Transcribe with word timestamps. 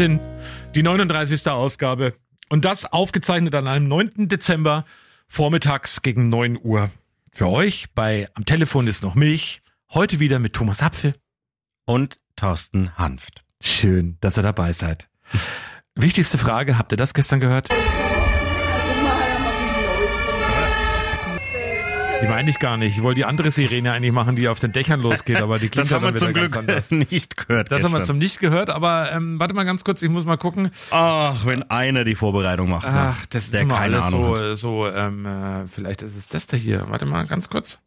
Wahnsinn. 0.00 0.18
Die 0.74 0.82
39. 0.82 1.46
Ausgabe. 1.48 2.14
Und 2.48 2.64
das 2.64 2.90
aufgezeichnet 2.90 3.54
an 3.54 3.68
einem 3.68 3.86
9. 3.86 4.28
Dezember 4.28 4.86
vormittags 5.28 6.00
gegen 6.00 6.30
9 6.30 6.58
Uhr. 6.62 6.90
Für 7.30 7.48
euch 7.48 7.92
bei 7.94 8.30
Am 8.32 8.46
Telefon 8.46 8.86
ist 8.86 9.02
noch 9.02 9.14
Milch. 9.14 9.60
Heute 9.92 10.18
wieder 10.18 10.38
mit 10.38 10.54
Thomas 10.54 10.82
Apfel. 10.82 11.12
Und 11.84 12.18
Thorsten 12.34 12.96
Hanft. 12.96 13.44
Schön, 13.60 14.16
dass 14.22 14.38
ihr 14.38 14.42
dabei 14.42 14.72
seid. 14.72 15.10
Wichtigste 15.94 16.38
Frage, 16.38 16.78
habt 16.78 16.92
ihr 16.92 16.96
das 16.96 17.12
gestern 17.12 17.40
gehört? 17.40 17.68
Die 22.22 22.26
meine 22.28 22.50
ich 22.50 22.58
gar 22.58 22.76
nicht. 22.76 22.96
Ich 22.96 23.02
wollte 23.02 23.16
die 23.20 23.24
andere 23.24 23.50
Sirene 23.50 23.92
eigentlich 23.92 24.12
machen, 24.12 24.36
die 24.36 24.48
auf 24.48 24.60
den 24.60 24.72
Dächern 24.72 25.00
losgeht, 25.00 25.40
aber 25.40 25.58
die 25.58 25.68
klingt 25.70 25.90
Das 25.90 25.94
haben 25.94 26.04
wir 26.04 26.16
zum 26.16 26.32
Glück 26.32 26.52
nicht 27.10 27.36
gehört. 27.36 27.70
Das 27.70 27.82
haben 27.82 27.92
wir 27.92 27.98
gestern. 27.98 28.04
zum 28.04 28.18
nicht 28.18 28.38
gehört, 28.40 28.68
aber 28.70 29.10
ähm, 29.12 29.40
warte 29.40 29.54
mal 29.54 29.64
ganz 29.64 29.84
kurz, 29.84 30.02
ich 30.02 30.10
muss 30.10 30.24
mal 30.24 30.36
gucken. 30.36 30.70
Ach, 30.90 31.46
wenn 31.46 31.68
einer 31.70 32.04
die 32.04 32.14
Vorbereitung 32.14 32.68
macht. 32.70 32.86
ne? 32.86 32.92
Ach, 33.14 33.26
das 33.26 33.44
ist 33.44 33.54
der 33.54 33.62
immer 33.62 33.76
keine 33.76 33.96
alles 33.96 34.06
Ahnung 34.14 34.36
so, 34.36 34.42
hat. 34.50 34.58
so 34.58 34.88
ähm, 34.88 35.26
äh, 35.26 35.66
vielleicht 35.66 36.02
ist 36.02 36.16
es 36.16 36.28
das 36.28 36.46
da 36.46 36.56
hier. 36.56 36.86
Warte 36.88 37.06
mal 37.06 37.26
ganz 37.26 37.48
kurz. 37.48 37.78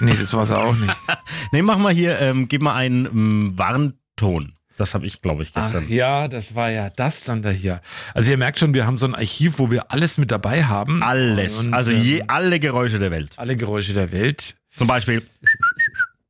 Nee, 0.00 0.14
das 0.18 0.32
war's 0.34 0.50
auch 0.50 0.74
nicht. 0.76 0.94
Nee, 1.52 1.62
mach 1.62 1.78
mal 1.78 1.92
hier, 1.92 2.18
ähm, 2.20 2.48
gib 2.48 2.62
mal 2.62 2.74
einen 2.74 3.06
ähm, 3.06 3.52
Warnton. 3.56 4.52
Das 4.78 4.94
habe 4.94 5.06
ich, 5.06 5.20
glaube 5.20 5.42
ich, 5.42 5.52
gestern. 5.52 5.84
Ach 5.86 5.90
ja, 5.90 6.28
das 6.28 6.54
war 6.54 6.70
ja 6.70 6.88
das 6.88 7.24
dann 7.24 7.42
da 7.42 7.50
hier. 7.50 7.80
Also 8.14 8.30
ihr 8.30 8.38
merkt 8.38 8.60
schon, 8.60 8.74
wir 8.74 8.86
haben 8.86 8.96
so 8.96 9.06
ein 9.06 9.14
Archiv, 9.16 9.58
wo 9.58 9.72
wir 9.72 9.90
alles 9.90 10.18
mit 10.18 10.30
dabei 10.30 10.64
haben. 10.64 11.02
Alles. 11.02 11.58
Und, 11.58 11.74
also 11.74 11.90
ähm, 11.90 12.00
je, 12.00 12.22
alle 12.28 12.60
Geräusche 12.60 13.00
der 13.00 13.10
Welt. 13.10 13.32
alle 13.36 13.56
Geräusche 13.56 13.92
der 13.92 14.12
Welt. 14.12 14.54
Zum 14.70 14.86
Beispiel. 14.86 15.26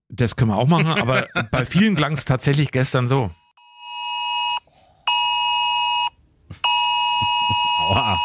Das 0.09 0.37
können 0.37 0.51
wir 0.51 0.57
auch 0.57 0.67
machen, 0.67 0.87
aber 0.87 1.29
bei 1.51 1.67
vielen 1.67 1.95
klang 1.95 2.15
es 2.15 2.25
tatsächlich 2.25 2.73
gestern 2.73 3.07
so. 3.07 3.31
Aua. 7.91 8.19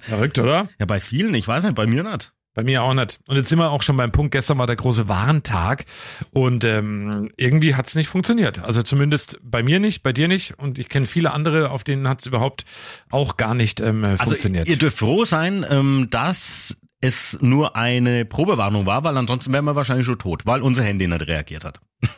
Verrückt, 0.00 0.38
oder? 0.40 0.68
Ja, 0.80 0.86
bei 0.86 0.98
vielen, 0.98 1.34
ich 1.34 1.46
weiß 1.46 1.62
nicht, 1.62 1.76
bei 1.76 1.86
mir 1.86 2.02
nicht. 2.02 2.32
Bei 2.54 2.62
mir 2.62 2.82
auch 2.82 2.92
nicht. 2.92 3.18
Und 3.28 3.36
jetzt 3.36 3.48
sind 3.48 3.58
wir 3.58 3.70
auch 3.70 3.82
schon 3.82 3.96
beim 3.96 4.12
Punkt, 4.12 4.32
gestern 4.32 4.58
war 4.58 4.66
der 4.66 4.76
große 4.76 5.08
Warentag 5.08 5.86
und 6.32 6.64
ähm, 6.64 7.30
irgendwie 7.38 7.74
hat 7.74 7.86
es 7.86 7.94
nicht 7.94 8.08
funktioniert. 8.08 8.62
Also 8.62 8.82
zumindest 8.82 9.38
bei 9.42 9.62
mir 9.62 9.80
nicht, 9.80 10.02
bei 10.02 10.12
dir 10.12 10.28
nicht 10.28 10.58
und 10.58 10.78
ich 10.78 10.90
kenne 10.90 11.06
viele 11.06 11.32
andere, 11.32 11.70
auf 11.70 11.82
denen 11.82 12.06
hat 12.08 12.20
es 12.20 12.26
überhaupt 12.26 12.64
auch 13.10 13.38
gar 13.38 13.54
nicht 13.54 13.80
ähm, 13.80 14.04
Also 14.04 14.24
funktioniert. 14.24 14.68
ihr 14.68 14.76
dürft 14.76 14.98
froh 14.98 15.24
sein, 15.24 15.64
ähm, 15.68 16.08
dass 16.10 16.76
es 17.00 17.38
nur 17.40 17.74
eine 17.74 18.24
Probewarnung 18.26 18.84
war, 18.86 19.02
weil 19.02 19.16
ansonsten 19.16 19.52
wären 19.52 19.64
wir 19.64 19.74
wahrscheinlich 19.74 20.06
schon 20.06 20.18
tot, 20.18 20.44
weil 20.44 20.60
unser 20.60 20.84
Handy 20.84 21.08
nicht 21.08 21.26
reagiert 21.26 21.64
hat. 21.64 21.80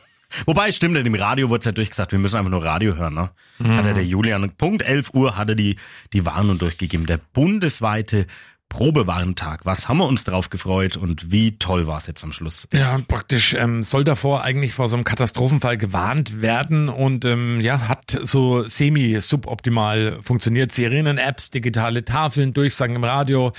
Wobei, 0.46 0.72
stimmt, 0.72 0.96
im 0.98 1.14
Radio 1.14 1.48
wurde 1.48 1.60
es 1.60 1.64
ja 1.66 1.72
durchgesagt, 1.72 2.10
wir 2.12 2.18
müssen 2.18 2.36
einfach 2.36 2.50
nur 2.50 2.64
Radio 2.64 2.96
hören. 2.96 3.14
Ne? 3.14 3.30
Hat 3.76 3.86
er 3.86 3.94
der 3.94 4.04
Julian, 4.04 4.50
Punkt 4.56 4.82
11 4.82 5.14
Uhr 5.14 5.36
hat 5.36 5.48
er 5.48 5.54
die, 5.54 5.76
die 6.12 6.26
Warnung 6.26 6.58
durchgegeben. 6.58 7.06
Der 7.06 7.18
bundesweite 7.32 8.26
Probewarntag. 8.74 9.64
Was 9.64 9.88
haben 9.88 9.98
wir 9.98 10.06
uns 10.06 10.24
drauf 10.24 10.50
gefreut 10.50 10.96
und 10.96 11.30
wie 11.30 11.56
toll 11.58 11.86
war 11.86 11.98
es 11.98 12.08
jetzt 12.08 12.24
am 12.24 12.32
Schluss? 12.32 12.66
Ja, 12.72 12.98
praktisch 13.06 13.54
ähm, 13.54 13.84
soll 13.84 14.02
davor 14.02 14.42
eigentlich 14.42 14.72
vor 14.72 14.88
so 14.88 14.96
einem 14.96 15.04
Katastrophenfall 15.04 15.76
gewarnt 15.76 16.42
werden 16.42 16.88
und 16.88 17.24
ähm, 17.24 17.60
ja, 17.60 17.86
hat 17.86 18.18
so 18.24 18.66
semi-suboptimal 18.66 20.18
funktioniert. 20.22 20.72
Sirenen, 20.72 21.18
Apps, 21.18 21.52
digitale 21.52 22.04
Tafeln, 22.04 22.52
Durchsagen 22.52 22.96
im 22.96 23.04
Radio. 23.04 23.52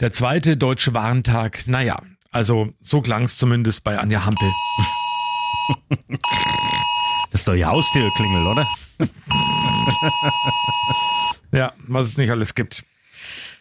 Der 0.00 0.10
zweite 0.10 0.56
deutsche 0.56 0.94
Warntag, 0.94 1.68
naja, 1.68 2.02
also 2.32 2.72
so 2.80 3.00
klang 3.02 3.22
es 3.22 3.38
zumindest 3.38 3.84
bei 3.84 3.96
Anja 3.96 4.24
Hampel. 4.24 4.50
Das 7.32 7.40
ist 7.42 7.48
doch 7.48 7.54
ihr 7.54 7.66
Haustürklingel, 7.66 8.46
oder? 8.46 8.66
Ja, 11.52 11.72
was 11.86 12.08
es 12.08 12.16
nicht 12.16 12.30
alles 12.30 12.54
gibt. 12.54 12.84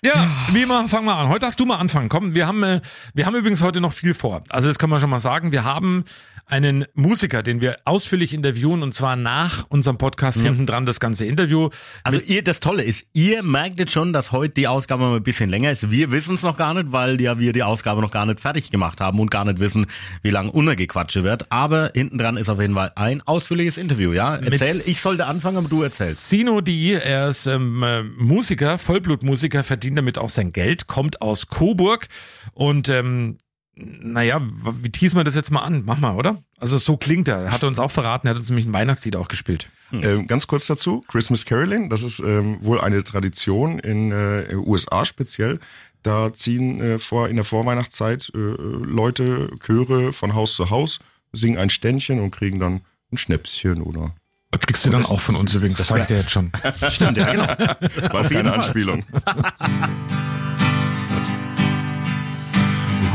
Ja, 0.06 0.28
wie 0.52 0.62
immer, 0.62 0.88
fang 0.88 1.04
mal 1.04 1.20
an. 1.20 1.30
Heute 1.30 1.48
hast 1.48 1.60
du 1.60 1.66
mal 1.66 1.78
anfangen. 1.78 2.10
Komm, 2.10 2.36
wir 2.36 2.46
haben, 2.46 2.62
äh, 2.62 2.80
wir 3.16 3.26
haben 3.26 3.34
übrigens 3.34 3.64
heute 3.64 3.82
noch 3.82 3.92
viel 3.92 4.14
vor. 4.14 4.44
Also 4.50 4.68
das 4.68 4.78
können 4.78 4.92
wir 4.92 5.00
schon 5.00 5.10
mal 5.10 5.18
sagen. 5.18 5.52
Wir 5.52 5.64
haben 5.64 6.04
einen 6.48 6.86
Musiker, 6.94 7.42
den 7.42 7.60
wir 7.60 7.78
ausführlich 7.86 8.34
interviewen 8.34 8.84
und 8.84 8.94
zwar 8.94 9.16
nach 9.16 9.66
unserem 9.70 9.98
Podcast 9.98 10.42
hinten 10.42 10.66
dran 10.66 10.86
das 10.86 11.00
ganze 11.00 11.26
Interview. 11.26 11.70
Also 12.04 12.20
ihr, 12.20 12.44
das 12.44 12.60
Tolle 12.60 12.84
ist, 12.84 13.08
ihr 13.14 13.42
merkt 13.42 13.80
jetzt 13.80 13.92
schon, 13.92 14.14
dass 14.14 14.32
heute 14.32 14.54
die 14.54 14.68
Ausgabe 14.68 15.04
mal 15.04 15.16
ein 15.16 15.24
bisschen 15.24 15.50
länger 15.50 15.72
ist. 15.72 15.90
Wir 15.90 16.12
wissen 16.12 16.36
es 16.36 16.44
noch 16.44 16.58
gar 16.58 16.74
nicht, 16.74 16.92
weil 16.92 17.20
ja 17.20 17.40
wir 17.40 17.52
die 17.52 17.64
Ausgabe 17.64 18.02
noch 18.02 18.12
gar 18.12 18.26
nicht 18.26 18.40
fertig 18.40 18.70
gemacht 18.70 19.02
haben 19.02 19.20
und 19.20 19.32
gar 19.32 19.46
nicht 19.46 19.60
wissen, 19.60 19.88
wie 20.22 20.30
lang 20.30 20.50
Unergequatsche 20.50 21.24
wird. 21.24 21.52
Aber 21.52 21.92
hinten 21.96 22.18
dran 22.18 22.38
ist 22.38 22.50
auf 22.50 22.62
jeden 22.62 22.76
Fall 22.76 22.92
ein 22.96 23.22
ausführliches 23.22 23.78
Interview, 23.78 24.14
ja? 24.14 24.36
Erzähl, 24.36 24.82
ich 24.86 25.02
sollte 25.02 25.26
anfangen, 25.26 25.58
aber 25.58 25.70
du 25.70 25.82
erzählst. 25.82 26.30
Sino 26.30 26.62
D, 26.62 26.94
er 26.94 27.30
ist 27.30 27.48
ähm, 27.48 27.82
äh, 27.82 28.04
Musiker, 28.04 28.78
Vollblutmusiker, 28.78 29.64
verdient 29.64 29.98
damit 29.98 30.18
auch 30.18 30.30
sein 30.30 30.54
Geld, 30.54 30.88
kommt 30.88 31.22
aus 31.22 31.48
Coburg 31.48 32.08
und 32.54 32.90
ähm, 32.90 33.38
naja, 33.76 34.42
wie 34.82 34.90
teasen 34.90 35.18
wir 35.18 35.24
das 35.24 35.36
jetzt 35.36 35.52
mal 35.52 35.62
an? 35.62 35.84
Mach 35.86 36.00
mal, 36.00 36.16
oder? 36.16 36.44
Also 36.58 36.78
so 36.78 36.98
klingt 36.98 37.28
er. 37.28 37.52
Hat 37.52 37.64
er 37.64 37.68
uns 37.68 37.80
auch 37.80 37.92
verraten, 37.92 38.28
er 38.28 38.32
hat 38.32 38.38
uns 38.38 38.50
nämlich 38.50 38.66
ein 38.66 38.74
Weihnachtslied 38.74 39.16
auch 39.16 39.28
gespielt. 39.28 39.70
Ähm, 39.92 40.28
ganz 40.28 40.48
kurz 40.48 40.68
dazu, 40.68 41.04
Christmas 41.08 41.46
Caroling, 41.46 41.90
das 41.90 42.04
ist 42.04 42.20
ähm, 42.20 42.58
wohl 42.62 42.82
eine 42.82 43.04
Tradition 43.04 43.80
in 43.80 44.12
äh, 44.12 44.56
USA 44.56 45.06
speziell. 45.06 45.60
Da 46.04 46.34
ziehen 46.34 46.82
äh, 46.82 47.00
vor, 47.00 47.30
in 47.30 47.36
der 47.36 47.46
Vorweihnachtszeit 47.46 48.32
äh, 48.34 48.38
Leute, 48.38 49.52
Chöre 49.60 50.14
von 50.14 50.34
Haus 50.34 50.56
zu 50.56 50.70
Haus, 50.70 51.00
singen 51.34 51.58
ein 51.58 51.70
Ständchen 51.70 52.20
und 52.20 52.32
kriegen 52.32 52.60
dann 52.60 52.82
ein 53.12 53.18
Schnäpschen 53.18 53.82
oder 53.82 54.14
Kriegst 54.60 54.86
du 54.86 54.90
dann 54.90 55.06
auch 55.06 55.20
von 55.20 55.36
uns 55.36 55.54
übrigens, 55.54 55.80
das 55.80 55.88
sag 55.88 56.02
ich 56.02 56.08
dir 56.08 56.18
jetzt 56.18 56.32
schon. 56.32 56.50
Stimmt, 56.90 57.18
ja, 57.18 57.32
genau. 57.32 57.48
war 58.14 58.24
keine 58.24 58.54
Anspielung. 58.54 59.04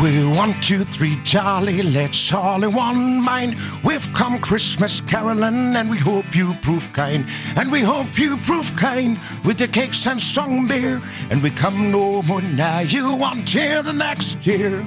We 0.00 0.24
one, 0.24 0.54
two, 0.62 0.82
three, 0.82 1.16
jolly, 1.24 1.82
let's 1.82 2.32
all 2.32 2.64
in 2.64 2.72
one 2.72 3.22
mind. 3.22 3.56
We've 3.84 4.08
come 4.14 4.38
Christmas 4.38 5.02
caroling, 5.02 5.76
and 5.76 5.90
we 5.90 5.98
hope 5.98 6.34
you 6.34 6.54
prove 6.62 6.90
kind. 6.94 7.26
And 7.56 7.70
we 7.70 7.82
hope 7.82 8.18
you 8.18 8.38
prove 8.38 8.74
kind 8.76 9.18
with 9.44 9.60
your 9.60 9.68
cakes 9.68 10.06
and 10.06 10.18
strong 10.18 10.66
beer. 10.66 11.02
And 11.30 11.42
we 11.42 11.50
come 11.50 11.90
no 11.90 12.22
more 12.22 12.40
now, 12.40 12.80
you 12.80 13.14
want 13.14 13.46
here 13.46 13.82
the 13.82 13.92
next 13.92 14.46
year. 14.46 14.82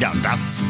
Ja, 0.00 0.12
das 0.22 0.60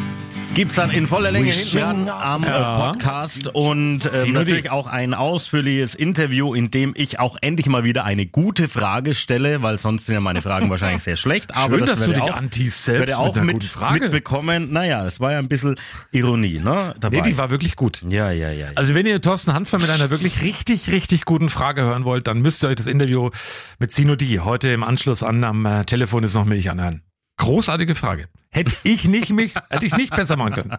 gibt's 0.55 0.77
dann 0.77 0.91
in 0.91 1.07
voller 1.07 1.31
Länge 1.31 1.51
hinten 1.51 1.79
dran 1.79 2.09
am 2.09 2.45
Ja. 2.45 2.91
Podcast 2.91 3.47
und 3.47 4.01
ähm, 4.25 4.33
natürlich 4.33 4.71
auch 4.71 4.87
ein 4.87 5.15
ausführliches 5.15 5.95
Interview, 5.95 6.55
in 6.55 6.71
dem 6.71 6.93
ich 6.97 7.19
auch 7.19 7.37
endlich 7.41 7.67
mal 7.67 7.85
wieder 7.85 8.05
eine 8.05 8.27
gute 8.27 8.69
Frage 8.69 9.15
stelle, 9.15 9.63
weil 9.63 9.79
sonst 9.79 10.07
sind 10.07 10.15
ja 10.15 10.21
meine 10.21 10.43
Fragen 10.43 10.69
wahrscheinlich 10.71 11.03
sehr 11.03 11.17
schlecht. 11.17 11.55
Aber 11.55 11.79
Schön, 11.79 11.87
das 11.87 12.01
dass 12.01 12.09
du 12.09 12.13
dich 12.15 12.23
auch, 12.23 12.37
antiest 12.37 12.85
selbst 12.85 13.17
auch 13.17 13.35
mit 13.37 13.45
mit, 13.45 13.53
guten 13.55 13.67
Frage. 13.67 14.01
mitbekommen. 14.01 14.73
Naja, 14.73 15.07
es 15.07 15.21
war 15.21 15.33
ja 15.33 15.39
ein 15.39 15.49
bisschen 15.49 15.77
Ironie, 16.11 16.59
ne? 16.59 16.95
Dabei. 17.01 17.17
Nee, 17.17 17.23
die 17.23 17.39
war 17.39 17.51
wirklich 17.51 17.77
gut. 17.77 18.03
ja, 18.09 18.31
ja, 18.31 18.51
ja. 18.51 18.53
ja. 18.53 18.67
Also 18.75 18.95
wenn 18.95 19.07
ihr 19.07 19.21
Thorsten 19.21 19.55
Hanfer 19.55 19.79
mit 19.79 19.91
einer 19.91 20.11
wirklich 20.11 20.43
richtig, 20.43 20.91
richtig 20.91 21.25
guten 21.25 21.49
Frage 21.49 21.83
hören 21.83 22.05
wollt, 22.05 22.27
dann 22.27 22.41
müsst 22.41 22.63
ihr 22.65 22.69
euch 22.69 22.77
das 22.77 22.87
Interview 22.87 23.31
mit 23.79 23.93
Sino 23.93 24.17
D 24.17 24.41
heute 24.41 24.69
im 24.71 24.83
Anschluss 24.83 25.23
an 25.23 25.45
am 25.45 25.65
äh, 25.67 25.85
Telefon 25.85 26.25
ist 26.25 26.35
noch 26.35 26.45
Milch 26.45 26.71
anhören. 26.71 27.03
Großartige 27.37 27.95
Frage. 27.95 28.29
Hätte 28.53 28.75
ich 28.83 29.07
nicht 29.07 29.31
mich, 29.31 29.55
hätte 29.69 29.87
ich 29.87 29.97
nicht 29.97 30.15
besser 30.15 30.37
machen 30.37 30.55
können. 30.55 30.77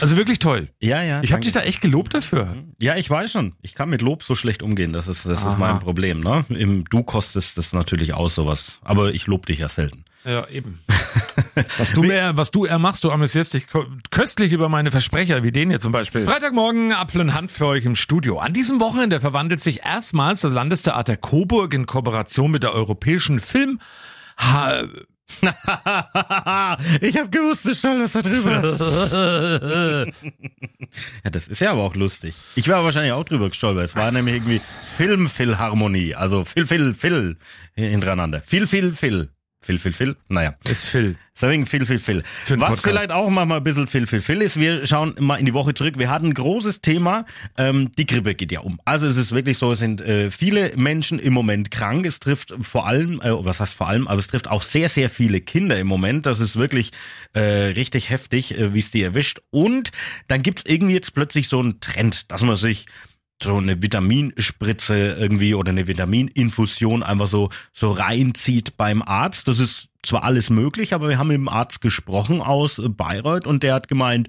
Also 0.00 0.16
wirklich 0.16 0.40
toll. 0.40 0.68
ja, 0.80 1.00
ja. 1.02 1.22
Ich 1.22 1.32
habe 1.32 1.42
dich 1.42 1.52
da 1.52 1.60
echt 1.60 1.80
gelobt 1.80 2.12
dafür. 2.12 2.56
Ja, 2.80 2.96
ich 2.96 3.08
weiß 3.08 3.30
schon. 3.30 3.54
Ich 3.62 3.74
kann 3.74 3.88
mit 3.88 4.02
Lob 4.02 4.24
so 4.24 4.34
schlecht 4.34 4.62
umgehen. 4.62 4.92
Das 4.92 5.06
ist, 5.06 5.24
das 5.26 5.44
ist 5.44 5.58
mein 5.58 5.78
Problem. 5.78 6.20
Ne? 6.20 6.44
Im, 6.48 6.84
du 6.90 7.04
kostest 7.04 7.56
das 7.56 7.72
natürlich 7.72 8.14
aus, 8.14 8.34
sowas. 8.34 8.80
Aber 8.82 9.14
ich 9.14 9.26
lob 9.28 9.46
dich 9.46 9.58
ja 9.58 9.68
selten. 9.68 10.04
Ja, 10.24 10.48
eben. 10.48 10.80
Was 11.78 11.92
du 11.92 12.02
mehr, 12.02 12.36
was 12.36 12.50
du 12.50 12.64
eher 12.64 12.78
machst, 12.78 13.04
du 13.04 13.10
amüsierst 13.10 13.54
dich 13.54 13.66
köstlich 14.10 14.52
über 14.52 14.68
meine 14.68 14.90
Versprecher, 14.90 15.42
wie 15.42 15.50
den 15.52 15.68
hier 15.70 15.80
zum 15.80 15.92
Beispiel. 15.92 16.24
Freitagmorgen 16.24 16.92
Apfel 16.92 17.20
und 17.20 17.34
Hand 17.34 17.50
für 17.50 17.66
euch 17.66 17.84
im 17.84 17.96
Studio. 17.96 18.38
An 18.38 18.52
diesem 18.52 18.80
Wochenende 18.80 19.20
verwandelt 19.20 19.60
sich 19.60 19.84
erstmals 19.84 20.42
das 20.42 20.52
Landestheater 20.52 21.16
Coburg 21.16 21.74
in 21.74 21.86
Kooperation 21.86 22.50
mit 22.50 22.62
der 22.62 22.72
Europäischen 22.72 23.40
Film 23.40 23.80
ich 27.00 27.16
habe 27.16 27.30
gewusst, 27.30 27.64
du 27.66 27.74
stolperst 27.74 28.14
da 28.16 28.22
drüber. 28.22 30.06
ja, 31.24 31.30
das 31.30 31.48
ist 31.48 31.60
ja 31.60 31.72
aber 31.72 31.82
auch 31.82 31.94
lustig. 31.94 32.34
Ich 32.54 32.68
wäre 32.68 32.84
wahrscheinlich 32.84 33.12
auch 33.12 33.24
drüber 33.24 33.48
gestolpert. 33.48 33.84
Es 33.84 33.96
war 33.96 34.10
nämlich 34.10 34.36
irgendwie 34.36 34.60
Film-Philharmonie. 34.96 36.14
Also 36.14 36.44
Phil, 36.44 36.66
Phil, 36.66 36.94
Phil 36.94 37.36
hintereinander. 37.74 38.40
Phil, 38.40 38.66
Phil, 38.66 38.92
Phil. 38.92 39.30
Phil, 39.62 39.78
Phil, 39.78 39.92
Phil. 39.92 40.16
Naja. 40.28 40.56
ist 40.68 40.88
Phil. 40.88 41.16
So 41.34 41.48
wegen 41.48 41.66
Phil, 41.66 41.86
Phil, 41.86 41.98
Phil. 41.98 42.22
Für 42.44 42.60
Was 42.60 42.68
Podcast. 42.68 42.84
vielleicht 42.84 43.12
auch 43.12 43.30
mal 43.30 43.50
ein 43.50 43.64
bisschen 43.64 43.86
Phil, 43.86 44.06
Phil, 44.06 44.20
Phil 44.20 44.42
ist, 44.42 44.60
wir 44.60 44.84
schauen 44.86 45.14
mal 45.18 45.36
in 45.36 45.46
die 45.46 45.54
Woche 45.54 45.72
zurück. 45.72 45.94
Wir 45.96 46.10
hatten 46.10 46.26
ein 46.26 46.34
großes 46.34 46.82
Thema, 46.82 47.24
ähm, 47.56 47.90
die 47.96 48.06
Grippe 48.06 48.34
geht 48.34 48.52
ja 48.52 48.60
um. 48.60 48.80
Also 48.84 49.06
es 49.06 49.16
ist 49.16 49.32
wirklich 49.32 49.56
so, 49.56 49.72
es 49.72 49.78
sind 49.78 50.00
äh, 50.00 50.30
viele 50.30 50.76
Menschen 50.76 51.18
im 51.18 51.32
Moment 51.32 51.70
krank. 51.70 52.04
Es 52.04 52.20
trifft 52.20 52.52
vor 52.60 52.86
allem, 52.86 53.20
äh, 53.22 53.44
was 53.44 53.60
heißt 53.60 53.74
vor 53.74 53.88
allem, 53.88 54.08
aber 54.08 54.18
es 54.18 54.26
trifft 54.26 54.48
auch 54.48 54.62
sehr, 54.62 54.88
sehr 54.88 55.08
viele 55.08 55.40
Kinder 55.40 55.78
im 55.78 55.86
Moment. 55.86 56.26
Das 56.26 56.40
ist 56.40 56.56
wirklich 56.56 56.90
äh, 57.32 57.40
richtig 57.40 58.10
heftig, 58.10 58.58
äh, 58.58 58.74
wie 58.74 58.80
es 58.80 58.90
die 58.90 59.02
erwischt. 59.02 59.40
Und 59.50 59.92
dann 60.28 60.42
gibt's 60.42 60.64
irgendwie 60.66 60.94
jetzt 60.94 61.14
plötzlich 61.14 61.48
so 61.48 61.60
einen 61.60 61.80
Trend, 61.80 62.30
dass 62.30 62.42
man 62.42 62.56
sich 62.56 62.86
so 63.42 63.56
eine 63.56 63.82
Vitaminspritze 63.82 64.96
irgendwie 64.96 65.54
oder 65.54 65.70
eine 65.70 65.88
Vitamininfusion 65.88 67.02
einfach 67.02 67.26
so, 67.26 67.50
so 67.72 67.90
reinzieht 67.90 68.76
beim 68.76 69.02
Arzt. 69.02 69.48
Das 69.48 69.58
ist 69.58 69.88
zwar 70.02 70.24
alles 70.24 70.50
möglich, 70.50 70.94
aber 70.94 71.08
wir 71.08 71.18
haben 71.18 71.28
mit 71.28 71.36
dem 71.36 71.48
Arzt 71.48 71.80
gesprochen 71.80 72.40
aus 72.40 72.80
Bayreuth 72.84 73.46
und 73.46 73.62
der 73.62 73.74
hat 73.74 73.88
gemeint, 73.88 74.28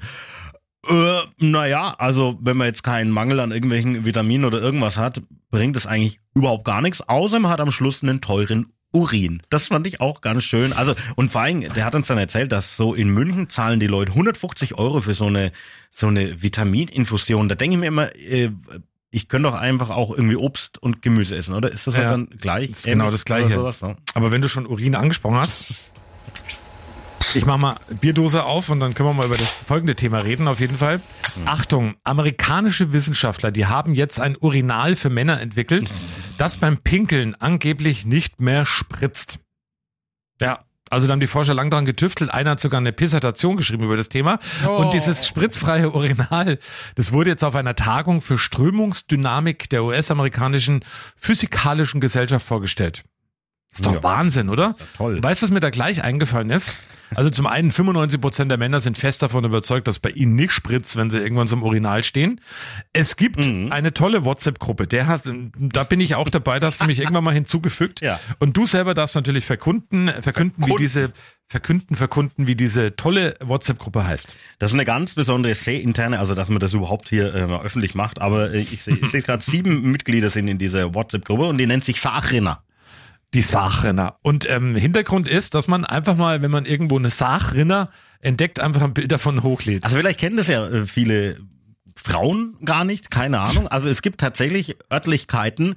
äh, 0.88 1.21
naja, 1.38 1.95
also 1.98 2.38
wenn 2.42 2.57
man 2.57 2.68
jetzt 2.68 2.83
keinen 2.83 3.10
Mangel 3.10 3.39
an 3.39 3.51
irgendwelchen 3.51 4.06
Vitaminen 4.06 4.45
oder 4.45 4.62
irgendwas 4.62 4.98
hat, 4.98 5.21
bringt 5.50 5.77
es 5.77 5.88
eigentlich 5.88 6.19
überhaupt 6.36 6.66
gar 6.66 6.81
nichts, 6.81 7.01
außer 7.01 7.39
man 7.39 7.51
hat 7.51 7.62
am 7.62 7.71
Schluss 7.71 8.04
einen 8.04 8.21
teuren 8.21 8.68
Urin. 8.94 9.42
Das 9.50 9.68
fand 9.68 9.88
ich 9.88 10.01
auch 10.01 10.21
ganz 10.21 10.44
schön. 10.44 10.71
Also, 10.71 10.94
und 11.16 11.31
vor 11.31 11.42
allem, 11.42 11.62
der 11.62 11.83
hat 11.83 11.95
uns 11.95 12.07
dann 12.07 12.19
erzählt, 12.19 12.51
dass 12.51 12.77
so 12.77 12.94
in 12.94 13.09
München 13.09 13.50
zahlen 13.50 13.80
die 13.80 13.88
Leute 13.88 14.12
150 14.12 14.75
Euro 14.77 15.01
für 15.01 15.16
so 15.16 15.25
eine, 15.25 15.51
so 15.89 16.07
eine 16.07 16.44
Vitamininfusion. 16.44 17.50
Da 17.50 17.56
denke 17.56 17.75
ich 17.75 17.80
mir 17.80 17.88
immer, 17.88 18.16
äh, 18.16 18.51
ich 19.13 19.27
könnte 19.27 19.48
doch 19.50 19.56
einfach 19.56 19.92
auch 19.92 20.10
irgendwie 20.12 20.36
Obst 20.36 20.81
und 20.81 21.04
Gemüse 21.04 21.36
essen, 21.36 21.54
oder? 21.54 21.71
Ist 21.71 21.86
das 21.86 21.95
halt 21.95 22.06
Ja, 22.06 22.12
dann 22.12 22.30
gleich? 22.31 22.71
ist 22.71 22.86
genau 22.86 23.12
das 23.12 23.25
Gleiche. 23.25 23.54
Sowas, 23.54 23.81
ne? 23.83 23.95
Aber 24.15 24.31
wenn 24.31 24.42
du 24.42 24.50
schon 24.50 24.65
Urin 24.65 24.95
angesprochen 24.95 25.36
hast, 25.38 25.92
ich 27.36 27.45
mach 27.45 27.57
mal 27.57 27.75
Bierdose 28.01 28.44
auf 28.44 28.69
und 28.69 28.80
dann 28.80 28.95
können 28.95 29.10
wir 29.10 29.13
mal 29.13 29.25
über 29.27 29.38
das 29.38 29.54
folgende 29.54 29.95
Thema 29.95 30.19
reden, 30.19 30.48
auf 30.48 30.60
jeden 30.60 30.77
Fall. 30.80 31.00
Achtung, 31.45 31.95
amerikanische 32.04 32.92
Wissenschaftler, 32.92 33.51
die 33.51 33.68
haben 33.68 33.94
jetzt 33.94 34.19
ein 34.19 34.36
Urinal 34.36 34.95
für 34.95 35.10
Männer 35.12 35.39
entwickelt, 35.39 35.92
das 36.39 36.57
beim 36.57 36.80
Pinkeln 36.80 37.36
angeblich 37.36 38.06
nicht 38.06 38.42
mehr 38.42 38.66
spritzt. 38.66 39.38
Ja. 40.42 40.66
Also 40.94 41.07
da 41.07 41.13
haben 41.13 41.19
die 41.19 41.28
Forscher 41.28 41.54
lang 41.54 41.69
dran 41.69 41.86
getüftelt. 41.86 42.31
Einer 42.31 42.51
hat 42.51 42.60
sogar 42.60 42.80
eine 42.80 42.94
Dissertation 42.94 43.57
geschrieben 43.57 43.84
über 43.84 43.98
das 43.98 44.10
Thema. 44.10 44.40
Und 44.68 44.94
dieses 44.94 45.28
spritzfreie 45.28 45.90
Urinal, 45.92 46.60
das 46.95 47.12
wurde 47.12 47.30
jetzt 47.31 47.44
auf 47.44 47.56
einer 47.56 47.75
Tagung 47.75 48.22
für 48.22 48.38
Strömungsdynamik 48.38 49.69
der 49.69 49.84
US-amerikanischen 49.84 50.84
Physikalischen 51.18 52.00
Gesellschaft 52.00 52.45
vorgestellt. 52.45 53.04
Ist 53.74 53.86
doch 53.86 53.94
Ja. 53.95 54.04
Wahnsinn, 54.04 54.50
oder? 54.50 54.75
toll. 54.98 55.22
Weißt 55.24 55.42
du, 55.42 55.45
was 55.48 55.51
mir 55.51 55.60
da 55.60 55.72
gleich 55.72 56.04
eingefallen 56.04 56.51
ist? 56.51 56.74
Also 57.15 57.30
zum 57.30 57.48
einen, 57.48 57.71
95 57.71 58.19
Prozent 58.21 58.51
der 58.51 58.57
Männer 58.57 58.81
sind 58.81 58.98
fest 58.98 59.21
davon 59.21 59.44
überzeugt, 59.45 59.88
dass 59.88 60.00
bei 60.00 60.10
ihnen 60.10 60.36
nicht 60.36 60.51
spritzt, 60.51 60.95
wenn 60.95 61.10
sie 61.10 61.19
irgendwann 61.19 61.48
zum 61.48 61.63
Urinal 61.63 62.04
stehen. 62.04 62.39
Es 62.94 63.15
gibt 63.15 63.45
Mhm. 63.45 63.71
eine 63.71 63.94
tolle 63.94 64.25
WhatsApp-Gruppe. 64.25 64.88
Der 64.88 65.07
hat, 65.07 65.24
da 65.57 65.83
bin 65.83 66.00
ich 66.00 66.15
auch 66.15 66.30
dabei, 66.30 66.60
da 66.60 66.68
hast 66.68 66.81
du 66.81 66.86
mich 66.86 67.00
irgendwann 67.00 67.24
mal 67.24 67.33
hinzugefügt. 67.33 68.01
Ja. 68.01 68.19
Und 68.39 68.56
du 68.57 68.65
selber 68.65 68.94
darfst 68.94 69.15
natürlich 69.15 69.45
verkunden, 69.45 70.12
verkünden, 70.21 70.65
wie 70.68 70.75
diese, 70.77 71.12
verkünden, 71.48 71.95
verkunden, 71.95 72.48
wie 72.48 72.56
diese 72.56 72.95
tolle 72.95 73.36
WhatsApp-Gruppe 73.42 74.06
heißt. 74.06 74.36
Das 74.59 74.71
ist 74.71 74.75
eine 74.75 74.86
ganz 74.86 75.13
besondere, 75.13 75.54
sehr 75.56 75.81
interne, 75.81 76.19
also 76.19 76.33
dass 76.36 76.50
man 76.50 76.59
das 76.59 76.74
überhaupt 76.74 77.09
hier 77.09 77.33
äh, 77.33 77.39
öffentlich 77.63 77.95
macht. 77.95 78.19
Aber 78.21 78.51
äh, 78.54 78.59
ich 78.59 78.83
sehe 78.83 78.95
gerade, 78.98 79.44
sieben 79.44 79.92
Mitglieder 79.92 80.30
sind 80.30 80.48
in 80.48 80.57
dieser 80.57 80.94
WhatsApp-Gruppe 80.95 81.44
und 81.45 81.57
die 81.57 81.66
nennt 81.68 81.83
sich 81.83 82.00
Sachrinner. 82.01 82.63
Die 83.33 83.41
Sachrinner. 83.41 84.18
Und 84.21 84.50
ähm, 84.50 84.75
Hintergrund 84.75 85.27
ist, 85.27 85.56
dass 85.56 85.68
man 85.68 85.85
einfach 85.85 86.15
mal, 86.15 86.41
wenn 86.41 86.51
man 86.51 86.65
irgendwo 86.65 86.97
eine 86.97 87.09
Sachrinner 87.09 87.89
entdeckt, 88.19 88.59
einfach 88.59 88.81
ein 88.81 88.94
Bild 88.94 89.12
davon 89.12 89.44
hochlädt. 89.44 89.83
Also 89.83 89.97
vielleicht 89.97 90.19
kennen 90.19 90.38
das 90.38 90.47
ja 90.47 90.65
äh, 90.68 90.85
viele 90.85 91.39
Frauen 91.95 92.57
gar 92.63 92.85
nicht, 92.85 93.12
keine 93.12 93.39
Ahnung. 93.39 93.68
Also 93.68 93.88
es 93.88 94.01
gibt 94.01 94.19
tatsächlich 94.19 94.77
Örtlichkeiten, 94.91 95.75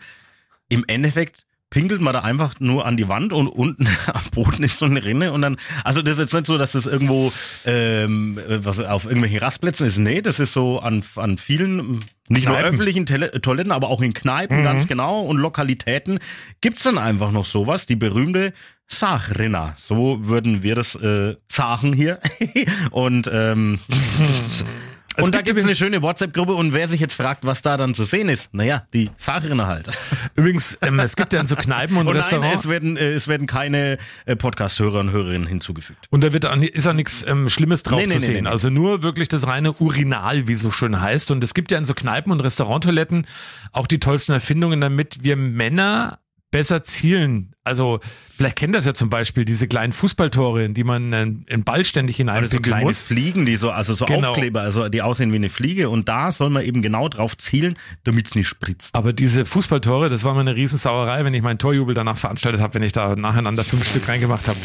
im 0.68 0.84
Endeffekt 0.86 1.46
pinkelt 1.76 2.00
man 2.00 2.14
da 2.14 2.20
einfach 2.20 2.54
nur 2.58 2.86
an 2.86 2.96
die 2.96 3.06
Wand 3.06 3.34
und 3.34 3.48
unten 3.48 3.86
am 4.06 4.22
Boden 4.30 4.62
ist 4.62 4.78
so 4.78 4.86
eine 4.86 5.04
Rinne 5.04 5.30
und 5.34 5.42
dann, 5.42 5.58
also 5.84 6.00
das 6.00 6.14
ist 6.14 6.20
jetzt 6.20 6.32
nicht 6.32 6.46
so, 6.46 6.56
dass 6.56 6.72
das 6.72 6.86
irgendwo 6.86 7.34
ähm, 7.66 8.40
was 8.48 8.80
auf 8.80 9.04
irgendwelchen 9.04 9.40
Rastplätzen 9.40 9.86
ist. 9.86 9.98
Nee, 9.98 10.22
das 10.22 10.40
ist 10.40 10.54
so 10.54 10.78
an, 10.78 11.04
an 11.16 11.36
vielen, 11.36 11.98
nicht 12.30 12.46
nur 12.46 12.54
Kneipen. 12.54 12.64
öffentlichen 12.64 13.04
Tele 13.04 13.30
Toiletten, 13.42 13.72
aber 13.72 13.90
auch 13.90 14.00
in 14.00 14.14
Kneipen 14.14 14.62
ganz 14.62 14.88
genau 14.88 15.20
und 15.20 15.36
Lokalitäten 15.36 16.18
gibt's 16.62 16.84
dann 16.84 16.96
einfach 16.96 17.30
noch 17.30 17.44
sowas, 17.44 17.84
die 17.84 17.96
berühmte 17.96 18.54
Sachrinner. 18.86 19.74
So 19.76 20.26
würden 20.26 20.62
wir 20.62 20.76
das 20.76 20.94
äh, 20.94 21.36
sagen 21.52 21.92
hier. 21.92 22.20
und 22.90 23.28
ähm, 23.30 23.80
und 25.24 25.34
da 25.34 25.40
gibt 25.40 25.56
gibt's 25.56 25.64
eine 25.64 25.76
schöne 25.76 26.02
WhatsApp-Gruppe 26.02 26.52
und 26.52 26.72
wer 26.72 26.88
sich 26.88 27.00
jetzt 27.00 27.14
fragt, 27.14 27.44
was 27.44 27.62
da 27.62 27.76
dann 27.76 27.94
zu 27.94 28.04
sehen 28.04 28.28
ist, 28.28 28.52
naja, 28.52 28.84
die 28.92 29.10
Sachrinner 29.16 29.66
halt. 29.66 29.90
Übrigens, 30.34 30.78
ähm, 30.82 30.98
es 31.00 31.16
gibt 31.16 31.32
ja 31.32 31.40
in 31.40 31.46
so 31.46 31.56
Kneipen 31.56 31.96
und, 31.96 32.06
Und 32.08 32.14
nein, 32.14 32.22
Restaurants. 32.22 32.64
es 32.64 32.68
werden, 32.68 32.96
äh, 32.96 33.12
es 33.12 33.28
werden 33.28 33.46
keine 33.46 33.98
äh, 34.26 34.36
Podcast-Hörer 34.36 35.00
und 35.00 35.10
Hörerinnen 35.10 35.46
hinzugefügt. 35.46 36.06
Und 36.10 36.22
da 36.22 36.32
wird 36.32 36.46
auch, 36.46 36.56
ist 36.56 36.86
auch 36.86 36.92
nichts 36.92 37.24
ähm, 37.26 37.48
Schlimmes 37.48 37.82
drauf 37.82 38.00
Nee, 38.00 38.06
nee, 38.06 38.14
zu 38.14 38.20
nee, 38.20 38.26
sehen. 38.26 38.46
Also 38.46 38.70
nur 38.70 39.02
wirklich 39.02 39.28
das 39.28 39.46
reine 39.46 39.72
Urinal, 39.72 40.48
wie 40.48 40.56
so 40.56 40.70
schön 40.70 41.00
heißt. 41.00 41.30
Und 41.30 41.42
es 41.42 41.54
gibt 41.54 41.70
ja 41.70 41.78
in 41.78 41.84
so 41.84 41.94
Kneipen 41.94 42.32
und 42.32 42.40
Restauranttoiletten 42.40 43.26
auch 43.72 43.86
die 43.86 44.00
tollsten 44.00 44.32
Erfindungen, 44.32 44.80
damit 44.80 45.22
wir 45.22 45.36
Männer 45.36 46.18
besser 46.56 46.82
zielen. 46.82 47.52
Also 47.64 48.00
vielleicht 48.34 48.56
kennt 48.56 48.74
das 48.74 48.86
ja 48.86 48.94
zum 48.94 49.10
Beispiel 49.10 49.44
diese 49.44 49.68
kleinen 49.68 49.92
Fußballtore, 49.92 50.64
in 50.64 50.72
die 50.72 50.84
man 50.84 51.12
äh, 51.12 51.22
in 51.52 51.64
Ball 51.64 51.84
ständig 51.84 52.16
Oder 52.16 52.24
so 52.24 52.32
hineinpinkeln 52.32 52.62
kleine 52.62 52.86
muss. 52.86 53.02
Fliegen, 53.02 53.44
die 53.44 53.56
so, 53.56 53.70
also 53.70 53.92
so 53.92 54.06
Genau. 54.06 54.30
Aufkleber, 54.30 54.62
also 54.62 54.88
die 54.88 55.02
aussehen 55.02 55.32
wie 55.32 55.36
eine 55.36 55.50
Fliege 55.50 55.90
und 55.90 56.08
da 56.08 56.32
soll 56.32 56.48
man 56.48 56.64
eben 56.64 56.80
genau 56.80 57.10
drauf 57.10 57.36
zielen, 57.36 57.76
damit's 58.04 58.34
nicht 58.34 58.48
spritzt. 58.48 58.94
Aber 58.94 59.12
diese 59.12 59.44
Fußballtore, 59.44 60.08
das 60.08 60.24
war 60.24 60.32
mal 60.32 60.40
eine 60.40 60.56
Riesensauerei, 60.56 61.26
wenn 61.26 61.34
ich 61.34 61.42
meinen 61.42 61.58
Torjubel 61.58 61.94
danach 61.94 62.16
veranstaltet 62.16 62.62
habe, 62.62 62.72
wenn 62.72 62.82
ich 62.82 62.92
da 62.92 63.14
nacheinander 63.16 63.62
fünf 63.62 63.86
Stück 63.86 64.08
reingemacht 64.08 64.48
habe. 64.48 64.58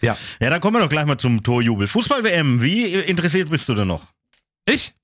Ja. 0.00 0.16
Ja, 0.38 0.48
dann 0.48 0.60
kommen 0.60 0.76
wir 0.76 0.80
doch 0.80 0.88
gleich 0.88 1.06
mal 1.06 1.18
zum 1.18 1.42
Torjubel. 1.42 1.88
Fußball-WM, 1.88 2.62
wie 2.62 2.84
interessiert 2.84 3.50
bist 3.50 3.68
du 3.68 3.74
denn 3.74 3.88
noch? 3.88 4.02
Ich? 4.64 4.94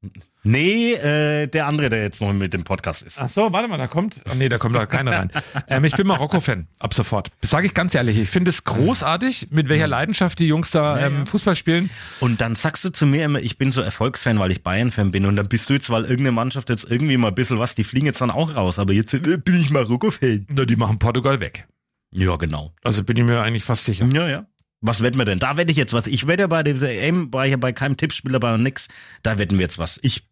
Nee, 0.43 0.95
äh, 0.95 1.47
der 1.49 1.67
andere, 1.67 1.91
der 1.91 2.03
jetzt 2.03 2.21
noch 2.21 2.33
mit 2.33 2.55
dem 2.55 2.65
Podcast 2.65 3.03
ist. 3.03 3.21
Ach 3.21 3.29
so, 3.29 3.53
warte 3.53 3.69
mal, 3.69 3.77
da 3.77 3.89
kommt. 3.89 4.21
Oh 4.31 4.35
nee, 4.35 4.49
da 4.49 4.59
kommt 4.59 4.75
da 4.75 4.87
keiner 4.87 5.13
rein. 5.13 5.31
Ähm, 5.69 5.85
ich 5.85 5.95
bin 5.95 6.07
Marokko-Fan, 6.07 6.67
ab 6.79 6.95
sofort. 6.95 7.31
Sage 7.43 7.67
ich 7.67 7.75
ganz 7.75 7.95
ehrlich. 7.95 8.19
Ich 8.19 8.31
finde 8.31 8.51
es 8.51 8.65
großartig, 8.65 9.49
mit 9.51 9.69
welcher 9.69 9.87
Leidenschaft 9.87 10.39
die 10.39 10.47
Jungs 10.47 10.71
da 10.71 10.99
ähm, 10.99 11.27
Fußball 11.27 11.55
spielen. 11.55 11.91
Und 12.19 12.41
dann 12.41 12.55
sagst 12.55 12.85
du 12.85 12.91
zu 12.91 13.07
mir 13.07 13.25
immer, 13.25 13.41
ich 13.41 13.59
bin 13.59 13.71
so 13.71 13.81
Erfolgsfan, 13.81 14.39
weil 14.39 14.51
ich 14.51 14.63
Bayern-Fan 14.63 15.11
bin. 15.13 15.27
Und 15.27 15.37
dann 15.37 15.49
bist 15.49 15.69
du 15.69 15.75
jetzt, 15.75 15.91
weil 15.91 16.03
irgendeine 16.03 16.33
Mannschaft 16.33 16.71
jetzt 16.71 16.91
irgendwie 16.91 17.17
mal 17.17 17.29
ein 17.29 17.35
bisschen 17.35 17.59
was, 17.59 17.75
die 17.75 17.85
fliegen 17.85 18.07
jetzt 18.07 18.21
dann 18.21 18.31
auch 18.31 18.55
raus. 18.57 18.79
Aber 18.79 18.93
jetzt 18.93 19.15
äh, 19.15 19.19
bin 19.19 19.61
ich 19.61 19.71
Marokko-Fan. 19.71 20.47
Na, 20.53 20.65
die 20.65 20.77
machen 20.77 20.99
Portugal 20.99 21.41
weg. 21.41 21.69
Ja, 22.13 22.37
genau. 22.37 22.75
Also 22.83 23.05
bin 23.05 23.17
ich 23.17 23.25
mir 23.25 23.41
eigentlich 23.41 23.65
fast 23.65 23.85
sicher. 23.85 24.07
Ja, 24.13 24.29
ja. 24.29 24.47
Was 24.83 25.03
wetten 25.03 25.19
wir 25.19 25.27
denn? 25.27 25.39
Da 25.39 25.59
wette 25.59 25.71
ich 25.71 25.77
jetzt 25.77 25.93
was. 25.93 26.07
Ich 26.07 26.27
wette 26.27 26.49
bei 26.49 26.63
dieser 26.63 26.91
EM, 26.91 27.33
war 27.35 27.45
ich 27.45 27.51
ja 27.51 27.59
bei 27.59 27.73
keinem 27.73 27.99
Tippspiel 27.99 28.33
dabei 28.33 28.55
und 28.55 28.63
nix. 28.63 28.89
Da 29.23 29.39
wetten 29.39 29.59
wir 29.59 29.63
jetzt 29.63 29.79
was. 29.79 30.01
Ich, 30.03 30.27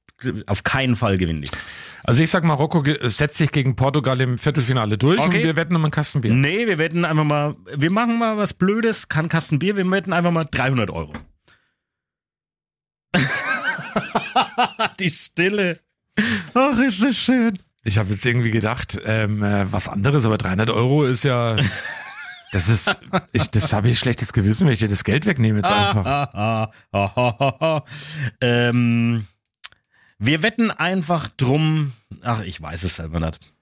auf 0.46 0.64
keinen 0.64 0.96
Fall 0.96 1.16
gewinne 1.18 1.44
ich. 1.44 1.50
Also 2.04 2.22
ich 2.22 2.30
sag, 2.30 2.44
Marokko 2.44 2.82
setzt 3.02 3.36
sich 3.38 3.52
gegen 3.52 3.76
Portugal 3.76 4.20
im 4.20 4.38
Viertelfinale 4.38 4.96
durch 4.98 5.18
Okay. 5.18 5.38
und 5.38 5.44
wir 5.44 5.56
wetten 5.56 5.76
um 5.76 5.84
einen 5.84 5.90
Kasten 5.90 6.20
Bier. 6.20 6.32
Nee, 6.32 6.66
wir 6.66 6.78
wetten 6.78 7.04
einfach 7.04 7.24
mal, 7.24 7.56
wir 7.76 7.90
machen 7.90 8.18
mal 8.18 8.36
was 8.36 8.54
Blödes, 8.54 9.08
kann 9.08 9.28
Kasten 9.28 9.58
Bier, 9.58 9.76
wir 9.76 9.90
wetten 9.90 10.12
einfach 10.12 10.30
mal 10.30 10.44
300 10.44 10.90
Euro. 10.90 11.12
Die 14.98 15.10
Stille. 15.10 15.80
Ach, 16.54 16.78
ist 16.78 17.02
das 17.02 17.16
schön. 17.16 17.58
Ich 17.84 17.98
habe 17.98 18.10
jetzt 18.10 18.24
irgendwie 18.26 18.50
gedacht, 18.50 18.98
ähm, 19.04 19.42
äh, 19.42 19.70
was 19.72 19.88
anderes, 19.88 20.24
aber 20.26 20.38
300 20.38 20.70
Euro 20.70 21.04
ist 21.04 21.24
ja... 21.24 21.56
Das 22.50 22.70
ist, 22.70 22.98
ich, 23.32 23.50
das 23.50 23.74
habe 23.74 23.90
ich 23.90 23.98
schlechtes 23.98 24.32
Gewissen, 24.32 24.66
wenn 24.66 24.72
ich 24.72 24.78
dir 24.78 24.88
das 24.88 25.04
Geld 25.04 25.26
wegnehme 25.26 25.58
jetzt 25.58 25.70
einfach. 25.70 26.06
Ah, 26.06 26.30
ah, 26.32 26.70
ah, 26.92 27.56
ah. 27.60 27.84
ähm, 28.40 29.26
wir 30.18 30.42
wetten 30.42 30.70
einfach 30.70 31.28
drum. 31.36 31.92
Ach, 32.22 32.42
ich 32.42 32.60
weiß 32.60 32.82
es 32.82 32.96
selber 32.96 33.20
nicht. 33.20 33.52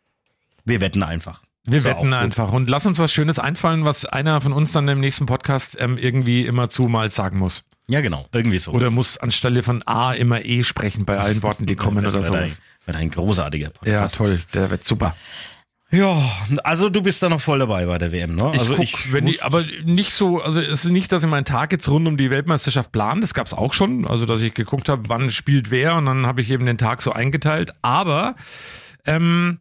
Wir 0.65 0.81
wetten 0.81 1.03
einfach. 1.03 1.43
Wir 1.69 1.83
wetten 1.83 2.15
einfach 2.15 2.53
und 2.53 2.69
lass 2.69 2.87
uns 2.87 3.01
was 3.01 3.13
Schönes 3.13 3.41
einfallen, 3.41 3.85
was 3.85 4.05
einer 4.05 4.41
von 4.41 4.53
uns 4.53 4.71
dann 4.73 4.87
im 4.87 5.01
nächsten 5.01 5.27
Podcast 5.27 5.77
ähm, 5.81 5.99
irgendwie 5.99 6.47
immer 6.47 6.69
zu 6.69 6.85
mal 6.85 7.11
sagen 7.11 7.39
muss. 7.39 7.65
Ja, 7.89 8.01
genau. 8.01 8.27
Irgendwie 8.33 8.59
so. 8.59 8.71
Oder 8.71 8.91
muss 8.91 9.17
anstelle 9.17 9.65
von 9.65 9.83
A 9.87 10.13
immer 10.13 10.45
E 10.45 10.63
sprechen 10.63 11.05
bei 11.05 11.19
allen 11.19 11.43
Worten, 11.43 11.67
die 11.67 11.75
kommen 11.77 12.05
das 12.05 12.15
oder 12.15 12.23
ein, 12.23 12.49
sowas. 12.49 12.61
wird 12.85 12.97
ein 12.97 13.11
großartiger 13.11 13.71
Podcast. 13.71 13.89
Ja, 13.89 14.09
toll, 14.09 14.37
der 14.55 14.71
wird 14.71 14.85
super. 14.85 15.17
Ja, 15.97 16.23
also 16.65 16.89
du 16.89 17.01
bist 17.03 17.23
da 17.23 17.29
noch 17.29 17.41
voll 17.41 17.59
dabei 17.59 17.87
bei 17.87 17.99
der 17.99 18.13
WM, 18.13 18.35
ne? 18.35 18.53
Ich 18.55 18.61
also 18.61 18.75
guck, 18.75 19.13
wenn 19.13 19.25
muss- 19.25 19.37
die, 19.37 19.43
aber 19.43 19.65
nicht 19.85 20.13
so, 20.13 20.41
also 20.43 20.61
es 20.61 20.85
ist 20.85 20.91
nicht, 20.91 21.11
dass 21.13 21.23
ich 21.23 21.29
meinen 21.29 21.45
Tag 21.45 21.73
jetzt 21.73 21.89
rund 21.89 22.07
um 22.07 22.17
die 22.17 22.31
Weltmeisterschaft 22.31 22.93
plan, 22.93 23.21
das 23.21 23.35
gab's 23.35 23.55
auch 23.55 23.73
schon, 23.73 24.07
also 24.07 24.27
dass 24.27 24.43
ich 24.43 24.53
geguckt 24.55 24.89
habe, 24.89 25.09
wann 25.09 25.31
spielt 25.31 25.71
wer 25.71 25.95
und 25.97 26.07
dann 26.07 26.27
habe 26.27 26.41
ich 26.41 26.51
eben 26.51 26.67
den 26.67 26.79
Tag 26.79 27.01
so 27.03 27.13
eingeteilt, 27.13 27.73
aber 27.83 28.35
ähm, 29.07 29.61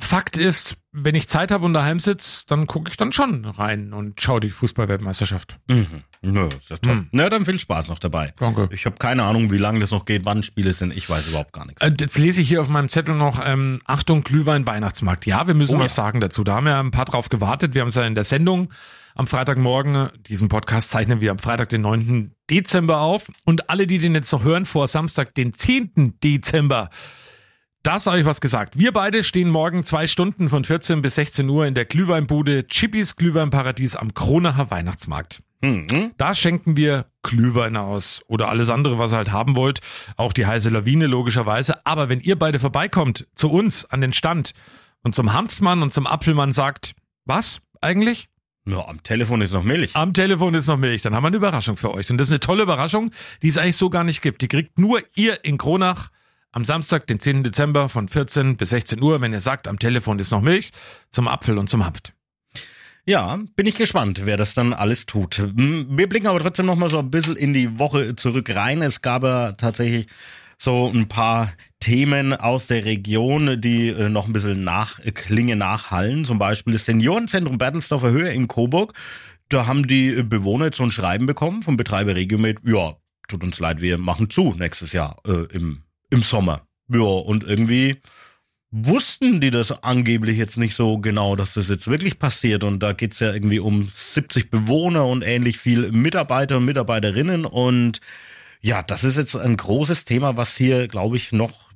Fakt 0.00 0.36
ist, 0.36 0.76
wenn 0.92 1.14
ich 1.14 1.28
Zeit 1.28 1.50
habe 1.50 1.64
und 1.64 1.74
daheim 1.74 1.98
sitze, 2.00 2.44
dann 2.46 2.66
gucke 2.66 2.90
ich 2.90 2.96
dann 2.96 3.12
schon 3.12 3.44
rein 3.44 3.92
und 3.92 4.20
schaue 4.20 4.40
die 4.40 4.50
Fußball-Weltmeisterschaft. 4.50 5.58
Mhm. 5.68 5.86
Ja, 6.22 6.46
ist 6.46 6.70
ja 6.70 6.76
toll. 6.78 6.92
Hm. 6.94 7.08
Na, 7.12 7.28
dann 7.28 7.44
viel 7.44 7.58
Spaß 7.58 7.88
noch 7.88 7.98
dabei. 7.98 8.32
Danke. 8.38 8.68
Ich 8.72 8.86
habe 8.86 8.96
keine 8.96 9.22
Ahnung, 9.24 9.50
wie 9.52 9.58
lange 9.58 9.78
das 9.80 9.90
noch 9.92 10.04
geht, 10.04 10.24
wann 10.24 10.42
Spiele 10.42 10.72
sind. 10.72 10.96
Ich 10.96 11.08
weiß 11.08 11.28
überhaupt 11.28 11.52
gar 11.52 11.64
nichts. 11.66 11.80
Äh, 11.82 11.92
Jetzt 11.98 12.18
lese 12.18 12.40
ich 12.40 12.48
hier 12.48 12.60
auf 12.60 12.68
meinem 12.68 12.88
Zettel 12.88 13.14
noch, 13.14 13.40
ähm, 13.44 13.80
Achtung, 13.84 14.24
Glühwein, 14.24 14.66
Weihnachtsmarkt. 14.66 15.26
Ja, 15.26 15.46
wir 15.46 15.54
müssen 15.54 15.74
Oh 15.76 15.78
ja. 15.78 15.84
was 15.84 15.94
sagen 15.94 16.20
dazu. 16.20 16.42
Da 16.42 16.54
haben 16.56 16.66
wir 16.66 16.76
ein 16.78 16.90
paar 16.90 17.04
drauf 17.04 17.28
gewartet. 17.28 17.74
Wir 17.74 17.82
haben 17.82 17.88
es 17.88 17.94
ja 17.94 18.04
in 18.04 18.14
der 18.16 18.24
Sendung 18.24 18.72
am 19.14 19.26
Freitagmorgen, 19.26 20.10
diesen 20.28 20.48
Podcast 20.48 20.90
zeichnen 20.90 21.20
wir 21.20 21.32
am 21.32 21.38
Freitag, 21.40 21.68
den 21.70 21.80
9. 21.82 22.34
Dezember 22.50 23.00
auf. 23.00 23.30
Und 23.44 23.68
alle, 23.68 23.86
die 23.88 23.98
den 23.98 24.14
jetzt 24.14 24.32
noch 24.32 24.44
hören, 24.44 24.64
vor 24.64 24.86
Samstag, 24.86 25.34
den 25.34 25.54
10. 25.54 26.14
Dezember, 26.22 26.88
Da 27.82 28.00
sage 28.00 28.20
ich 28.20 28.26
was 28.26 28.40
gesagt. 28.40 28.78
Wir 28.78 28.92
beide 28.92 29.22
stehen 29.22 29.50
morgen 29.50 29.84
zwei 29.84 30.06
Stunden 30.06 30.48
von 30.48 30.64
14 30.64 31.00
bis 31.00 31.14
16 31.14 31.48
Uhr 31.48 31.66
in 31.66 31.74
der 31.74 31.84
Glühweinbude 31.84 32.66
Chippis 32.66 33.16
Glühweinparadies 33.16 33.96
am 33.96 34.14
Kronacher 34.14 34.70
Weihnachtsmarkt. 34.70 35.42
Mhm. 35.60 36.12
Da 36.16 36.34
schenken 36.34 36.76
wir 36.76 37.06
Glühweine 37.22 37.80
aus 37.80 38.22
oder 38.26 38.48
alles 38.48 38.70
andere, 38.70 38.98
was 38.98 39.12
ihr 39.12 39.16
halt 39.16 39.32
haben 39.32 39.56
wollt. 39.56 39.80
Auch 40.16 40.32
die 40.32 40.46
heiße 40.46 40.70
Lawine 40.70 41.06
logischerweise. 41.06 41.84
Aber 41.86 42.08
wenn 42.08 42.20
ihr 42.20 42.38
beide 42.38 42.58
vorbeikommt 42.58 43.26
zu 43.34 43.50
uns 43.50 43.84
an 43.84 44.00
den 44.00 44.12
Stand 44.12 44.54
und 45.02 45.14
zum 45.14 45.32
Hanfmann 45.32 45.82
und 45.82 45.92
zum 45.92 46.06
Apfelmann 46.06 46.52
sagt, 46.52 46.94
was 47.24 47.62
eigentlich? 47.80 48.28
Ja, 48.66 48.86
am 48.86 49.02
Telefon 49.02 49.40
ist 49.40 49.52
noch 49.54 49.62
Milch. 49.64 49.94
Am 49.94 50.12
Telefon 50.12 50.54
ist 50.54 50.66
noch 50.66 50.76
Milch. 50.76 51.02
Dann 51.02 51.14
haben 51.14 51.22
wir 51.22 51.28
eine 51.28 51.36
Überraschung 51.36 51.76
für 51.76 51.92
euch. 51.94 52.10
Und 52.10 52.18
das 52.18 52.28
ist 52.28 52.32
eine 52.32 52.40
tolle 52.40 52.64
Überraschung, 52.64 53.12
die 53.42 53.48
es 53.48 53.56
eigentlich 53.56 53.76
so 53.76 53.88
gar 53.88 54.04
nicht 54.04 54.20
gibt. 54.20 54.42
Die 54.42 54.48
kriegt 54.48 54.78
nur 54.78 55.00
ihr 55.14 55.44
in 55.44 55.58
Kronach 55.58 56.10
am 56.52 56.64
Samstag, 56.64 57.06
den 57.06 57.20
10. 57.20 57.44
Dezember 57.44 57.88
von 57.88 58.08
14 58.08 58.56
bis 58.56 58.70
16 58.70 59.02
Uhr, 59.02 59.20
wenn 59.20 59.32
ihr 59.32 59.40
sagt, 59.40 59.68
am 59.68 59.78
Telefon 59.78 60.18
ist 60.18 60.30
noch 60.30 60.40
Milch, 60.40 60.70
zum 61.10 61.28
Apfel 61.28 61.58
und 61.58 61.68
zum 61.68 61.84
Hanft. 61.84 62.14
Ja, 63.04 63.38
bin 63.56 63.66
ich 63.66 63.78
gespannt, 63.78 64.22
wer 64.24 64.36
das 64.36 64.52
dann 64.52 64.74
alles 64.74 65.06
tut. 65.06 65.42
Wir 65.54 66.08
blicken 66.08 66.26
aber 66.26 66.40
trotzdem 66.40 66.66
noch 66.66 66.76
mal 66.76 66.90
so 66.90 66.98
ein 66.98 67.10
bisschen 67.10 67.36
in 67.36 67.54
die 67.54 67.78
Woche 67.78 68.16
zurück 68.16 68.54
rein. 68.54 68.82
Es 68.82 69.00
gab 69.00 69.22
ja 69.22 69.52
tatsächlich 69.52 70.08
so 70.58 70.90
ein 70.90 71.08
paar 71.08 71.52
Themen 71.80 72.34
aus 72.34 72.66
der 72.66 72.84
Region, 72.84 73.60
die 73.60 73.88
äh, 73.88 74.08
noch 74.08 74.26
ein 74.26 74.32
bisschen 74.32 74.60
nachklingen, 74.60 75.58
nachhallen. 75.58 76.24
Zum 76.24 76.38
Beispiel 76.38 76.72
das 76.72 76.84
Seniorenzentrum 76.84 77.56
Bertelsdorfer 77.56 78.10
Höhe 78.10 78.32
in 78.32 78.48
Coburg. 78.48 78.92
Da 79.48 79.66
haben 79.66 79.86
die 79.86 80.22
Bewohner 80.22 80.66
jetzt 80.66 80.76
so 80.76 80.84
ein 80.84 80.90
Schreiben 80.90 81.24
bekommen 81.26 81.62
vom 81.62 81.76
Betreiber 81.76 82.14
Regiomed. 82.14 82.58
Ja, 82.64 82.96
tut 83.28 83.42
uns 83.42 83.58
leid, 83.60 83.80
wir 83.80 83.96
machen 83.96 84.28
zu 84.28 84.54
nächstes 84.58 84.92
Jahr 84.92 85.16
äh, 85.26 85.46
im, 85.54 85.84
im 86.10 86.22
Sommer. 86.22 86.66
Ja, 86.88 87.00
und 87.00 87.44
irgendwie 87.44 88.00
wussten 88.70 89.40
die 89.40 89.50
das 89.50 89.82
angeblich 89.82 90.36
jetzt 90.36 90.58
nicht 90.58 90.74
so 90.74 90.98
genau, 90.98 91.36
dass 91.36 91.54
das 91.54 91.68
jetzt 91.68 91.88
wirklich 91.88 92.18
passiert. 92.18 92.64
Und 92.64 92.82
da 92.82 92.92
geht's 92.92 93.20
ja 93.20 93.32
irgendwie 93.32 93.60
um 93.60 93.88
70 93.92 94.50
Bewohner 94.50 95.06
und 95.06 95.22
ähnlich 95.22 95.58
viel 95.58 95.90
Mitarbeiter 95.90 96.58
und 96.58 96.64
Mitarbeiterinnen. 96.66 97.44
Und 97.44 98.00
ja, 98.60 98.82
das 98.82 99.04
ist 99.04 99.16
jetzt 99.16 99.36
ein 99.36 99.56
großes 99.56 100.04
Thema, 100.04 100.36
was 100.36 100.56
hier, 100.56 100.88
glaube 100.88 101.16
ich, 101.16 101.32
noch 101.32 101.67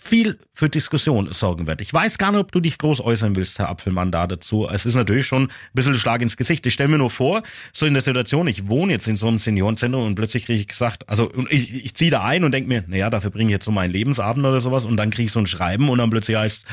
viel 0.00 0.38
für 0.54 0.68
Diskussion 0.68 1.32
sorgen 1.32 1.66
wird. 1.66 1.80
Ich 1.80 1.92
weiß 1.92 2.18
gar 2.18 2.30
nicht, 2.30 2.40
ob 2.40 2.52
du 2.52 2.60
dich 2.60 2.78
groß 2.78 3.00
äußern 3.00 3.34
willst, 3.34 3.58
Herr 3.58 3.68
Apfelmann, 3.68 4.12
da 4.12 4.26
dazu. 4.26 4.68
Es 4.68 4.86
ist 4.86 4.94
natürlich 4.94 5.26
schon 5.26 5.44
ein 5.44 5.50
bisschen 5.74 5.94
Schlag 5.94 6.22
ins 6.22 6.36
Gesicht. 6.36 6.64
Ich 6.66 6.74
stelle 6.74 6.88
mir 6.88 6.98
nur 6.98 7.10
vor, 7.10 7.42
so 7.72 7.84
in 7.84 7.94
der 7.94 8.00
Situation, 8.00 8.46
ich 8.46 8.68
wohne 8.68 8.92
jetzt 8.92 9.08
in 9.08 9.16
so 9.16 9.26
einem 9.26 9.38
Seniorenzentrum 9.38 10.04
und 10.04 10.14
plötzlich 10.14 10.46
kriege 10.46 10.60
ich 10.60 10.68
gesagt, 10.68 11.08
also 11.08 11.32
ich, 11.50 11.84
ich 11.84 11.94
ziehe 11.94 12.10
da 12.10 12.22
ein 12.22 12.44
und 12.44 12.52
denke 12.52 12.68
mir, 12.68 12.84
naja, 12.86 13.10
dafür 13.10 13.30
bringe 13.30 13.50
ich 13.50 13.54
jetzt 13.54 13.64
so 13.64 13.72
meinen 13.72 13.90
Lebensabend 13.90 14.46
oder 14.46 14.60
sowas 14.60 14.86
und 14.86 14.96
dann 14.96 15.10
kriege 15.10 15.26
ich 15.26 15.32
so 15.32 15.40
ein 15.40 15.46
Schreiben 15.46 15.88
und 15.88 15.98
dann 15.98 16.10
plötzlich 16.10 16.36
heißt, 16.36 16.64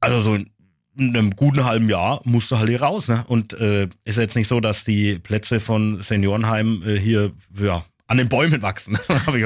also 0.00 0.20
so 0.22 0.34
in 0.34 0.50
einem 0.98 1.36
guten 1.36 1.64
halben 1.64 1.88
Jahr 1.88 2.20
musst 2.24 2.50
du 2.50 2.58
halt 2.58 2.68
hier 2.68 2.82
raus. 2.82 3.08
Ne? 3.08 3.24
Und 3.28 3.52
äh, 3.54 3.88
ist 4.04 4.18
jetzt 4.18 4.34
nicht 4.34 4.48
so, 4.48 4.60
dass 4.60 4.84
die 4.84 5.18
Plätze 5.18 5.60
von 5.60 6.02
Seniorenheim 6.02 6.82
äh, 6.84 6.98
hier, 6.98 7.32
ja, 7.56 7.84
an 8.08 8.16
den 8.16 8.28
Bäumen 8.28 8.62
wachsen, 8.62 8.98
habe 9.26 9.38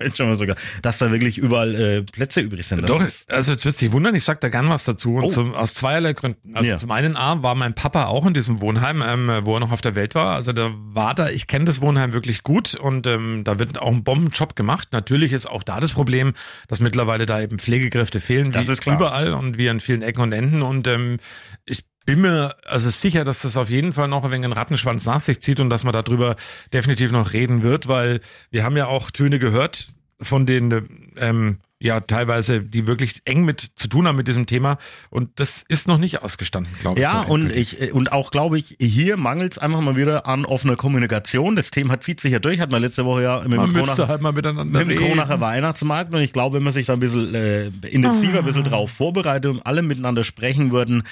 ich 0.00 0.16
schon 0.16 0.26
mal 0.26 0.34
sogar, 0.36 0.56
dass 0.82 0.98
da 0.98 1.10
wirklich 1.12 1.38
überall 1.38 1.74
äh, 1.74 2.02
Plätze 2.02 2.40
übrig 2.40 2.66
sind. 2.66 2.88
Doch, 2.88 3.04
also 3.28 3.52
jetzt 3.52 3.64
wirst 3.64 3.80
du 3.80 3.84
dich 3.84 3.92
wundern, 3.92 4.14
ich 4.14 4.24
sag 4.24 4.40
da 4.40 4.48
gern 4.48 4.68
was 4.70 4.84
dazu. 4.84 5.16
Und 5.16 5.24
Oh. 5.24 5.28
zum, 5.28 5.54
aus 5.54 5.74
zweierlei 5.74 6.14
Gründen. 6.14 6.56
Also 6.56 6.70
Ja. 6.70 6.76
zum 6.78 6.90
einen 6.90 7.16
A, 7.16 7.42
war 7.42 7.54
mein 7.54 7.74
Papa 7.74 8.06
auch 8.06 8.26
in 8.26 8.32
diesem 8.34 8.60
Wohnheim, 8.62 9.02
ähm, 9.06 9.30
wo 9.44 9.54
er 9.54 9.60
noch 9.60 9.70
auf 9.70 9.82
der 9.82 9.94
Welt 9.94 10.14
war. 10.14 10.34
Also 10.34 10.52
da 10.52 10.70
war 10.74 11.14
da, 11.14 11.28
ich 11.28 11.46
kenne 11.46 11.66
das 11.66 11.80
Wohnheim 11.82 12.12
wirklich 12.14 12.42
gut 12.42 12.74
und 12.74 13.06
ähm, 13.06 13.42
da 13.44 13.58
wird 13.58 13.78
auch 13.78 13.92
ein 13.92 14.02
Bombenjob 14.02 14.56
gemacht. 14.56 14.88
Natürlich 14.92 15.32
ist 15.34 15.46
auch 15.46 15.62
da 15.62 15.78
das 15.78 15.92
Problem, 15.92 16.32
dass 16.68 16.80
mittlerweile 16.80 17.26
da 17.26 17.40
eben 17.40 17.58
Pflegekräfte 17.58 18.20
fehlen, 18.20 18.50
Das 18.50 18.68
ist 18.68 18.80
klar. 18.80 18.96
überall 18.96 19.34
und 19.34 19.58
wie 19.58 19.68
an 19.68 19.78
vielen 19.78 20.00
Ecken 20.02 20.22
und 20.22 20.32
Enden. 20.32 20.62
Und 20.62 20.86
ähm, 20.88 21.18
ich 21.66 21.84
bin 22.06 22.20
mir 22.20 22.56
also 22.64 22.90
sicher, 22.90 23.24
dass 23.24 23.42
das 23.42 23.56
auf 23.56 23.70
jeden 23.70 23.92
Fall 23.92 24.08
noch 24.08 24.24
ein 24.24 24.30
wenig 24.30 24.44
einen 24.44 24.52
Rattenschwanz 24.52 25.06
nach 25.06 25.20
sich 25.20 25.40
zieht 25.40 25.60
und 25.60 25.70
dass 25.70 25.84
man 25.84 25.92
darüber 25.92 26.36
definitiv 26.72 27.12
noch 27.12 27.32
reden 27.32 27.62
wird, 27.62 27.88
weil 27.88 28.20
wir 28.50 28.64
haben 28.64 28.76
ja 28.76 28.86
auch 28.86 29.10
Töne 29.10 29.38
gehört 29.38 29.88
von 30.20 30.46
den 30.46 31.12
ähm, 31.16 31.58
ja 31.80 32.00
teilweise, 32.00 32.60
die 32.60 32.86
wirklich 32.86 33.22
eng 33.24 33.44
mit 33.44 33.72
zu 33.74 33.88
tun 33.88 34.06
haben 34.06 34.16
mit 34.16 34.28
diesem 34.28 34.46
Thema 34.46 34.78
und 35.08 35.40
das 35.40 35.64
ist 35.66 35.88
noch 35.88 35.96
nicht 35.96 36.22
ausgestanden, 36.22 36.72
glaube 36.80 37.00
ich. 37.00 37.04
Ja, 37.04 37.24
so 37.26 37.32
und 37.32 37.56
ich 37.56 37.92
und 37.92 38.12
auch 38.12 38.30
glaube 38.30 38.58
ich, 38.58 38.76
hier 38.78 39.16
mangelt 39.16 39.52
es 39.52 39.58
einfach 39.58 39.80
mal 39.80 39.96
wieder 39.96 40.26
an 40.26 40.44
offener 40.44 40.76
Kommunikation. 40.76 41.56
Das 41.56 41.70
Thema 41.70 41.98
zieht 42.00 42.20
sich 42.20 42.32
ja 42.32 42.38
durch, 42.38 42.60
hat 42.60 42.70
man 42.70 42.82
letzte 42.82 43.06
Woche 43.06 43.22
ja 43.22 43.40
mit 43.40 43.56
man 43.56 43.72
dem 43.72 43.82
Kronach, 43.82 44.08
halt 44.08 44.20
mal 44.20 44.32
miteinander 44.32 44.84
mit 44.84 44.98
dem. 44.98 45.00
Kronacher 45.00 45.40
Weihnachtsmarkt 45.40 46.12
und 46.12 46.20
ich 46.20 46.34
glaube, 46.34 46.56
wenn 46.56 46.62
man 46.62 46.74
sich 46.74 46.86
da 46.86 46.92
ein 46.92 47.00
bisschen 47.00 47.34
äh, 47.34 47.68
intensiver, 47.88 48.40
ein 48.40 48.44
bisschen 48.44 48.64
drauf 48.64 48.90
vorbereitet 48.90 49.50
und 49.50 49.64
alle 49.64 49.80
miteinander 49.80 50.22
sprechen 50.22 50.72
würden, 50.72 51.04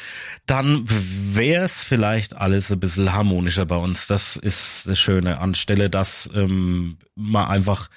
dann 0.44 0.84
wäre 0.86 1.64
es 1.64 1.82
vielleicht 1.82 2.36
alles 2.36 2.70
ein 2.70 2.78
bisschen 2.78 3.12
harmonischer 3.14 3.64
bei 3.64 3.76
uns. 3.76 4.06
Das 4.06 4.36
ist 4.36 4.86
das 4.86 4.98
Schöne, 4.98 5.38
anstelle 5.38 5.88
dass 5.88 6.28
ähm, 6.34 6.98
man 7.14 7.48
einfach 7.48 7.88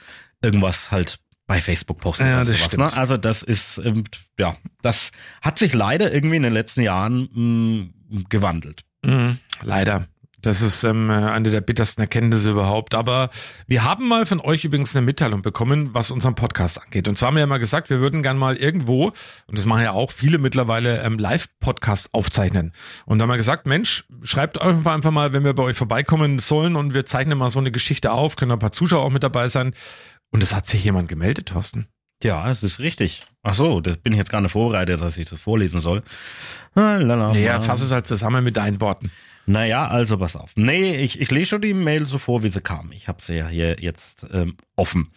irgendwas 0.42 0.92
halt 0.92 1.20
bei 1.52 1.60
Facebook 1.60 2.00
postet. 2.00 2.28
Ja, 2.28 2.46
das 2.46 2.58
sowas. 2.58 2.96
Ne? 2.96 2.98
Also 2.98 3.18
das 3.18 3.44
ist, 3.44 3.78
ähm, 3.84 4.06
ja, 4.40 4.56
das 4.82 5.12
hat 5.42 5.60
sich 5.60 5.74
leider 5.74 6.14
irgendwie 6.14 6.38
in 6.38 6.44
den 6.44 6.54
letzten 6.54 6.80
Jahren 6.80 7.92
mh, 8.10 8.24
gewandelt. 8.30 8.86
Mhm, 9.04 9.38
leider. 9.62 10.08
Das 10.42 10.62
ist 10.62 10.84
ähm, 10.84 11.12
eine 11.12 11.52
der 11.52 11.62
bittersten 11.62 12.02
Erkenntnisse 12.02 12.52
überhaupt. 12.52 12.96
Aber 12.96 13.30
wir 13.68 13.84
haben 13.84 14.08
mal 14.08 14.26
von 14.26 14.40
euch 14.40 14.66
übrigens 14.66 14.96
eine 14.96 15.06
Mitteilung 15.06 15.42
bekommen, 15.42 15.94
was 15.94 16.10
unseren 16.10 16.36
Podcast 16.36 16.82
angeht. 16.82 17.08
Und 17.08 17.18
zwar 17.18 17.28
haben 17.28 17.36
wir 17.36 17.42
ja 17.42 17.48
mal 17.48 17.60
gesagt, 17.60 17.90
wir 17.90 18.00
würden 18.00 18.24
gern 18.24 18.38
mal 18.38 18.56
irgendwo, 18.56 19.08
und 19.48 19.58
das 19.58 19.66
machen 19.66 19.84
ja 19.84 19.92
auch 19.92 20.12
viele 20.12 20.40
mittlerweile, 20.40 21.04
ähm, 21.04 21.20
Live-Podcast 21.20 22.14
aufzeichnen. 22.14 22.72
Und 23.06 23.20
da 23.20 23.24
haben 23.24 23.30
wir 23.30 23.38
gesagt, 23.38 23.68
Mensch, 23.68 24.06
schreibt 24.24 24.60
einfach 24.60 24.94
einfach 24.94 25.12
mal, 25.12 25.34
wenn 25.34 25.44
wir 25.44 25.54
bei 25.54 25.64
euch 25.64 25.78
vorbeikommen 25.78 26.40
sollen 26.40 26.76
und 26.76 26.94
wir 26.94 27.06
zeichnen 27.06 27.38
mal 27.38 27.50
so 27.50 27.60
eine 27.60 27.72
Geschichte 27.72 28.12
auf, 28.12 28.36
können 28.36 28.52
ein 28.52 28.60
paar 28.60 28.72
Zuschauer 28.72 29.04
auch 29.04 29.12
mit 29.12 29.24
dabei 29.24 29.48
sein. 29.48 29.74
Und 30.32 30.42
es 30.42 30.56
hat 30.56 30.66
sich 30.66 30.84
jemand 30.84 31.08
gemeldet, 31.08 31.50
Thorsten. 31.50 31.88
Ja, 32.24 32.50
es 32.52 32.64
ist 32.64 32.80
richtig. 32.80 33.22
Ach 33.44 33.56
so, 33.56 33.82
da 33.82 33.96
bin 33.96 34.14
ich 34.14 34.20
jetzt 34.20 34.32
gar 34.32 34.42
nicht 34.42 34.52
vorbereitet, 34.52 35.02
dass 35.02 35.18
ich 35.18 35.30
das 35.30 35.42
vorlesen 35.42 35.82
soll. 35.82 36.04
Lala. 36.76 37.34
Ja, 37.36 37.60
fass 37.60 37.82
es 37.82 37.92
halt 37.92 38.08
zusammen 38.08 38.44
mit 38.44 38.58
deinen 38.58 38.80
Worten. 38.80 39.12
Naja, 39.48 39.88
also 39.88 40.18
pass 40.18 40.36
auf. 40.36 40.52
Nee, 40.56 40.98
ich, 40.98 41.20
ich 41.20 41.32
lese 41.32 41.48
schon 41.48 41.62
die 41.62 41.74
Mail 41.74 42.06
so 42.06 42.20
vor, 42.20 42.44
wie 42.44 42.50
sie 42.50 42.62
kam. 42.62 42.92
Ich 42.92 43.08
habe 43.08 43.22
sie 43.22 43.36
ja 43.36 43.48
hier 43.48 43.78
jetzt 43.80 44.26
ähm, 44.32 44.56
offen. 44.76 45.12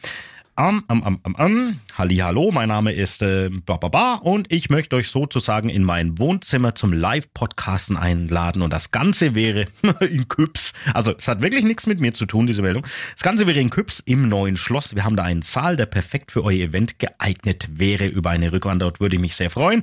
Am, 0.56 0.84
am, 0.86 1.02
am, 1.02 1.18
am, 1.24 1.34
am. 1.34 1.80
Halli, 1.98 2.18
hallo, 2.18 2.52
mein 2.52 2.68
Name 2.68 2.92
ist 2.92 3.22
äh, 3.22 3.50
Bababa 3.50 4.20
und 4.22 4.52
ich 4.52 4.70
möchte 4.70 4.94
euch 4.94 5.08
sozusagen 5.08 5.68
in 5.68 5.82
mein 5.82 6.16
Wohnzimmer 6.16 6.76
zum 6.76 6.92
Live-Podcasten 6.92 7.96
einladen 7.96 8.62
und 8.62 8.72
das 8.72 8.92
Ganze 8.92 9.34
wäre 9.34 9.66
in 10.00 10.28
Küps. 10.28 10.72
Also 10.92 11.12
es 11.18 11.26
hat 11.26 11.42
wirklich 11.42 11.64
nichts 11.64 11.88
mit 11.88 11.98
mir 11.98 12.14
zu 12.14 12.24
tun, 12.24 12.46
diese 12.46 12.62
Meldung. 12.62 12.86
Das 13.14 13.24
Ganze 13.24 13.48
wäre 13.48 13.58
in 13.58 13.68
Küps 13.68 13.98
im 14.06 14.28
neuen 14.28 14.56
Schloss. 14.56 14.94
Wir 14.94 15.02
haben 15.02 15.16
da 15.16 15.24
einen 15.24 15.42
Saal, 15.42 15.74
der 15.74 15.86
perfekt 15.86 16.30
für 16.30 16.44
euer 16.44 16.68
Event 16.68 17.00
geeignet 17.00 17.68
wäre. 17.72 18.06
Über 18.06 18.30
eine 18.30 18.52
Rückantwort 18.52 19.00
würde 19.00 19.16
ich 19.16 19.20
mich 19.20 19.34
sehr 19.34 19.50
freuen. 19.50 19.82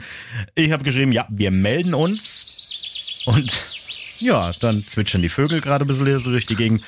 Ich 0.55 0.71
habe 0.71 0.85
geschrieben, 0.85 1.11
ja, 1.11 1.27
wir 1.29 1.51
melden 1.51 1.93
uns 1.93 3.25
und 3.25 3.75
ja, 4.19 4.51
dann 4.61 4.85
zwitschern 4.85 5.21
die 5.21 5.27
Vögel 5.27 5.59
gerade 5.59 5.83
ein 5.83 5.87
bisschen 5.89 6.05
hier 6.05 6.19
so 6.19 6.31
durch 6.31 6.45
die 6.45 6.55
Gegend. 6.55 6.81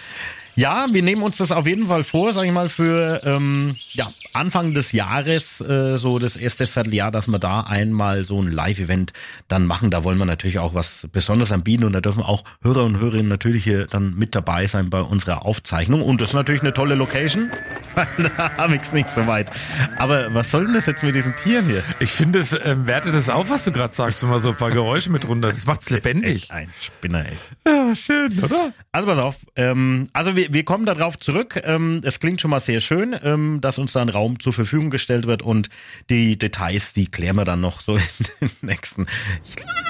Ja, 0.55 0.85
wir 0.91 1.01
nehmen 1.01 1.23
uns 1.23 1.37
das 1.37 1.51
auf 1.51 1.65
jeden 1.65 1.87
Fall 1.87 2.03
vor, 2.03 2.31
sag 2.31 2.45
ich 2.45 2.51
mal, 2.51 2.69
für 2.69 3.21
ähm, 3.25 3.75
ja, 3.91 4.07
Anfang 4.33 4.75
des 4.75 4.91
Jahres, 4.91 5.61
äh, 5.61 5.97
so 5.97 6.19
das 6.19 6.35
erste 6.35 6.67
Vierteljahr, 6.67 7.09
dass 7.09 7.27
wir 7.27 7.39
da 7.39 7.61
einmal 7.61 8.23
so 8.23 8.39
ein 8.39 8.51
Live-Event 8.51 9.13
dann 9.47 9.65
machen. 9.65 9.89
Da 9.89 10.03
wollen 10.03 10.19
wir 10.19 10.25
natürlich 10.25 10.59
auch 10.59 10.75
was 10.75 11.07
Besonderes 11.11 11.51
anbieten 11.51 11.85
und 11.85 11.93
da 11.93 12.01
dürfen 12.01 12.21
auch 12.21 12.43
Hörer 12.61 12.83
und 12.83 12.99
Hörerinnen 12.99 13.29
natürlich 13.29 13.63
hier 13.63 13.87
dann 13.87 14.15
mit 14.15 14.35
dabei 14.35 14.67
sein 14.67 14.91
bei 14.91 15.01
unserer 15.01 15.45
Aufzeichnung. 15.45 16.03
Und 16.03 16.21
das 16.21 16.29
ist 16.29 16.35
natürlich 16.35 16.61
eine 16.61 16.73
tolle 16.73 16.93
Location. 16.95 17.49
da 17.95 18.57
habe 18.57 18.75
ich 18.75 18.81
es 18.83 18.91
nicht 18.91 19.09
so 19.09 19.25
weit. 19.25 19.51
Aber 19.97 20.33
was 20.35 20.51
soll 20.51 20.65
denn 20.65 20.75
das 20.75 20.85
jetzt 20.85 21.03
mit 21.03 21.15
diesen 21.15 21.35
Tieren 21.35 21.65
hier? 21.65 21.83
Ich 21.99 22.11
finde, 22.11 22.39
es 22.39 22.53
ähm, 22.63 22.85
wertet 22.85 23.15
es 23.15 23.29
auf, 23.29 23.49
was 23.49 23.65
du 23.65 23.71
gerade 23.71 23.93
sagst, 23.93 24.21
wenn 24.21 24.29
man 24.29 24.39
so 24.39 24.49
ein 24.49 24.57
paar 24.57 24.71
Geräusche 24.71 25.11
mit 25.11 25.27
runter. 25.27 25.49
Das 25.49 25.65
macht's 25.65 25.89
lebendig. 25.89 26.43
Echt 26.43 26.51
ein 26.51 26.69
Spinner, 26.79 27.25
ey. 27.25 27.37
Ja, 27.65 27.95
schön, 27.95 28.39
oder? 28.43 28.71
Also 28.91 29.07
pass 29.07 29.19
auf, 29.19 29.37
ähm, 29.55 30.09
also 30.13 30.35
wir, 30.35 30.42
wir 30.51 30.65
kommen 30.65 30.85
darauf 30.85 31.17
zurück. 31.19 31.61
Ähm, 31.63 32.01
es 32.03 32.19
klingt 32.19 32.41
schon 32.41 32.51
mal 32.51 32.59
sehr 32.59 32.79
schön, 32.79 33.15
ähm, 33.23 33.61
dass 33.61 33.77
uns 33.77 33.93
da 33.93 34.01
ein 34.01 34.09
Raum 34.09 34.39
zur 34.39 34.53
Verfügung 34.53 34.89
gestellt 34.89 35.27
wird 35.27 35.41
und 35.41 35.69
die 36.09 36.37
Details, 36.37 36.93
die 36.93 37.07
klären 37.07 37.35
wir 37.35 37.45
dann 37.45 37.61
noch 37.61 37.81
so 37.81 37.95
in 37.95 38.01
den 38.41 38.51
nächsten. 38.61 39.07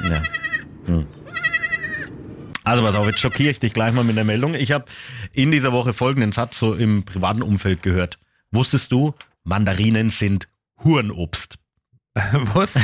Ja. 0.09 0.21
hm. 0.85 1.07
Also 2.63 2.83
pass 2.83 2.95
auf, 2.95 3.07
jetzt 3.07 3.19
schockiere 3.19 3.51
ich 3.51 3.59
dich 3.59 3.73
gleich 3.73 3.93
mal 3.93 4.03
mit 4.03 4.15
der 4.15 4.23
Meldung. 4.23 4.55
Ich 4.55 4.71
habe 4.71 4.85
in 5.33 5.51
dieser 5.51 5.73
Woche 5.73 5.93
folgenden 5.93 6.31
Satz 6.31 6.59
so 6.59 6.73
im 6.73 7.03
privaten 7.03 7.41
Umfeld 7.41 7.83
gehört. 7.83 8.17
Wusstest 8.51 8.91
du, 8.91 9.13
Mandarinen 9.43 10.09
sind 10.09 10.47
Hurenobst? 10.83 11.57
Was? 12.15 12.79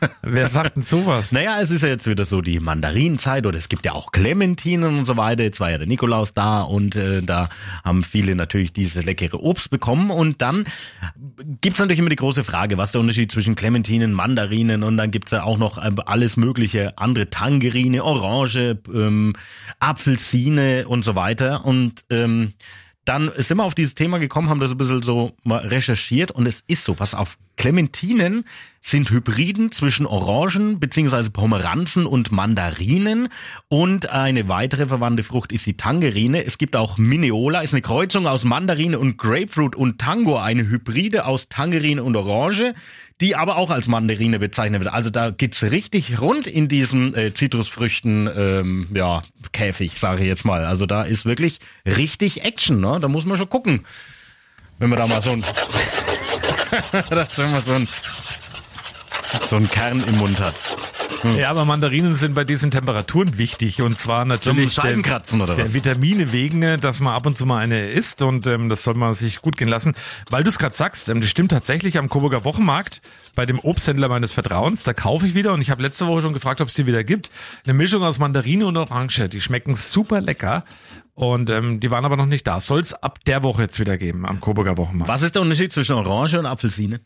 Wer 0.22 0.48
sagt 0.48 0.76
denn 0.76 0.82
sowas? 0.82 1.32
Naja, 1.32 1.60
es 1.60 1.70
ist 1.70 1.82
ja 1.82 1.88
jetzt 1.88 2.06
wieder 2.06 2.24
so 2.24 2.40
die 2.40 2.60
Mandarinenzeit 2.60 3.46
oder 3.46 3.58
es 3.58 3.68
gibt 3.68 3.84
ja 3.84 3.92
auch 3.92 4.12
Clementinen 4.12 4.98
und 4.98 5.04
so 5.04 5.16
weiter. 5.16 5.42
Jetzt 5.42 5.60
war 5.60 5.70
ja 5.70 5.78
der 5.78 5.86
Nikolaus 5.86 6.34
da 6.34 6.62
und 6.62 6.96
äh, 6.96 7.22
da 7.22 7.48
haben 7.84 8.04
viele 8.04 8.34
natürlich 8.34 8.72
dieses 8.72 9.04
leckere 9.04 9.42
Obst 9.42 9.70
bekommen. 9.70 10.10
Und 10.10 10.40
dann 10.42 10.66
gibt's 11.60 11.80
natürlich 11.80 11.98
immer 11.98 12.10
die 12.10 12.16
große 12.16 12.44
Frage, 12.44 12.78
was 12.78 12.92
der 12.92 13.00
Unterschied 13.00 13.32
zwischen 13.32 13.54
Clementinen, 13.54 14.12
Mandarinen 14.12 14.82
und 14.82 14.96
dann 14.96 15.10
gibt's 15.10 15.32
ja 15.32 15.42
auch 15.42 15.58
noch 15.58 15.78
äh, 15.78 15.90
alles 16.06 16.36
mögliche 16.36 16.96
andere 16.98 17.30
Tangerine, 17.30 18.04
Orange, 18.04 18.78
ähm, 18.92 19.34
Apfelsine 19.80 20.86
und 20.88 21.04
so 21.04 21.14
weiter. 21.14 21.64
Und 21.64 22.04
ähm, 22.10 22.52
dann 23.08 23.32
sind 23.36 23.56
wir 23.56 23.64
auf 23.64 23.74
dieses 23.74 23.94
Thema 23.94 24.18
gekommen, 24.18 24.50
haben 24.50 24.60
das 24.60 24.70
ein 24.70 24.76
bisschen 24.76 25.02
so 25.02 25.32
mal 25.42 25.66
recherchiert 25.66 26.30
und 26.30 26.46
es 26.46 26.62
ist 26.66 26.84
so, 26.84 26.92
pass 26.92 27.14
auf, 27.14 27.38
Clementinen 27.56 28.44
sind 28.82 29.10
Hybriden 29.10 29.72
zwischen 29.72 30.06
Orangen 30.06 30.78
beziehungsweise 30.78 31.30
Pomeranzen 31.30 32.06
und 32.06 32.30
Mandarinen 32.32 33.28
und 33.68 34.10
eine 34.10 34.48
weitere 34.48 34.86
verwandte 34.86 35.24
Frucht 35.24 35.52
ist 35.52 35.66
die 35.66 35.76
Tangerine. 35.76 36.44
Es 36.44 36.58
gibt 36.58 36.76
auch 36.76 36.98
Mineola, 36.98 37.60
ist 37.60 37.72
eine 37.72 37.82
Kreuzung 37.82 38.26
aus 38.26 38.44
Mandarine 38.44 38.98
und 38.98 39.16
Grapefruit 39.16 39.74
und 39.74 39.98
Tango, 39.98 40.36
eine 40.38 40.68
Hybride 40.68 41.24
aus 41.24 41.48
Tangerine 41.48 42.04
und 42.04 42.14
Orange, 42.14 42.74
die 43.20 43.34
aber 43.34 43.56
auch 43.56 43.70
als 43.70 43.88
Mandarine 43.88 44.38
bezeichnet 44.38 44.80
wird. 44.80 44.92
Also 44.92 45.10
da 45.10 45.30
geht's 45.30 45.62
richtig 45.62 46.20
rund 46.20 46.46
in 46.46 46.68
diesem 46.68 47.14
äh, 47.14 47.34
Zitrusfrüchten 47.34 48.30
ähm, 48.34 48.88
ja, 48.94 49.22
Käfig, 49.52 49.98
sage 49.98 50.22
ich 50.22 50.28
jetzt 50.28 50.44
mal. 50.44 50.64
Also 50.64 50.86
da 50.86 51.02
ist 51.02 51.24
wirklich 51.24 51.58
richtig 51.84 52.44
Action, 52.44 52.80
ne? 52.80 52.98
Da 53.00 53.08
muss 53.08 53.24
man 53.24 53.36
schon 53.36 53.48
gucken. 53.48 53.84
Wenn 54.78 54.90
man 54.90 54.98
da 54.98 55.06
mal 55.08 55.20
so 55.20 55.30
ein 55.30 55.42
dass 57.10 57.38
man 57.38 57.62
so 57.62 57.72
ein 57.72 57.88
so 59.48 59.56
einen 59.56 59.68
Kern 59.68 60.02
im 60.06 60.16
Mund 60.18 60.40
hat. 60.40 60.54
Ja, 61.36 61.50
aber 61.50 61.64
Mandarinen 61.64 62.14
sind 62.14 62.34
bei 62.34 62.44
diesen 62.44 62.70
Temperaturen 62.70 63.38
wichtig 63.38 63.82
und 63.82 63.98
zwar 63.98 64.24
natürlich 64.24 64.74
Zum 64.74 64.84
Scheibenkratzen 64.84 65.40
oder 65.40 65.54
der 65.56 65.64
was? 65.64 65.74
Vitamine 65.74 66.32
wegen, 66.32 66.62
äh, 66.62 66.78
dass 66.78 67.00
man 67.00 67.14
ab 67.14 67.26
und 67.26 67.36
zu 67.36 67.46
mal 67.46 67.58
eine 67.58 67.90
isst 67.90 68.22
und 68.22 68.46
ähm, 68.46 68.68
das 68.68 68.82
soll 68.82 68.94
man 68.94 69.14
sich 69.14 69.42
gut 69.42 69.56
gehen 69.56 69.68
lassen. 69.68 69.94
Weil 70.30 70.44
du 70.44 70.48
es 70.48 70.58
gerade 70.58 70.74
sagst, 70.74 71.08
ähm, 71.08 71.20
das 71.20 71.30
stimmt 71.30 71.50
tatsächlich 71.50 71.98
am 71.98 72.08
Coburger 72.08 72.44
Wochenmarkt 72.44 73.00
bei 73.34 73.46
dem 73.46 73.58
Obsthändler 73.58 74.08
meines 74.08 74.32
Vertrauens, 74.32 74.84
da 74.84 74.92
kaufe 74.92 75.26
ich 75.26 75.34
wieder 75.34 75.52
und 75.54 75.60
ich 75.60 75.70
habe 75.70 75.82
letzte 75.82 76.06
Woche 76.06 76.22
schon 76.22 76.32
gefragt, 76.32 76.60
ob 76.60 76.68
es 76.68 76.74
die 76.74 76.86
wieder 76.86 77.04
gibt. 77.04 77.30
Eine 77.64 77.74
Mischung 77.74 78.02
aus 78.02 78.18
Mandarine 78.18 78.66
und 78.66 78.76
Orange, 78.76 79.28
die 79.28 79.40
schmecken 79.40 79.76
super 79.76 80.20
lecker 80.20 80.64
und 81.14 81.50
ähm, 81.50 81.80
die 81.80 81.90
waren 81.90 82.04
aber 82.04 82.16
noch 82.16 82.26
nicht 82.26 82.46
da. 82.46 82.60
Soll 82.60 82.80
es 82.80 82.94
ab 82.94 83.24
der 83.24 83.42
Woche 83.42 83.62
jetzt 83.62 83.80
wieder 83.80 83.98
geben 83.98 84.24
am 84.24 84.40
Coburger 84.40 84.76
Wochenmarkt. 84.76 85.08
Was 85.12 85.22
ist 85.22 85.34
der 85.34 85.42
Unterschied 85.42 85.72
zwischen 85.72 85.94
Orange 85.94 86.38
und 86.38 86.46
Apfelsine? 86.46 87.00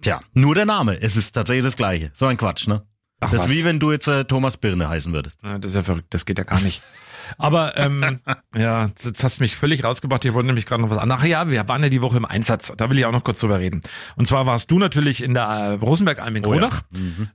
Tja, 0.00 0.20
nur 0.34 0.54
der 0.54 0.66
Name. 0.66 1.00
Es 1.00 1.16
ist 1.16 1.32
tatsächlich 1.32 1.64
das 1.64 1.76
gleiche. 1.76 2.10
So 2.14 2.26
ein 2.26 2.36
Quatsch, 2.36 2.66
ne? 2.68 2.82
Ach, 3.20 3.30
das 3.30 3.42
was? 3.42 3.50
ist 3.50 3.56
wie 3.56 3.64
wenn 3.64 3.80
du 3.80 3.90
jetzt 3.90 4.06
äh, 4.06 4.24
Thomas 4.24 4.56
Birne 4.56 4.88
heißen 4.88 5.12
würdest. 5.12 5.40
Ja, 5.42 5.58
das 5.58 5.70
ist 5.72 5.74
ja 5.74 5.82
verrückt, 5.82 6.06
das 6.10 6.24
geht 6.24 6.38
ja 6.38 6.44
gar 6.44 6.60
nicht. 6.60 6.82
Aber 7.36 7.76
ähm, 7.76 8.20
ja, 8.56 8.86
jetzt 8.86 9.22
hast 9.22 9.38
du 9.38 9.42
mich 9.42 9.56
völlig 9.56 9.84
rausgebracht. 9.84 10.24
Ich 10.24 10.32
wollte 10.32 10.46
nämlich 10.46 10.64
gerade 10.66 10.80
noch 10.82 10.88
was 10.90 10.98
an. 10.98 11.10
Ach 11.10 11.24
ja, 11.24 11.50
wir 11.50 11.68
waren 11.68 11.82
ja 11.82 11.88
die 11.90 12.00
Woche 12.00 12.16
im 12.16 12.24
Einsatz. 12.24 12.72
Da 12.76 12.88
will 12.88 12.98
ich 12.98 13.04
auch 13.04 13.12
noch 13.12 13.24
kurz 13.24 13.40
drüber 13.40 13.58
reden. 13.58 13.82
Und 14.16 14.26
zwar 14.26 14.46
warst 14.46 14.70
du 14.70 14.78
natürlich 14.78 15.22
in 15.22 15.34
der 15.34 15.42
äh, 15.44 15.72
Rosenbergalm 15.74 16.36
in 16.36 16.46
Oh 16.46 16.54
ja. 16.54 16.60
Kronach. 16.60 16.82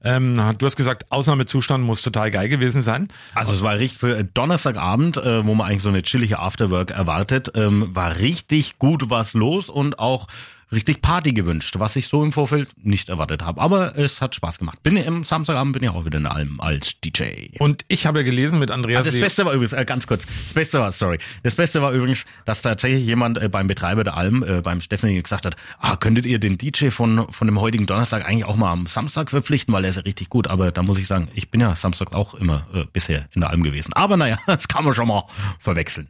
ähm, 0.04 0.42
du 0.58 0.66
hast 0.66 0.78
gesagt, 0.78 1.12
Ausnahmezustand 1.12 1.84
muss 1.84 2.02
total 2.02 2.32
geil 2.32 2.50
gewesen 2.50 2.82
sein. 2.82 3.10
Also 3.36 3.54
es 3.54 3.62
war 3.62 3.78
richtig 3.78 4.00
für 4.00 4.24
Donnerstagabend, 4.24 5.18
äh, 5.18 5.46
wo 5.46 5.54
man 5.54 5.68
eigentlich 5.68 5.84
so 5.84 5.90
eine 5.90 6.02
chillige 6.02 6.40
Afterwork 6.40 6.90
erwartet, 6.90 7.52
ähm, 7.54 7.90
war 7.94 8.16
richtig 8.18 8.80
gut 8.80 9.10
was 9.12 9.34
los 9.36 9.70
und 9.70 10.00
auch 10.00 10.28
richtig 10.74 11.02
Party 11.02 11.34
gewünscht, 11.34 11.76
was 11.78 11.96
ich 11.96 12.08
so 12.08 12.24
im 12.24 12.32
Vorfeld 12.32 12.70
nicht 12.84 13.10
erwartet 13.10 13.44
habe. 13.44 13.62
Aber 13.62 13.98
es 13.98 14.22
hat 14.22 14.36
Spaß 14.36 14.60
gemacht. 14.60 14.84
Bin 14.84 14.98
ja 14.98 15.06
am 15.06 15.24
Samstagabend 15.24 15.74
bin 15.74 15.84
ich 15.84 15.90
auch 15.90 16.06
wieder 16.06 16.18
in 16.18 16.24
der 16.24 16.36
Alm 16.36 16.60
als 16.60 17.00
DJ. 17.02 17.50
Und 17.60 17.86
ich 17.88 18.06
habe 18.06 18.20
ja 18.20 18.24
gelesen 18.24 18.60
mit 18.60 18.72
Andreas. 18.72 19.02
Ah, 19.02 19.04
das 19.04 19.14
Beste 19.14 19.46
war 19.46 19.54
übrigens, 19.54 19.74
äh, 19.74 19.86
ganz 19.86 20.08
kurz, 20.08 20.26
das 20.44 20.54
Beste 20.54 20.80
war, 20.80 20.92
sorry, 20.92 21.20
das 21.44 21.56
Beste 21.56 21.82
war 21.82 21.92
übrigens, 21.92 22.26
dass 22.46 22.62
tatsächlich 22.62 23.06
jemand 23.06 23.38
äh, 23.38 23.50
beim 23.50 23.68
Betreiber 23.68 24.04
der 24.04 24.18
Alm, 24.18 24.44
äh, 24.44 24.62
beim 24.62 24.82
Steffen 24.82 25.14
gesagt 25.22 25.46
hat, 25.46 25.56
ah, 25.80 25.96
könntet 25.96 26.26
ihr 26.26 26.40
den 26.40 26.58
DJ 26.58 26.90
von, 26.90 27.32
von 27.32 27.48
dem 27.48 27.60
heutigen 27.60 27.86
Donnerstag 27.86 28.26
eigentlich 28.26 28.46
auch 28.46 28.56
mal 28.56 28.72
am 28.72 28.88
Samstag 28.88 29.30
verpflichten, 29.30 29.74
weil 29.74 29.84
er 29.84 29.90
ist 29.90 29.98
ja 29.98 30.02
richtig 30.02 30.30
gut. 30.30 30.48
Aber 30.48 30.72
da 30.72 30.84
muss 30.84 30.98
ich 30.98 31.08
sagen, 31.08 31.30
ich 31.34 31.50
bin 31.50 31.62
ja 31.62 31.76
Samstag 31.76 32.14
auch 32.14 32.34
immer 32.34 32.66
äh, 32.74 32.86
bisher 32.92 33.28
in 33.34 33.42
der 33.42 33.50
Alm 33.50 33.64
gewesen. 33.64 33.94
Aber 33.94 34.18
naja, 34.18 34.38
das 34.48 34.68
kann 34.68 34.86
man 34.86 34.94
schon 34.96 35.08
mal 35.08 35.26
verwechseln. 35.60 36.10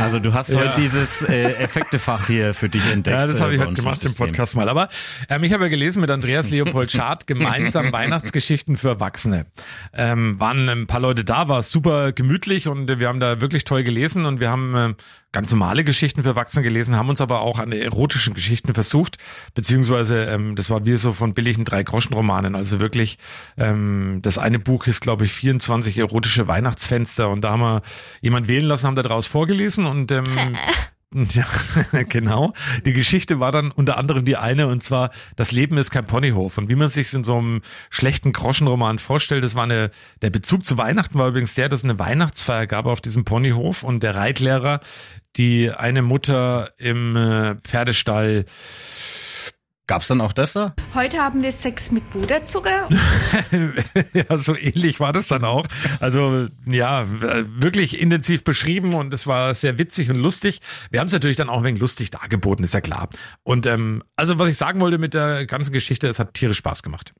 Also 0.00 0.18
du 0.18 0.32
hast 0.32 0.50
Ja. 0.50 0.60
heute 0.60 0.80
dieses 0.80 1.22
äh, 1.22 1.52
Effektefach 1.52 2.26
hier 2.26 2.54
für 2.54 2.68
dich 2.68 2.84
entdeckt. 2.90 3.16
Ja, 3.16 3.26
das 3.26 3.40
habe 3.40 3.52
äh, 3.52 3.54
ich 3.54 3.60
bei 3.60 3.66
heute 3.66 3.74
gemacht 3.74 4.04
im. 4.04 4.14
Podcast 4.14 4.56
mal. 4.56 4.68
Aber 4.68 4.88
ähm, 5.28 5.42
ich 5.44 5.52
habe 5.52 5.64
ja 5.64 5.68
gelesen 5.68 6.00
mit 6.00 6.10
Andreas 6.10 6.50
Leopold 6.50 6.90
Schad 6.90 7.26
gemeinsam 7.26 7.92
Weihnachtsgeschichten 7.92 8.76
für 8.76 8.88
Erwachsene. 8.90 9.46
Ähm, 9.92 10.38
waren 10.40 10.68
ein 10.68 10.86
paar 10.86 11.00
Leute 11.00 11.24
da, 11.24 11.48
war 11.48 11.62
super 11.62 12.12
gemütlich 12.12 12.68
und 12.68 12.88
äh, 12.90 12.98
wir 13.00 13.08
haben 13.08 13.20
da 13.20 13.40
wirklich 13.40 13.64
toll 13.64 13.82
gelesen 13.82 14.24
und 14.26 14.40
wir 14.40 14.50
haben 14.50 14.74
äh, 14.74 14.94
ganz 15.32 15.50
normale 15.52 15.84
Geschichten 15.84 16.22
für 16.22 16.30
Erwachsene 16.30 16.62
gelesen, 16.62 16.96
haben 16.96 17.08
uns 17.08 17.20
aber 17.20 17.40
auch 17.40 17.58
an 17.58 17.72
erotischen 17.72 18.34
Geschichten 18.34 18.74
versucht, 18.74 19.18
beziehungsweise 19.54 20.24
ähm, 20.24 20.56
das 20.56 20.70
war 20.70 20.84
wie 20.84 20.96
so 20.96 21.12
von 21.12 21.34
billigen 21.34 21.64
Drei-Groschen-Romanen. 21.64 22.54
Also 22.54 22.80
wirklich, 22.80 23.18
ähm, 23.56 24.20
das 24.22 24.38
eine 24.38 24.58
Buch 24.58 24.86
ist, 24.86 25.00
glaube 25.00 25.24
ich, 25.24 25.32
24 25.32 25.98
erotische 25.98 26.48
Weihnachtsfenster 26.48 27.28
und 27.28 27.42
da 27.42 27.50
haben 27.50 27.60
wir 27.60 27.82
jemand 28.20 28.48
wählen 28.48 28.66
lassen, 28.66 28.88
haben 28.88 28.96
da 28.96 29.02
draus 29.02 29.26
vorgelesen 29.26 29.86
und 29.86 30.10
ähm, 30.10 30.24
ja, 31.30 31.44
genau. 32.08 32.52
Die 32.84 32.92
Geschichte 32.92 33.40
war 33.40 33.50
dann 33.50 33.72
unter 33.72 33.98
anderem 33.98 34.24
die 34.24 34.36
eine, 34.36 34.68
und 34.68 34.84
zwar, 34.84 35.10
das 35.34 35.50
Leben 35.50 35.76
ist 35.76 35.90
kein 35.90 36.06
Ponyhof. 36.06 36.56
Und 36.56 36.68
wie 36.68 36.76
man 36.76 36.88
sich 36.88 37.12
in 37.12 37.24
so 37.24 37.36
einem 37.36 37.62
schlechten 37.90 38.32
Groschenroman 38.32 39.00
vorstellt, 39.00 39.42
das 39.42 39.56
war 39.56 39.64
eine, 39.64 39.90
der 40.22 40.30
Bezug 40.30 40.64
zu 40.64 40.76
Weihnachten 40.76 41.18
war 41.18 41.28
übrigens 41.28 41.54
der, 41.54 41.68
dass 41.68 41.80
es 41.80 41.84
eine 41.84 41.98
Weihnachtsfeier 41.98 42.68
gab 42.68 42.86
auf 42.86 43.00
diesem 43.00 43.24
Ponyhof 43.24 43.82
und 43.82 44.04
der 44.04 44.14
Reitlehrer, 44.14 44.80
die 45.36 45.72
eine 45.72 46.02
Mutter 46.02 46.70
im 46.78 47.16
äh, 47.16 47.56
Pferdestall 47.56 48.44
Gab's 49.90 50.06
dann 50.06 50.20
auch 50.20 50.32
das 50.32 50.52
da? 50.52 50.72
Heute 50.94 51.18
haben 51.18 51.42
wir 51.42 51.50
Sex 51.50 51.90
mit 51.90 52.08
Puderzucker. 52.10 52.88
ja, 54.12 54.38
so 54.38 54.54
ähnlich 54.54 55.00
war 55.00 55.12
das 55.12 55.26
dann 55.26 55.44
auch. 55.44 55.66
Also 55.98 56.46
ja, 56.64 57.06
wirklich 57.08 57.98
intensiv 57.98 58.44
beschrieben 58.44 58.94
und 58.94 59.12
es 59.12 59.26
war 59.26 59.52
sehr 59.52 59.78
witzig 59.78 60.08
und 60.08 60.14
lustig. 60.14 60.60
Wir 60.92 61.00
haben 61.00 61.08
es 61.08 61.12
natürlich 61.12 61.36
dann 61.36 61.48
auch 61.48 61.58
ein 61.58 61.64
wenig 61.64 61.80
lustig 61.80 62.12
dargeboten, 62.12 62.64
ist 62.64 62.72
ja 62.72 62.80
klar. 62.80 63.08
Und 63.42 63.66
ähm, 63.66 64.04
also 64.14 64.38
was 64.38 64.48
ich 64.48 64.56
sagen 64.56 64.80
wollte 64.80 64.98
mit 64.98 65.12
der 65.12 65.44
ganzen 65.46 65.72
Geschichte, 65.72 66.06
es 66.06 66.20
hat 66.20 66.34
tierisch 66.34 66.58
Spaß 66.58 66.84
gemacht. 66.84 67.12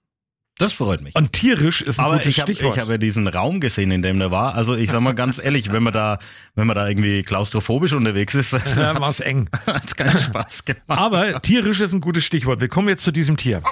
Das 0.61 0.75
freut 0.75 1.01
mich. 1.01 1.15
Und 1.17 1.33
tierisch 1.33 1.81
ist 1.81 1.99
ein 1.99 2.05
Aber 2.05 2.15
gutes 2.17 2.29
ich 2.29 2.41
habe 2.41 2.53
Stichwort. 2.53 2.77
ich 2.77 2.83
hab 2.83 2.91
ja 2.91 2.99
diesen 2.99 3.27
Raum 3.27 3.61
gesehen, 3.61 3.91
in 3.91 4.03
dem 4.03 4.19
der 4.19 4.31
war. 4.31 4.55
Also 4.55 4.75
ich 4.75 4.91
sag 4.91 5.01
mal 5.01 5.15
ganz 5.15 5.39
ehrlich, 5.43 5.73
wenn 5.73 5.83
man 5.83 5.95
da, 5.95 6.19
wenn 6.55 6.67
man 6.67 6.77
da 6.77 6.87
irgendwie 6.87 7.23
klaustrophobisch 7.23 7.95
unterwegs 7.95 8.35
ist, 8.35 8.53
ja, 8.77 9.01
war's 9.01 9.21
eng. 9.21 9.49
hat's 9.67 9.97
keinen 9.97 10.19
Spaß 10.19 10.67
gemacht. 10.67 10.83
Aber 10.87 11.41
tierisch 11.41 11.81
ist 11.81 11.95
ein 11.95 12.03
gutes 12.03 12.25
Stichwort. 12.27 12.61
Wir 12.61 12.69
kommen 12.69 12.89
jetzt 12.91 13.05
zu 13.05 13.11
diesem 13.11 13.39
Tier. 13.39 13.63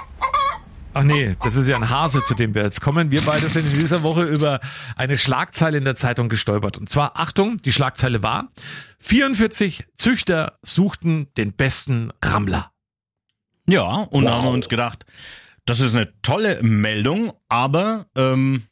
Ach 0.95 1.03
nee, 1.03 1.35
das 1.43 1.55
ist 1.55 1.67
ja 1.67 1.75
ein 1.75 1.91
Hase, 1.91 2.23
zu 2.23 2.33
dem 2.33 2.55
wir 2.55 2.63
jetzt 2.63 2.81
kommen. 2.81 3.11
Wir 3.11 3.21
beide 3.21 3.47
sind 3.49 3.71
in 3.71 3.77
dieser 3.77 4.01
Woche 4.01 4.23
über 4.23 4.59
eine 4.95 5.19
Schlagzeile 5.19 5.77
in 5.77 5.85
der 5.85 5.95
Zeitung 5.95 6.27
gestolpert. 6.27 6.79
Und 6.79 6.89
zwar, 6.89 7.19
Achtung, 7.19 7.57
die 7.61 7.71
Schlagzeile 7.71 8.23
war, 8.23 8.49
44 8.97 9.85
Züchter 9.95 10.57
suchten 10.63 11.27
den 11.37 11.53
besten 11.53 12.11
Rammler. 12.25 12.71
Ja, 13.67 13.83
und 14.09 14.25
da 14.25 14.41
haben 14.41 14.47
uns 14.47 14.67
gedacht, 14.67 15.05
das 15.65 15.79
ist 15.79 15.95
eine 15.95 16.11
tolle 16.21 16.61
Meldung, 16.61 17.33
aber 17.47 18.07
ähm, 18.15 18.63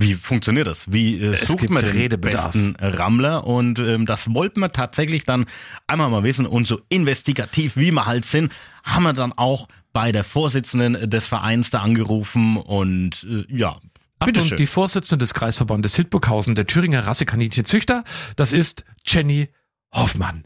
wie 0.00 0.14
funktioniert 0.14 0.68
das? 0.68 0.92
Wie 0.92 1.20
äh, 1.20 1.36
sucht 1.36 1.70
man 1.70 1.82
den 1.82 1.90
Redebedarf. 1.90 2.52
besten 2.52 2.76
Rammler? 2.78 3.44
Und 3.44 3.80
ähm, 3.80 4.06
das 4.06 4.32
wollten 4.32 4.60
wir 4.60 4.70
tatsächlich 4.70 5.24
dann 5.24 5.46
einmal 5.88 6.08
mal 6.08 6.22
wissen. 6.22 6.46
Und 6.46 6.68
so 6.68 6.80
investigativ, 6.88 7.76
wie 7.76 7.90
wir 7.90 8.06
halt 8.06 8.24
sind, 8.24 8.52
haben 8.84 9.02
wir 9.02 9.12
dann 9.12 9.32
auch 9.32 9.66
bei 9.92 10.12
der 10.12 10.22
Vorsitzenden 10.22 11.10
des 11.10 11.26
Vereins 11.26 11.70
da 11.70 11.80
angerufen 11.80 12.56
und 12.56 13.26
äh, 13.28 13.44
ja, 13.48 13.80
Achtung, 14.20 14.34
bitteschön. 14.34 14.58
die 14.58 14.66
Vorsitzende 14.66 15.24
des 15.24 15.34
Kreisverbandes 15.34 15.96
Hildburghausen, 15.96 16.54
der 16.54 16.68
Thüringer 16.68 17.04
Rassekaninchenzüchter, 17.04 18.04
das 18.36 18.52
ist 18.52 18.84
Jenny 19.04 19.48
Hoffmann. 19.92 20.44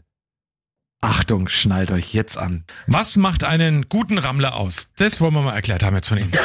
Achtung, 1.03 1.49
schnallt 1.49 1.91
euch 1.91 2.13
jetzt 2.13 2.37
an. 2.37 2.63
Was 2.87 3.17
macht 3.17 3.43
einen 3.43 3.89
guten 3.89 4.17
Rammler 4.17 4.55
aus? 4.55 4.87
Das 4.95 5.19
wollen 5.19 5.33
wir 5.33 5.41
mal 5.41 5.53
erklärt 5.53 5.83
haben 5.83 5.95
jetzt 5.95 6.07
von 6.07 6.17
Ihnen. 6.17 6.31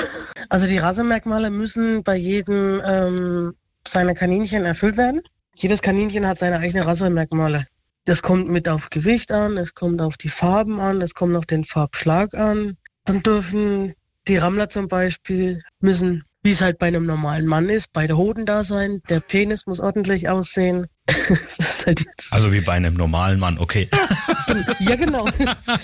Also 0.50 0.66
die 0.66 0.78
Rassemerkmale 0.78 1.50
müssen 1.50 2.02
bei 2.04 2.16
jedem 2.16 2.80
ähm, 2.82 3.52
seiner 3.86 4.14
Kaninchen 4.14 4.64
erfüllt 4.64 4.96
werden. 4.96 5.20
Jedes 5.54 5.82
Kaninchen 5.82 6.26
hat 6.26 6.38
seine 6.38 6.58
eigenen 6.58 6.84
Rassemerkmale. 6.84 7.66
Das 8.06 8.22
kommt 8.22 8.48
mit 8.48 8.66
auf 8.66 8.88
Gewicht 8.88 9.30
an, 9.30 9.58
es 9.58 9.74
kommt 9.74 10.00
auf 10.00 10.16
die 10.16 10.30
Farben 10.30 10.80
an, 10.80 11.02
es 11.02 11.12
kommt 11.12 11.36
auf 11.36 11.44
den 11.44 11.64
Farbschlag 11.64 12.32
an. 12.34 12.78
Dann 13.04 13.22
dürfen 13.22 13.92
die 14.26 14.38
Rammler 14.38 14.70
zum 14.70 14.88
Beispiel 14.88 15.60
müssen, 15.80 16.24
wie 16.42 16.52
es 16.52 16.62
halt 16.62 16.78
bei 16.78 16.86
einem 16.86 17.04
normalen 17.04 17.46
Mann 17.46 17.68
ist, 17.68 17.92
beide 17.92 18.16
Hoden 18.16 18.46
da 18.46 18.64
sein. 18.64 19.02
Der 19.10 19.20
Penis 19.20 19.66
muss 19.66 19.80
ordentlich 19.80 20.30
aussehen. 20.30 20.86
halt 21.86 22.04
Also 22.30 22.52
wie 22.52 22.60
bei 22.60 22.72
einem 22.72 22.94
normalen 22.94 23.38
Mann, 23.38 23.58
okay. 23.58 23.88
ja, 24.80 24.96
genau. 24.96 25.26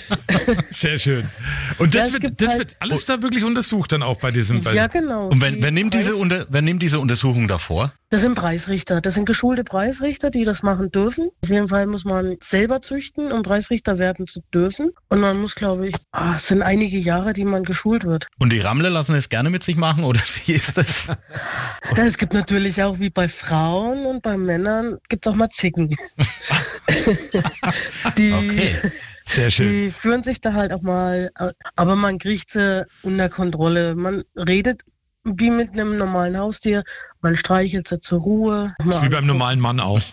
Sehr 0.71 0.99
schön. 0.99 1.29
Und 1.79 1.95
Ja, 1.95 2.01
das, 2.01 2.09
es 2.09 2.23
wird, 2.23 2.41
das 2.41 2.49
halt- 2.51 2.59
wird 2.59 2.77
alles 2.81 3.07
da 3.07 3.23
wirklich 3.23 3.45
untersucht 3.45 3.93
dann 3.93 4.03
auch 4.03 4.19
bei 4.19 4.31
diesem. 4.31 4.63
Bei 4.63 4.75
ja, 4.75 4.87
genau. 4.87 5.29
Und 5.29 5.41
wer, 5.41 5.63
wer, 5.63 5.71
nimmt 5.71 5.95
diese 5.95 6.15
unter, 6.17 6.47
wer 6.51 6.63
nimmt 6.63 6.83
diese 6.83 6.99
Untersuchung 6.99 7.49
davor? 7.49 7.93
Das 8.11 8.21
sind 8.21 8.35
Preisrichter. 8.35 9.01
Das 9.01 9.15
sind 9.15 9.25
geschulte 9.25 9.65
Preisrichter, 9.65 10.31
die 10.31 10.45
das 10.45 10.63
machen 10.63 10.91
dürfen. 10.93 11.31
Auf 11.43 11.51
jeden 11.51 11.69
Fall 11.69 11.87
muss 11.87 12.05
man 12.05 12.37
selber 12.41 12.81
züchten, 12.81 13.33
um 13.33 13.43
Preisrichter 13.43 13.99
werden 13.99 14.27
zu 14.27 14.41
dürfen. 14.53 14.91
Und 15.09 15.21
man 15.21 15.41
muss, 15.41 15.55
glaube 15.57 15.89
ich, 15.89 15.97
ah, 16.13 16.35
es 16.37 16.49
sind 16.49 16.63
einige 16.63 16.99
Jahre, 16.99 17.33
die 17.33 17.45
man 17.45 17.65
geschult 17.65 18.05
wird. 18.05 18.27
Und 18.39 18.53
die 18.53 18.61
Rammler 18.61 18.91
lassen 18.91 19.17
es 19.17 19.29
gerne 19.29 19.51
mit 19.51 19.65
sich 19.65 19.77
machen 19.77 20.05
oder 20.05 20.21
wie 20.45 20.53
ist 20.53 20.77
das? 20.79 21.07
Ja, 21.09 22.05
es 22.05 22.19
gibt 22.19 22.35
natürlich 22.35 22.83
auch 22.83 23.01
wie 23.01 23.11
bei 23.11 23.27
Frauen 23.27 24.07
und 24.07 24.23
bei 24.23 24.37
Männern 24.37 24.99
gibt 25.15 25.27
es 25.27 25.33
auch 25.33 25.37
mal 25.37 25.49
Zicken. 25.49 25.89
die, 28.19 28.33
Okay. 28.33 28.77
Sehr 29.27 29.49
schön. 29.51 29.69
die 29.69 29.91
führen 29.91 30.23
sich 30.25 30.41
da 30.41 30.53
halt 30.53 30.73
auch 30.73 30.83
mal, 30.83 31.31
aber 31.77 31.95
man 31.97 32.19
kriegt 32.19 32.51
sie 32.51 32.85
unter 33.03 33.29
Kontrolle. 33.29 33.95
Man 33.95 34.23
redet 34.37 34.83
wie 35.25 35.51
mit 35.51 35.71
einem 35.71 35.97
normalen 35.97 36.37
Haustier. 36.37 36.83
Man 37.23 37.37
streichelt 37.37 37.89
sie 37.89 38.01
zur 38.01 38.21
Ruhe. 38.21 38.75
Das 38.85 38.97
ist 38.97 39.03
wie 39.03 39.09
beim 39.09 39.27
normalen 39.27 39.61
Mann 39.61 39.79
auch. 39.81 40.01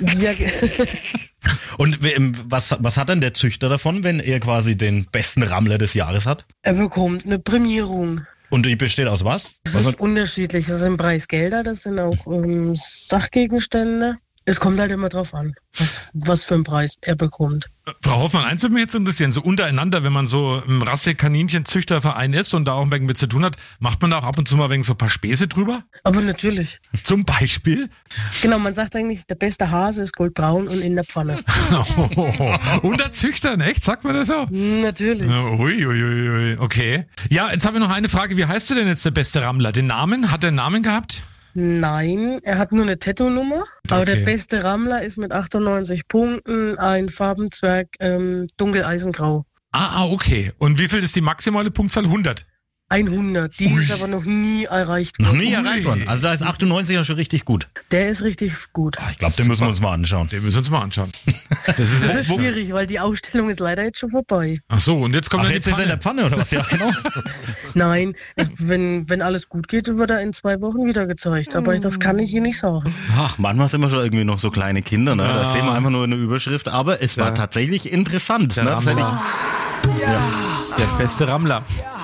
Ja, 0.00 0.32
Und 1.78 2.00
ähm, 2.04 2.32
was, 2.44 2.74
was 2.80 2.96
hat 2.96 3.08
denn 3.10 3.20
der 3.20 3.34
Züchter 3.34 3.68
davon, 3.68 4.02
wenn 4.02 4.18
er 4.18 4.40
quasi 4.40 4.76
den 4.76 5.06
besten 5.12 5.42
Rammler 5.44 5.78
des 5.78 5.94
Jahres 5.94 6.26
hat? 6.26 6.44
er 6.62 6.72
bekommt 6.72 7.26
eine 7.26 7.38
Prämierung. 7.38 8.22
Und 8.50 8.66
die 8.66 8.76
besteht 8.76 9.08
aus 9.08 9.24
was? 9.24 9.58
Das 9.64 9.74
was 9.74 9.86
ist 9.86 10.00
unterschiedlich. 10.00 10.66
Das 10.66 10.80
sind 10.80 10.96
Preisgelder, 10.96 11.62
das 11.62 11.82
sind 11.82 11.98
auch 11.98 12.26
ähm, 12.26 12.74
Sachgegenstände. 12.76 14.16
Es 14.48 14.60
kommt 14.60 14.78
halt 14.78 14.92
immer 14.92 15.08
drauf 15.08 15.34
an, 15.34 15.54
was, 15.76 16.08
was 16.14 16.44
für 16.44 16.54
einen 16.54 16.62
Preis 16.62 16.94
er 17.00 17.16
bekommt. 17.16 17.66
Frau 18.00 18.20
Hoffmann, 18.20 18.44
eins 18.44 18.62
würde 18.62 18.74
mich 18.74 18.82
jetzt 18.82 18.94
interessieren, 18.94 19.32
so 19.32 19.40
untereinander, 19.42 20.04
wenn 20.04 20.12
man 20.12 20.28
so 20.28 20.62
im 20.64 20.82
Rasse-Kaninchen-Züchterverein 20.82 22.32
ist 22.32 22.54
und 22.54 22.64
da 22.64 22.74
auch 22.74 22.82
ein 22.82 22.92
wenig 22.92 23.08
mit 23.08 23.18
zu 23.18 23.26
tun 23.26 23.44
hat, 23.44 23.56
macht 23.80 24.00
man 24.02 24.12
da 24.12 24.18
auch 24.18 24.24
ab 24.24 24.38
und 24.38 24.46
zu 24.46 24.56
mal 24.56 24.70
wenig 24.70 24.86
so 24.86 24.92
ein 24.92 24.98
paar 24.98 25.10
Späße 25.10 25.48
drüber? 25.48 25.82
Aber 26.04 26.20
natürlich. 26.20 26.80
Zum 27.02 27.24
Beispiel? 27.24 27.90
Genau, 28.40 28.60
man 28.60 28.72
sagt 28.72 28.94
eigentlich, 28.94 29.26
der 29.26 29.34
beste 29.34 29.68
Hase 29.68 30.02
ist 30.02 30.14
goldbraun 30.14 30.68
und 30.68 30.80
in 30.80 30.94
der 30.94 31.04
Pfanne. 31.04 31.42
Unter 32.82 33.10
Züchtern, 33.10 33.60
echt? 33.60 33.84
Sagt 33.84 34.04
man 34.04 34.14
das 34.14 34.28
so? 34.28 34.46
Natürlich. 34.50 35.28
Uiuiui, 35.28 36.56
okay. 36.58 37.06
Ja, 37.30 37.50
jetzt 37.50 37.66
haben 37.66 37.74
wir 37.74 37.80
noch 37.80 37.90
eine 37.90 38.08
Frage. 38.08 38.36
Wie 38.36 38.46
heißt 38.46 38.70
du 38.70 38.76
denn 38.76 38.86
jetzt 38.86 39.04
der 39.04 39.10
beste 39.10 39.42
Rammler? 39.42 39.72
Den 39.72 39.88
Namen? 39.88 40.30
Hat 40.30 40.44
er 40.44 40.48
einen 40.48 40.56
Namen 40.56 40.84
gehabt? 40.84 41.24
Nein, 41.58 42.38
er 42.42 42.58
hat 42.58 42.72
nur 42.72 42.82
eine 42.84 42.98
Tattoo-Nummer. 42.98 43.64
Aber 43.90 44.02
Okay. 44.02 44.14
der 44.16 44.24
beste 44.26 44.62
Rammler 44.62 45.02
ist 45.02 45.16
mit 45.16 45.32
98 45.32 46.06
Punkten 46.06 46.78
ein 46.78 47.08
Farbenzwerg 47.08 47.88
ähm, 47.98 48.46
dunkeleisengrau. 48.58 49.46
Ah, 49.72 50.02
ah, 50.02 50.04
okay. 50.04 50.52
Und 50.58 50.78
wie 50.78 50.86
viel 50.88 51.02
ist 51.02 51.16
die 51.16 51.22
maximale 51.22 51.70
Punktzahl? 51.70 52.04
100. 52.04 52.44
100. 52.88 53.58
Die 53.58 53.66
ist 53.66 53.90
aber 53.90 54.06
noch 54.06 54.24
nie 54.24 54.64
erreicht 54.64 55.18
Noch 55.18 55.28
worden. 55.30 55.38
nie 55.40 55.52
erreicht 55.52 55.84
worden. 55.84 56.04
Also 56.06 56.28
da 56.28 56.32
ist 56.34 56.42
98 56.42 56.94
ja 56.94 57.02
schon 57.02 57.16
richtig 57.16 57.44
gut. 57.44 57.68
Der 57.90 58.08
ist 58.10 58.22
richtig 58.22 58.52
gut. 58.72 58.96
Ah, 59.00 59.08
Ich 59.10 59.18
glaube, 59.18 59.34
den 59.34 59.48
müssen 59.48 59.62
wir 59.62 59.68
uns 59.70 59.80
mal 59.80 59.92
anschauen. 59.92 60.28
Den 60.28 60.42
müssen 60.44 60.54
wir 60.54 60.58
uns 60.60 60.70
mal 60.70 60.80
anschauen. 60.82 61.10
Das 61.66 61.80
ist, 61.80 62.04
Das 62.04 62.16
ist 62.16 62.26
schwierig, 62.32 62.72
weil 62.72 62.86
die 62.86 63.00
Ausstellung 63.00 63.50
ist 63.50 63.58
leider 63.58 63.82
jetzt 63.84 63.98
schon 63.98 64.10
vorbei. 64.10 64.60
Ach 64.68 64.78
so, 64.78 65.00
und 65.00 65.14
jetzt 65.14 65.30
kommt 65.30 65.42
Ach, 65.42 65.46
dann 65.46 65.54
jetzt 65.54 65.66
die 65.66 65.70
ist 65.72 65.78
er 65.78 65.82
in 65.82 65.88
der 65.88 65.98
Pfanne. 65.98 66.22
Pfanne 66.22 66.34
oder 66.34 66.40
was? 66.42 66.50
Ja, 66.52 66.62
genau. 66.70 66.90
Nein, 67.74 68.14
wenn, 68.58 69.08
wenn 69.10 69.20
alles 69.20 69.48
gut 69.48 69.66
geht, 69.66 69.88
wird 69.88 70.10
er 70.10 70.20
in 70.22 70.32
zwei 70.32 70.60
Wochen 70.60 70.84
wieder 70.86 71.06
gezeigt. 71.06 71.56
Aber 71.56 71.76
das 71.76 71.98
kann 71.98 72.18
ich 72.20 72.32
Ihnen 72.34 72.44
nicht 72.44 72.58
sagen. 72.58 72.94
Ach, 73.16 73.36
manchmal 73.38 73.68
sind 73.68 73.80
wir 73.80 73.88
schon 73.88 73.98
irgendwie 74.00 74.24
noch 74.24 74.38
so 74.38 74.50
kleine 74.52 74.82
Kinder, 74.82 75.16
ne? 75.16 75.24
Ja. 75.24 75.44
sehen 75.44 75.64
wir 75.66 75.72
einfach 75.72 75.90
nur 75.90 76.04
eine 76.04 76.14
Überschrift, 76.14 76.68
aber 76.68 77.02
es 77.02 77.16
war 77.18 77.26
Ja. 77.28 77.32
tatsächlich 77.34 77.90
interessant. 77.90 78.56
Der 78.56 78.64
Ne? 78.64 78.70
Das 78.70 78.86
Rammler. 78.86 79.22
Der 80.78 80.86
beste 80.98 81.26
Rammler. 81.28 81.62
Ja, 81.78 81.95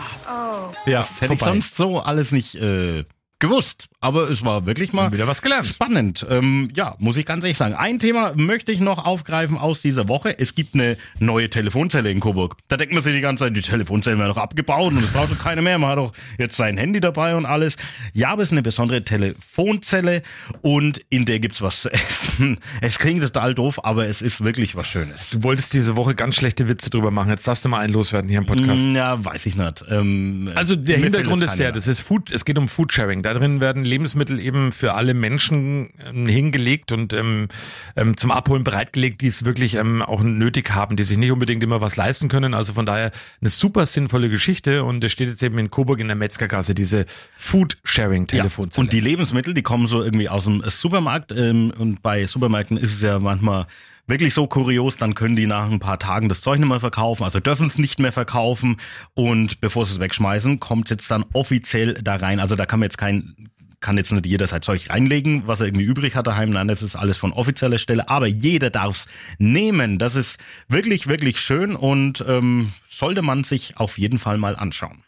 das 0.87 1.21
hätte 1.21 1.35
ich 1.35 1.41
vorbei. 1.41 1.55
sonst 1.55 1.77
so 1.77 2.01
alles 2.01 2.33
nicht 2.33 2.55
äh, 2.55 3.05
gewusst. 3.43 3.89
Aber 4.01 4.31
es 4.31 4.45
war 4.45 4.67
wirklich 4.67 4.93
mal 4.93 5.13
wieder 5.13 5.27
was 5.27 5.43
gelernt. 5.43 5.67
spannend. 5.67 6.25
Ähm, 6.31 6.71
ja, 6.75 6.97
muss 6.99 7.17
ich 7.17 7.27
ganz 7.27 7.45
ehrlich 7.45 7.59
sagen. 7.59 7.75
Ein 7.75 7.99
Thema 7.99 8.33
möchte 8.35 8.73
ich 8.73 8.81
noch 8.81 9.05
aufgreifen 9.05 9.59
aus 9.59 9.83
dieser 9.83 10.09
Woche. 10.09 10.39
Es 10.39 10.55
gibt 10.55 10.75
eine 10.75 10.97
neue 11.19 11.51
Telefonzelle 11.51 12.11
in 12.11 12.21
Coburg. 12.21 12.57
Da 12.69 12.77
denkt 12.77 12.95
man 12.95 13.03
sich 13.03 13.15
die 13.15 13.21
ganze 13.21 13.45
Zeit, 13.45 13.57
die 13.57 13.61
Telefonzellen 13.61 14.19
werden 14.19 14.31
doch 14.35 14.41
abgebaut 14.43 14.93
und 14.93 15.05
es 15.05 15.11
braucht 15.11 15.33
doch 15.33 15.39
keine 15.39 15.61
mehr. 15.61 15.79
Man 15.79 15.91
hat 15.91 15.99
doch 15.99 16.13
jetzt 16.39 16.57
sein 16.57 16.79
Handy 16.79 17.01
dabei 17.01 17.37
und 17.37 17.45
alles. 17.45 17.77
Ja, 18.15 18.31
aber 18.31 18.43
es 18.43 18.49
ist 18.49 18.53
eine 18.53 18.63
besondere 18.63 19.05
Telefonzelle 19.05 20.23
und 20.63 21.01
in 21.11 21.25
der 21.25 21.41
gibt's 21.41 21.61
was 21.63 21.83
zu 21.83 21.93
essen. 21.93 22.59
Es 22.81 22.99
klingt 22.99 23.23
total 23.23 23.55
doof, 23.55 23.85
aber 23.85 24.07
es 24.07 24.23
ist 24.23 24.43
wirklich 24.45 24.75
was 24.77 24.87
Schönes. 24.89 25.31
Du 25.31 25.43
wolltest 25.43 25.73
diese 25.75 25.97
Woche 25.97 26.15
ganz 26.15 26.37
schlechte 26.37 26.69
Witze 26.69 26.91
drüber 26.91 27.11
machen. 27.11 27.31
Jetzt 27.31 27.47
darfst 27.47 27.65
du 27.65 27.69
mal 27.69 27.81
einen 27.81 27.93
loswerden 27.93 28.29
hier 28.29 28.39
im 28.39 28.47
Podcast. 28.47 28.85
Ja, 28.87 29.23
weiß 29.25 29.47
ich 29.47 29.57
nicht. 29.57 29.85
Ähm, 29.91 30.51
Also 30.55 30.75
der 30.77 30.99
Hintergrund 30.99 31.43
ist 31.43 31.59
keiner 31.59 31.73
das 31.73 31.87
ist 31.87 32.01
Food, 32.01 32.31
es 32.31 32.45
geht 32.45 32.59
um 32.59 32.69
Foodsharing. 32.69 33.23
Da 33.23 33.32
drin 33.35 33.61
werden 33.61 33.85
Lebensmittel 33.85 34.39
eben 34.41 34.73
für 34.73 34.95
alle 34.95 35.15
Menschen 35.15 35.91
ähm, 36.05 36.27
hingelegt 36.27 36.93
und 36.93 37.13
ähm, 37.13 37.49
ähm, 37.97 38.17
zum 38.17 38.31
Abholen 38.31 38.65
bereitgelegt, 38.65 39.21
die 39.21 39.29
es 39.29 39.45
wirklich 39.45 39.75
ähm, 39.75 40.03
auch 40.03 40.23
nötig 40.23 40.75
haben, 40.75 40.97
die 40.97 41.05
sich 41.05 41.19
nicht 41.19 41.33
unbedingt 41.33 41.63
immer 41.63 41.81
was 41.81 41.97
leisten 41.97 42.29
können. 42.29 42.55
Also 42.55 42.73
von 42.73 42.87
daher 42.87 43.11
eine 43.41 43.51
super 43.51 43.87
sinnvolle 43.87 44.29
Geschichte 44.29 44.85
und 44.85 45.03
es 45.05 45.13
steht 45.13 45.29
jetzt 45.29 45.43
eben 45.43 45.59
in 45.59 45.71
Coburg 45.71 46.01
in 46.01 46.09
der 46.09 46.17
Metzgergasse 46.17 46.75
diese 46.75 47.07
Foodsharing-Telefonzelle. 47.37 48.85
Und 48.85 48.93
die 48.93 49.01
Lebensmittel, 49.01 49.55
die 49.55 49.63
kommen 49.63 49.87
so 49.87 50.03
irgendwie 50.03 50.29
aus 50.29 50.45
dem 50.45 50.63
Supermarkt. 50.67 51.33
Ähm, 51.33 51.73
und 51.79 52.03
bei 52.03 52.27
Supermärkten 52.27 52.77
ist 52.77 52.95
es 52.95 53.03
ja 53.03 53.19
manchmal 53.19 53.67
wirklich 54.07 54.35
so 54.35 54.47
kurios, 54.47 54.97
dann 54.97 55.15
können 55.15 55.37
die 55.37 55.47
nach 55.47 55.71
ein 55.71 55.79
paar 55.79 55.99
Tagen 55.99 56.29
das 56.29 56.41
Zeug 56.41 56.59
nicht 56.59 56.69
mehr 56.69 56.81
verkaufen, 56.81 57.25
also 57.25 57.41
dürfen 57.41 57.67
es 57.67 57.79
nicht 57.79 57.99
mehr 57.99 58.13
verkaufen. 58.13 58.77
Und 59.15 59.61
bevor 59.61 59.85
sie 59.85 59.95
es 59.95 60.01
wegschmeißen, 60.01 60.61
kommt 60.61 60.87
es 60.87 60.91
jetzt 60.91 61.11
dann 61.11 61.25
offiziell 61.33 61.95
da 61.95 62.17
rein. 62.17 62.41
Also 62.41 62.57
da 62.57 62.67
kann 62.67 62.81
man 62.81 62.87
jetzt 62.87 62.99
kein 62.99 63.49
kann 63.83 63.99
jetzt 63.99 64.13
nicht 64.13 64.27
jeder 64.27 64.47
sein 64.47 64.63
Zeug 64.63 64.89
reinlegen, 64.89 65.43
was 65.47 65.61
er 65.61 65.67
irgendwie 65.67 65.85
übrig 65.85 66.17
hat 66.17 66.27
daheim. 66.27 66.51
Nein, 66.51 66.69
das 66.69 66.83
ist 66.83 66.97
alles 66.97 67.19
von 67.19 67.33
offizieller 67.33 67.79
Stelle. 67.79 68.09
Aber 68.09 68.27
jeder 68.27 68.71
darf's 68.71 69.07
nehmen. 69.39 69.99
Das 69.99 70.17
ist 70.17 70.39
wirklich, 70.69 71.07
wirklich 71.07 71.41
schön 71.41 71.77
und 71.77 72.25
ähm, 72.27 72.73
sollte 72.89 73.23
man 73.23 73.45
sich 73.45 73.77
auf 73.77 73.99
jeden 73.99 74.19
Fall 74.19 74.39
mal 74.39 74.57
anschauen. 74.57 75.03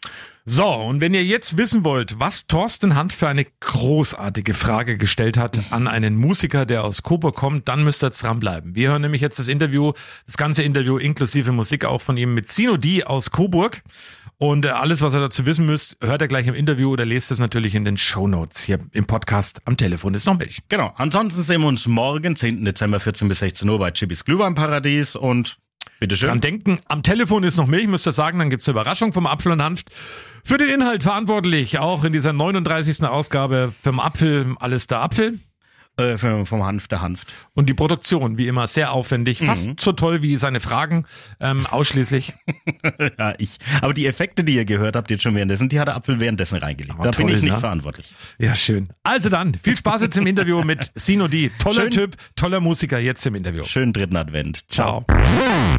So, 0.47 0.67
und 0.67 1.01
wenn 1.01 1.15
ihr 1.15 1.23
jetzt 1.25 1.57
wissen 1.57 1.83
wollt, 1.83 2.19
was 2.19 2.45
Thorsten 2.45 2.93
Hand 2.93 3.13
für 3.13 3.27
eine 3.27 3.47
großartige 3.61 4.53
Frage 4.53 4.95
gestellt 4.95 5.39
hat 5.39 5.59
an 5.71 5.87
einen 5.87 6.15
Musiker, 6.15 6.67
der 6.67 6.83
aus 6.83 7.01
Coburg 7.01 7.35
kommt, 7.35 7.67
dann 7.67 7.83
müsst 7.83 8.03
ihr 8.03 8.11
dranbleiben. 8.11 8.75
Wir 8.75 8.89
hören 8.89 9.01
nämlich 9.01 9.21
jetzt 9.21 9.39
das 9.39 9.47
Interview, 9.47 9.93
das 10.27 10.37
ganze 10.37 10.61
Interview 10.61 10.99
inklusive 10.99 11.51
Musik 11.51 11.83
auch 11.85 11.99
von 11.99 12.15
ihm 12.15 12.35
mit 12.35 12.49
Sino 12.49 12.77
D 12.77 13.03
aus 13.03 13.31
Coburg. 13.31 13.81
Und 14.37 14.65
äh, 14.65 14.69
alles, 14.69 15.01
was 15.01 15.13
ihr 15.13 15.21
dazu 15.21 15.45
wissen 15.45 15.65
müsst, 15.65 15.97
hört 16.01 16.21
ihr 16.21 16.27
gleich 16.27 16.47
im 16.47 16.53
Interview 16.53 16.91
oder 16.91 17.05
lest 17.05 17.31
es 17.31 17.39
natürlich 17.39 17.73
in 17.73 17.85
den 17.85 17.97
Shownotes 17.97 18.63
hier 18.63 18.79
im 18.91 19.05
Podcast. 19.05 19.61
Am 19.65 19.77
Telefon 19.77 20.13
ist 20.13 20.25
noch 20.25 20.37
Milch. 20.37 20.61
Genau. 20.67 20.93
Ansonsten 20.97 21.41
sehen 21.41 21.61
wir 21.61 21.67
uns 21.67 21.87
morgen, 21.87 22.35
10. 22.35 22.65
Dezember, 22.65 22.99
14 22.99 23.27
bis 23.27 23.39
16 23.39 23.69
Uhr 23.69 23.79
bei 23.79 23.91
Chibbys 23.91 24.25
Glühweinparadies 24.25 25.15
und 25.15 25.57
bitteschön. 25.99 26.27
Dran 26.27 26.41
denken, 26.41 26.79
am 26.89 27.01
Telefon 27.01 27.43
ist 27.43 27.57
noch 27.57 27.67
Milch, 27.67 27.87
müsst 27.87 28.07
ihr 28.07 28.11
sagen, 28.11 28.39
dann 28.39 28.49
gibt's 28.49 28.67
eine 28.67 28.73
Überraschung 28.73 29.13
vom 29.13 29.25
Apfel 29.25 29.53
und 29.53 29.61
Hanft. 29.61 29.89
Für 30.43 30.57
den 30.57 30.69
Inhalt 30.69 31.03
verantwortlich, 31.03 31.79
auch 31.79 32.03
in 32.03 32.11
dieser 32.11 32.33
39. 32.33 33.03
Ausgabe 33.03 33.71
vom 33.81 33.99
Apfel, 33.99 34.55
alles 34.59 34.87
der 34.87 35.01
Apfel. 35.01 35.39
Äh, 35.97 36.17
vom 36.17 36.63
Hanf 36.65 36.89
der 36.89 37.01
Hanft. 37.01 37.31
Und 37.53 37.69
die 37.69 37.73
Produktion, 37.73 38.37
wie 38.37 38.47
immer, 38.47 38.67
sehr 38.67 38.91
aufwendig, 38.91 39.39
fast 39.45 39.67
Mhm. 39.69 39.75
so 39.79 39.93
toll 39.93 40.21
wie 40.21 40.35
seine 40.35 40.59
Fragen, 40.59 41.05
ähm, 41.39 41.65
ausschließlich. 41.65 42.33
ja, 43.17 43.33
ich. 43.37 43.59
Aber 43.81 43.93
die 43.93 44.05
Effekte, 44.05 44.43
die 44.43 44.55
ihr 44.55 44.65
gehört 44.65 44.97
habt 44.97 45.09
jetzt 45.09 45.23
schon 45.23 45.35
währenddessen, 45.35 45.69
die 45.69 45.79
hat 45.79 45.87
der 45.87 45.95
Apfel 45.95 46.19
währenddessen 46.19 46.57
reingelegt. 46.57 46.95
Oh, 46.99 47.03
da 47.03 47.11
bin 47.11 47.27
toll, 47.27 47.35
ich 47.37 47.41
nicht 47.43 47.53
ne? 47.53 47.59
verantwortlich. 47.59 48.13
Ja, 48.37 48.55
schön. 48.55 48.89
Also 49.03 49.29
dann, 49.29 49.53
viel 49.53 49.77
Spaß 49.77 50.01
jetzt 50.01 50.17
im 50.17 50.27
Interview 50.27 50.63
mit 50.63 50.91
Sino 50.95 51.29
D. 51.29 51.49
Toller 51.59 51.83
Schön. 51.83 51.91
Typ, 51.91 52.17
toller 52.35 52.59
Musiker, 52.59 52.99
jetzt 52.99 53.25
im 53.25 53.35
Interview. 53.35 53.63
Schönen 53.63 53.93
dritten 53.93 54.17
Advent. 54.17 54.69
Ciao. 54.69 55.05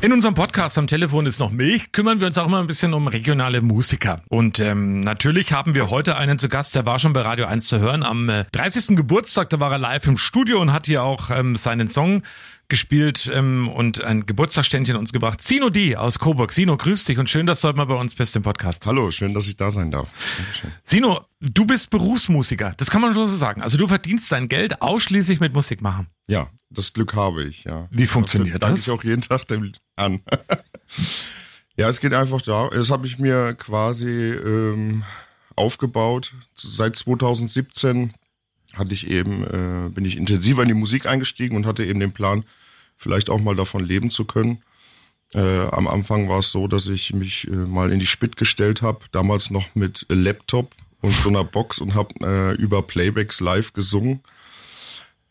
In 0.01 0.15
unserem 0.15 0.35
Podcast 0.35 0.79
am 0.79 0.87
Telefon 0.87 1.27
ist 1.27 1.41
noch 1.41 1.51
Milch, 1.51 1.93
kümmern 1.93 2.21
wir 2.21 2.27
uns 2.27 2.39
auch 2.39 2.47
immer 2.47 2.61
ein 2.61 2.67
bisschen 2.67 2.95
um 2.95 3.07
regionale 3.09 3.61
Musiker. 3.61 4.23
Und 4.31 4.61
ähm, 4.61 5.01
natürlich 5.01 5.53
haben 5.53 5.75
wir 5.75 5.91
heute 5.91 6.17
einen 6.17 6.39
zu 6.39 6.49
Gast, 6.49 6.75
der 6.75 6.87
war 6.87 6.99
schon 6.99 7.13
bei 7.13 7.21
Radio 7.21 7.45
1 7.45 7.69
zu 7.69 7.81
hören. 7.81 8.03
Am 8.03 8.31
äh, 8.31 8.45
30. 8.53 8.97
Geburtstag, 8.97 9.51
da 9.51 9.61
war 9.61 9.73
er 9.73 9.79
live 9.79 10.06
im 10.07 10.17
Studio 10.17 10.61
und 10.61 10.73
hat 10.73 10.87
hier 10.87 11.03
auch 11.03 11.31
ähm, 11.31 11.57
seinen 11.57 11.89
Song 11.89 12.23
gespielt 12.69 13.31
ähm, 13.33 13.69
und 13.69 14.03
ein 14.03 14.27
Geburtstagsständchen 14.27 14.97
uns 14.97 15.13
gebracht. 15.13 15.43
Sino 15.43 15.71
D 15.71 15.97
aus 15.97 16.19
Coburg. 16.19 16.53
Sino, 16.53 16.77
grüß 16.77 17.05
dich 17.05 17.19
und 17.19 17.31
schön, 17.31 17.47
dass 17.47 17.61
du 17.61 17.69
heute 17.69 17.77
mal 17.77 17.85
bei 17.85 17.95
uns 17.95 18.15
bist 18.15 18.35
im 18.37 18.43
Podcast. 18.43 18.87
Hallo, 18.87 19.11
schön, 19.11 19.33
dass 19.33 19.47
ich 19.49 19.57
da 19.57 19.71
sein 19.71 19.91
darf. 19.91 20.11
Dankeschön. 20.37 20.73
Sino, 20.85 21.25
du 21.41 21.65
bist 21.65 21.91
Berufsmusiker, 21.91 22.75
das 22.77 22.91
kann 22.91 23.01
man 23.01 23.15
schon 23.15 23.27
so 23.27 23.37
sagen. 23.37 23.63
Also 23.63 23.79
du 23.79 23.87
verdienst 23.87 24.31
dein 24.33 24.49
Geld 24.49 24.83
ausschließlich 24.83 25.41
mit 25.41 25.55
Musik 25.55 25.81
machen. 25.81 26.09
Ja, 26.29 26.51
das 26.71 26.93
Glück 26.93 27.15
habe 27.15 27.45
ich, 27.45 27.65
ja. 27.65 27.89
Wie 27.91 28.07
funktioniert 28.07 28.63
Danke 28.63 28.77
das? 28.77 28.87
ich 28.87 28.93
auch 28.93 29.05
jeden 29.05 29.23
Tag 29.23 29.47
dem 29.47 29.73
an. 29.95 30.21
ja, 31.77 31.89
es 31.89 32.01
geht 32.01 32.15
einfach 32.15 32.43
da. 32.43 32.69
Das 32.69 32.91
habe 32.91 33.07
ich 33.07 33.19
mir 33.19 33.55
quasi 33.55 34.33
ähm, 34.33 35.05
aufgebaut. 35.55 36.33
Seit 36.55 36.97
2017 36.97 38.13
hatte 38.77 38.95
ich 38.95 39.09
eben, 39.09 39.45
äh, 39.45 39.89
bin 39.91 40.05
ich 40.05 40.17
intensiver 40.17 40.63
in 40.63 40.69
die 40.69 40.75
Musik 40.75 41.07
eingestiegen 41.07 41.57
und 41.57 41.67
hatte 41.67 41.85
eben 41.85 42.01
den 42.01 42.13
Plan, 42.13 42.45
vielleicht 42.97 43.31
auch 43.31 43.41
mal 43.41 43.57
davon 43.57 43.85
leben 43.85 44.11
zu 44.11 44.25
können. 44.25 44.63
Äh, 45.35 45.67
am 45.69 45.89
Anfang 45.89 46.29
war 46.29 46.39
es 46.39 46.51
so, 46.51 46.69
dass 46.69 46.87
ich 46.87 47.13
mich 47.13 47.49
äh, 47.49 47.51
mal 47.51 47.93
in 47.93 47.99
die 47.99 48.07
Spit 48.07 48.37
gestellt 48.37 48.83
habe, 48.83 49.01
damals 49.13 49.51
noch 49.51 49.75
mit 49.75 50.07
Laptop 50.09 50.75
und 51.03 51.13
so 51.13 51.29
einer 51.29 51.45
Box 51.45 51.79
und 51.79 51.95
habe 51.95 52.15
äh, 52.23 52.55
über 52.55 52.83
Playbacks 52.83 53.41
live 53.41 53.73
gesungen. 53.73 54.21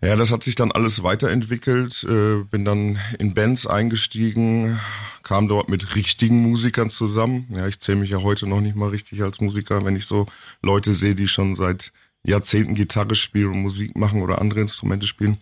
Ja, 0.02 0.16
das 0.16 0.32
hat 0.32 0.44
sich 0.44 0.56
dann 0.56 0.72
alles 0.72 1.02
weiterentwickelt, 1.04 2.04
äh, 2.04 2.44
bin 2.44 2.66
dann 2.66 3.00
in 3.18 3.34
Bands 3.34 3.66
eingestiegen, 3.66 4.80
kam 5.24 5.48
dort 5.48 5.70
mit 5.70 5.96
richtigen 5.96 6.42
Musikern 6.42 6.90
zusammen. 6.90 7.48
Ja, 7.56 7.68
ich 7.68 7.80
zähle 7.80 8.00
mich 8.00 8.12
ja 8.12 8.22
heute 8.22 8.46
noch 8.46 8.62
nicht 8.62 8.76
mal 8.76 8.90
richtig 8.90 9.24
als 9.24 9.42
Musiker, 9.42 9.84
wenn 9.86 9.96
ich 9.96 10.06
so 10.06 10.28
Leute 10.62 10.94
sehe, 10.94 11.16
die 11.16 11.28
schon 11.28 11.56
seit 11.56 11.92
Jahrzehnten 12.26 12.76
Gitarre 12.76 13.16
spielen 13.16 13.52
und 13.52 13.62
Musik 13.62 13.96
machen 13.96 14.22
oder 14.22 14.42
andere 14.42 14.62
Instrumente 14.62 15.08
spielen. 15.08 15.38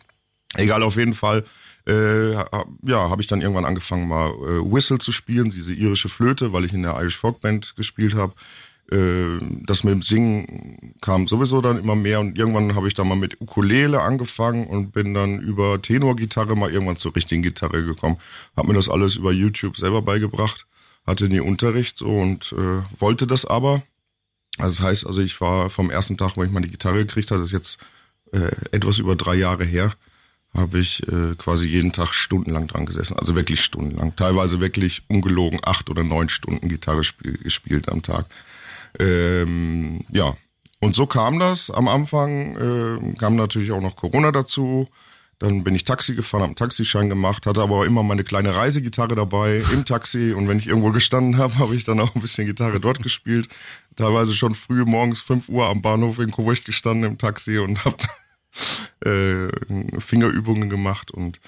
Egal, 0.55 0.83
auf 0.83 0.97
jeden 0.97 1.13
Fall 1.13 1.43
äh, 1.87 2.33
ja, 2.33 3.09
habe 3.09 3.21
ich 3.21 3.27
dann 3.27 3.41
irgendwann 3.41 3.65
angefangen 3.65 4.07
mal 4.07 4.29
äh, 4.29 4.71
Whistle 4.71 4.99
zu 4.99 5.11
spielen, 5.11 5.49
diese 5.49 5.73
irische 5.73 6.09
Flöte, 6.09 6.53
weil 6.53 6.65
ich 6.65 6.73
in 6.73 6.83
der 6.83 6.95
Irish 6.95 7.17
Folk 7.17 7.41
Band 7.41 7.75
gespielt 7.75 8.15
habe. 8.15 8.33
Äh, 8.89 9.39
das 9.65 9.83
mit 9.83 9.93
dem 9.93 10.01
Singen 10.01 10.93
kam 11.01 11.27
sowieso 11.27 11.61
dann 11.61 11.79
immer 11.79 11.95
mehr 11.95 12.21
und 12.21 12.37
irgendwann 12.37 12.75
habe 12.75 12.87
ich 12.87 12.93
dann 12.93 13.07
mal 13.09 13.15
mit 13.15 13.41
Ukulele 13.41 14.01
angefangen 14.01 14.67
und 14.67 14.91
bin 14.91 15.13
dann 15.13 15.39
über 15.39 15.81
Tenorgitarre 15.81 16.55
mal 16.55 16.71
irgendwann 16.71 16.97
zur 16.97 17.15
richtigen 17.15 17.43
Gitarre 17.43 17.83
gekommen. 17.83 18.17
Habe 18.55 18.69
mir 18.69 18.75
das 18.75 18.89
alles 18.89 19.17
über 19.17 19.33
YouTube 19.33 19.75
selber 19.75 20.01
beigebracht, 20.01 20.65
hatte 21.05 21.27
nie 21.27 21.41
Unterricht 21.41 22.01
und 22.01 22.53
äh, 22.57 22.99
wollte 22.99 23.27
das 23.27 23.45
aber. 23.45 23.83
Also 24.57 24.77
das 24.77 24.87
heißt, 24.87 25.07
also 25.07 25.21
ich 25.21 25.39
war 25.41 25.69
vom 25.69 25.89
ersten 25.89 26.17
Tag, 26.17 26.37
wo 26.37 26.43
ich 26.43 26.51
meine 26.51 26.67
Gitarre 26.67 26.99
gekriegt 26.99 27.31
habe, 27.31 27.41
das 27.41 27.49
ist 27.49 27.53
jetzt 27.53 27.77
äh, 28.31 28.51
etwas 28.71 28.99
über 28.99 29.15
drei 29.15 29.35
Jahre 29.35 29.63
her, 29.63 29.93
habe 30.55 30.79
ich 30.79 31.07
äh, 31.07 31.35
quasi 31.37 31.67
jeden 31.67 31.91
Tag 31.91 32.13
stundenlang 32.13 32.67
dran 32.67 32.85
gesessen. 32.85 33.17
Also 33.17 33.35
wirklich 33.35 33.63
stundenlang. 33.63 34.15
Teilweise 34.15 34.59
wirklich 34.59 35.03
ungelogen 35.07 35.59
acht 35.63 35.89
oder 35.89 36.03
neun 36.03 36.29
Stunden 36.29 36.69
Gitarre 36.69 37.03
spiel, 37.03 37.37
gespielt 37.37 37.89
am 37.89 38.03
Tag. 38.03 38.25
Ähm, 38.99 40.01
ja. 40.11 40.35
Und 40.79 40.93
so 40.93 41.07
kam 41.07 41.39
das. 41.39 41.71
Am 41.71 41.87
Anfang 41.87 42.57
äh, 42.57 43.15
kam 43.17 43.35
natürlich 43.35 43.71
auch 43.71 43.81
noch 43.81 43.95
Corona 43.95 44.31
dazu. 44.31 44.89
Dann 45.39 45.63
bin 45.63 45.75
ich 45.75 45.83
Taxi 45.83 46.15
gefahren, 46.15 46.41
habe 46.41 46.49
einen 46.51 46.55
Taxischein 46.55 47.09
gemacht, 47.09 47.45
hatte 47.45 47.61
aber 47.61 47.85
immer 47.85 48.03
meine 48.03 48.23
kleine 48.23 48.55
Reisegitarre 48.55 49.15
dabei 49.15 49.63
im 49.73 49.83
Taxi. 49.83 50.33
Und 50.33 50.47
wenn 50.47 50.59
ich 50.59 50.67
irgendwo 50.67 50.91
gestanden 50.91 51.37
habe, 51.37 51.57
habe 51.57 51.75
ich 51.75 51.83
dann 51.83 51.99
auch 51.99 52.15
ein 52.15 52.21
bisschen 52.21 52.45
Gitarre 52.45 52.79
dort 52.79 53.01
gespielt. 53.01 53.49
Teilweise 53.95 54.33
schon 54.33 54.53
früh 54.53 54.85
morgens 54.85 55.21
5 55.21 55.49
Uhr 55.49 55.67
am 55.67 55.81
Bahnhof 55.81 56.19
in 56.19 56.31
Coburg 56.31 56.63
gestanden 56.65 57.11
im 57.11 57.17
Taxi 57.17 57.57
und 57.57 57.85
habe 57.85 57.97
äh, 59.05 59.99
Fingerübungen 59.99 60.69
gemacht 60.69 61.11
und 61.11 61.39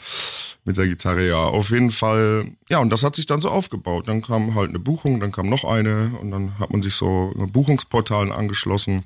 mit 0.63 0.77
der 0.77 0.87
Gitarre, 0.87 1.27
ja, 1.27 1.37
auf 1.37 1.69
jeden 1.69 1.91
Fall. 1.91 2.51
Ja, 2.69 2.79
und 2.79 2.89
das 2.89 3.03
hat 3.03 3.15
sich 3.15 3.27
dann 3.27 3.41
so 3.41 3.49
aufgebaut. 3.49 4.07
Dann 4.07 4.21
kam 4.21 4.55
halt 4.55 4.69
eine 4.69 4.79
Buchung, 4.79 5.19
dann 5.19 5.31
kam 5.31 5.47
noch 5.47 5.63
eine 5.63 6.11
und 6.19 6.31
dann 6.31 6.57
hat 6.57 6.71
man 6.71 6.81
sich 6.81 6.95
so 6.95 7.33
Buchungsportalen 7.35 8.31
angeschlossen. 8.31 9.03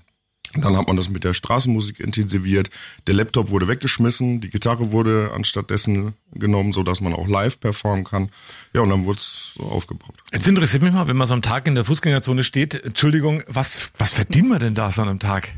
Dann 0.56 0.76
hat 0.76 0.88
man 0.88 0.98
das 0.98 1.10
mit 1.10 1.24
der 1.24 1.34
Straßenmusik 1.34 2.00
intensiviert. 2.00 2.70
Der 3.08 3.14
Laptop 3.14 3.52
wurde 3.52 3.68
weggeschmissen, 3.68 4.42
die 4.42 4.50
Gitarre 4.50 4.92
wurde 4.92 5.32
anstattdessen 5.34 6.14
genommen, 6.34 6.74
so 6.74 6.84
dass 6.84 7.02
man 7.02 7.14
auch 7.14 7.28
live 7.28 7.60
performen 7.60 8.04
kann. 8.04 8.30
Ja, 8.74 8.82
und 8.82 8.90
dann 8.90 9.06
wurde 9.06 9.20
es 9.20 9.54
so 9.56 9.64
aufgebaut. 9.64 10.16
Jetzt 10.34 10.48
interessiert 10.48 10.82
mich 10.82 10.92
mal, 10.92 11.08
wenn 11.08 11.18
man 11.18 11.28
so 11.28 11.34
am 11.36 11.42
Tag 11.42 11.68
in 11.68 11.76
der 11.76 11.86
Fußgängerzone 11.86 12.44
steht, 12.44 12.84
Entschuldigung, 12.84 13.44
was, 13.48 13.92
was 13.98 14.14
verdient 14.14 14.50
man 14.50 14.60
denn 14.60 14.74
da 14.74 14.92
so 14.92 15.02
an 15.02 15.10
einem 15.10 15.20
Tag? 15.20 15.54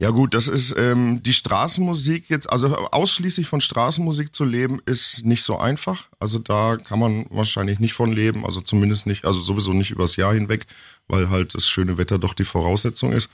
Ja 0.00 0.08
gut, 0.10 0.32
das 0.32 0.48
ist 0.48 0.74
ähm, 0.78 1.22
die 1.22 1.34
Straßenmusik 1.34 2.30
jetzt, 2.30 2.50
also 2.50 2.74
ausschließlich 2.74 3.46
von 3.46 3.60
Straßenmusik 3.60 4.34
zu 4.34 4.46
leben, 4.46 4.80
ist 4.86 5.26
nicht 5.26 5.42
so 5.42 5.58
einfach. 5.58 6.08
Also 6.18 6.38
da 6.38 6.78
kann 6.78 6.98
man 6.98 7.26
wahrscheinlich 7.28 7.80
nicht 7.80 7.92
von 7.92 8.10
leben, 8.10 8.46
also 8.46 8.62
zumindest 8.62 9.06
nicht, 9.06 9.26
also 9.26 9.42
sowieso 9.42 9.74
nicht 9.74 9.90
übers 9.90 10.16
Jahr 10.16 10.32
hinweg, 10.32 10.66
weil 11.06 11.28
halt 11.28 11.54
das 11.54 11.68
schöne 11.68 11.98
Wetter 11.98 12.18
doch 12.18 12.32
die 12.32 12.46
Voraussetzung 12.46 13.12
ist. 13.12 13.30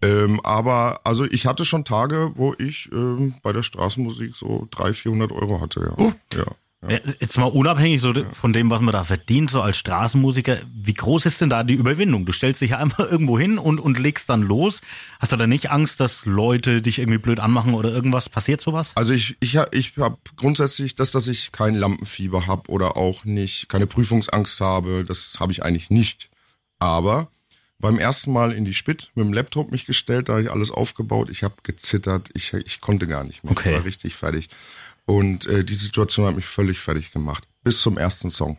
Ähm, 0.00 0.40
aber 0.44 1.02
also 1.04 1.24
ich 1.24 1.44
hatte 1.44 1.66
schon 1.66 1.84
Tage, 1.84 2.32
wo 2.36 2.54
ich 2.56 2.88
ähm, 2.90 3.34
bei 3.42 3.52
der 3.52 3.62
Straßenmusik 3.62 4.34
so 4.34 4.66
300, 4.70 4.96
400 4.96 5.32
Euro 5.32 5.60
hatte. 5.60 5.80
Ja. 5.80 5.94
Oh. 5.98 6.12
ja. 6.34 6.46
Ja. 6.86 7.00
Jetzt 7.18 7.36
mal 7.38 7.46
unabhängig 7.46 8.00
so 8.00 8.12
von 8.32 8.52
dem, 8.52 8.70
was 8.70 8.80
man 8.80 8.92
da 8.92 9.02
verdient, 9.02 9.50
so 9.50 9.60
als 9.60 9.76
Straßenmusiker, 9.78 10.58
wie 10.72 10.94
groß 10.94 11.26
ist 11.26 11.40
denn 11.40 11.50
da 11.50 11.64
die 11.64 11.74
Überwindung? 11.74 12.24
Du 12.24 12.30
stellst 12.30 12.60
dich 12.60 12.70
ja 12.70 12.78
einfach 12.78 13.00
irgendwo 13.10 13.36
hin 13.36 13.58
und, 13.58 13.80
und 13.80 13.98
legst 13.98 14.28
dann 14.30 14.42
los. 14.42 14.80
Hast 15.18 15.32
du 15.32 15.36
da 15.36 15.48
nicht 15.48 15.72
Angst, 15.72 15.98
dass 15.98 16.24
Leute 16.24 16.80
dich 16.80 17.00
irgendwie 17.00 17.18
blöd 17.18 17.40
anmachen 17.40 17.74
oder 17.74 17.90
irgendwas? 17.90 18.28
Passiert 18.28 18.60
sowas? 18.60 18.92
Also 18.94 19.12
ich, 19.12 19.36
ich, 19.40 19.58
ich 19.72 19.96
habe 19.96 20.18
grundsätzlich 20.36 20.94
das, 20.94 21.10
dass 21.10 21.26
ich 21.26 21.50
kein 21.50 21.74
Lampenfieber 21.74 22.46
habe 22.46 22.70
oder 22.70 22.96
auch 22.96 23.24
nicht, 23.24 23.68
keine 23.68 23.88
Prüfungsangst 23.88 24.60
habe, 24.60 25.04
das 25.04 25.40
habe 25.40 25.50
ich 25.50 25.64
eigentlich 25.64 25.90
nicht. 25.90 26.30
Aber 26.78 27.28
beim 27.80 27.98
ersten 27.98 28.32
Mal 28.32 28.52
in 28.52 28.64
die 28.64 28.74
Spit 28.74 29.10
mit 29.16 29.24
dem 29.24 29.32
Laptop 29.32 29.72
mich 29.72 29.84
gestellt, 29.84 30.28
da 30.28 30.34
habe 30.34 30.42
ich 30.42 30.50
alles 30.50 30.70
aufgebaut, 30.70 31.28
ich 31.30 31.42
habe 31.42 31.54
gezittert, 31.64 32.30
ich, 32.34 32.52
ich 32.52 32.80
konnte 32.80 33.08
gar 33.08 33.24
nicht 33.24 33.42
mehr, 33.42 33.52
okay. 33.52 33.70
ich 33.70 33.76
war 33.76 33.84
richtig 33.84 34.14
fertig. 34.14 34.48
Und 35.08 35.46
äh, 35.46 35.64
die 35.64 35.74
Situation 35.74 36.26
hat 36.26 36.36
mich 36.36 36.44
völlig 36.44 36.78
fertig 36.78 37.12
gemacht. 37.12 37.48
Bis 37.64 37.80
zum 37.80 37.96
ersten 37.96 38.28
Song. 38.28 38.58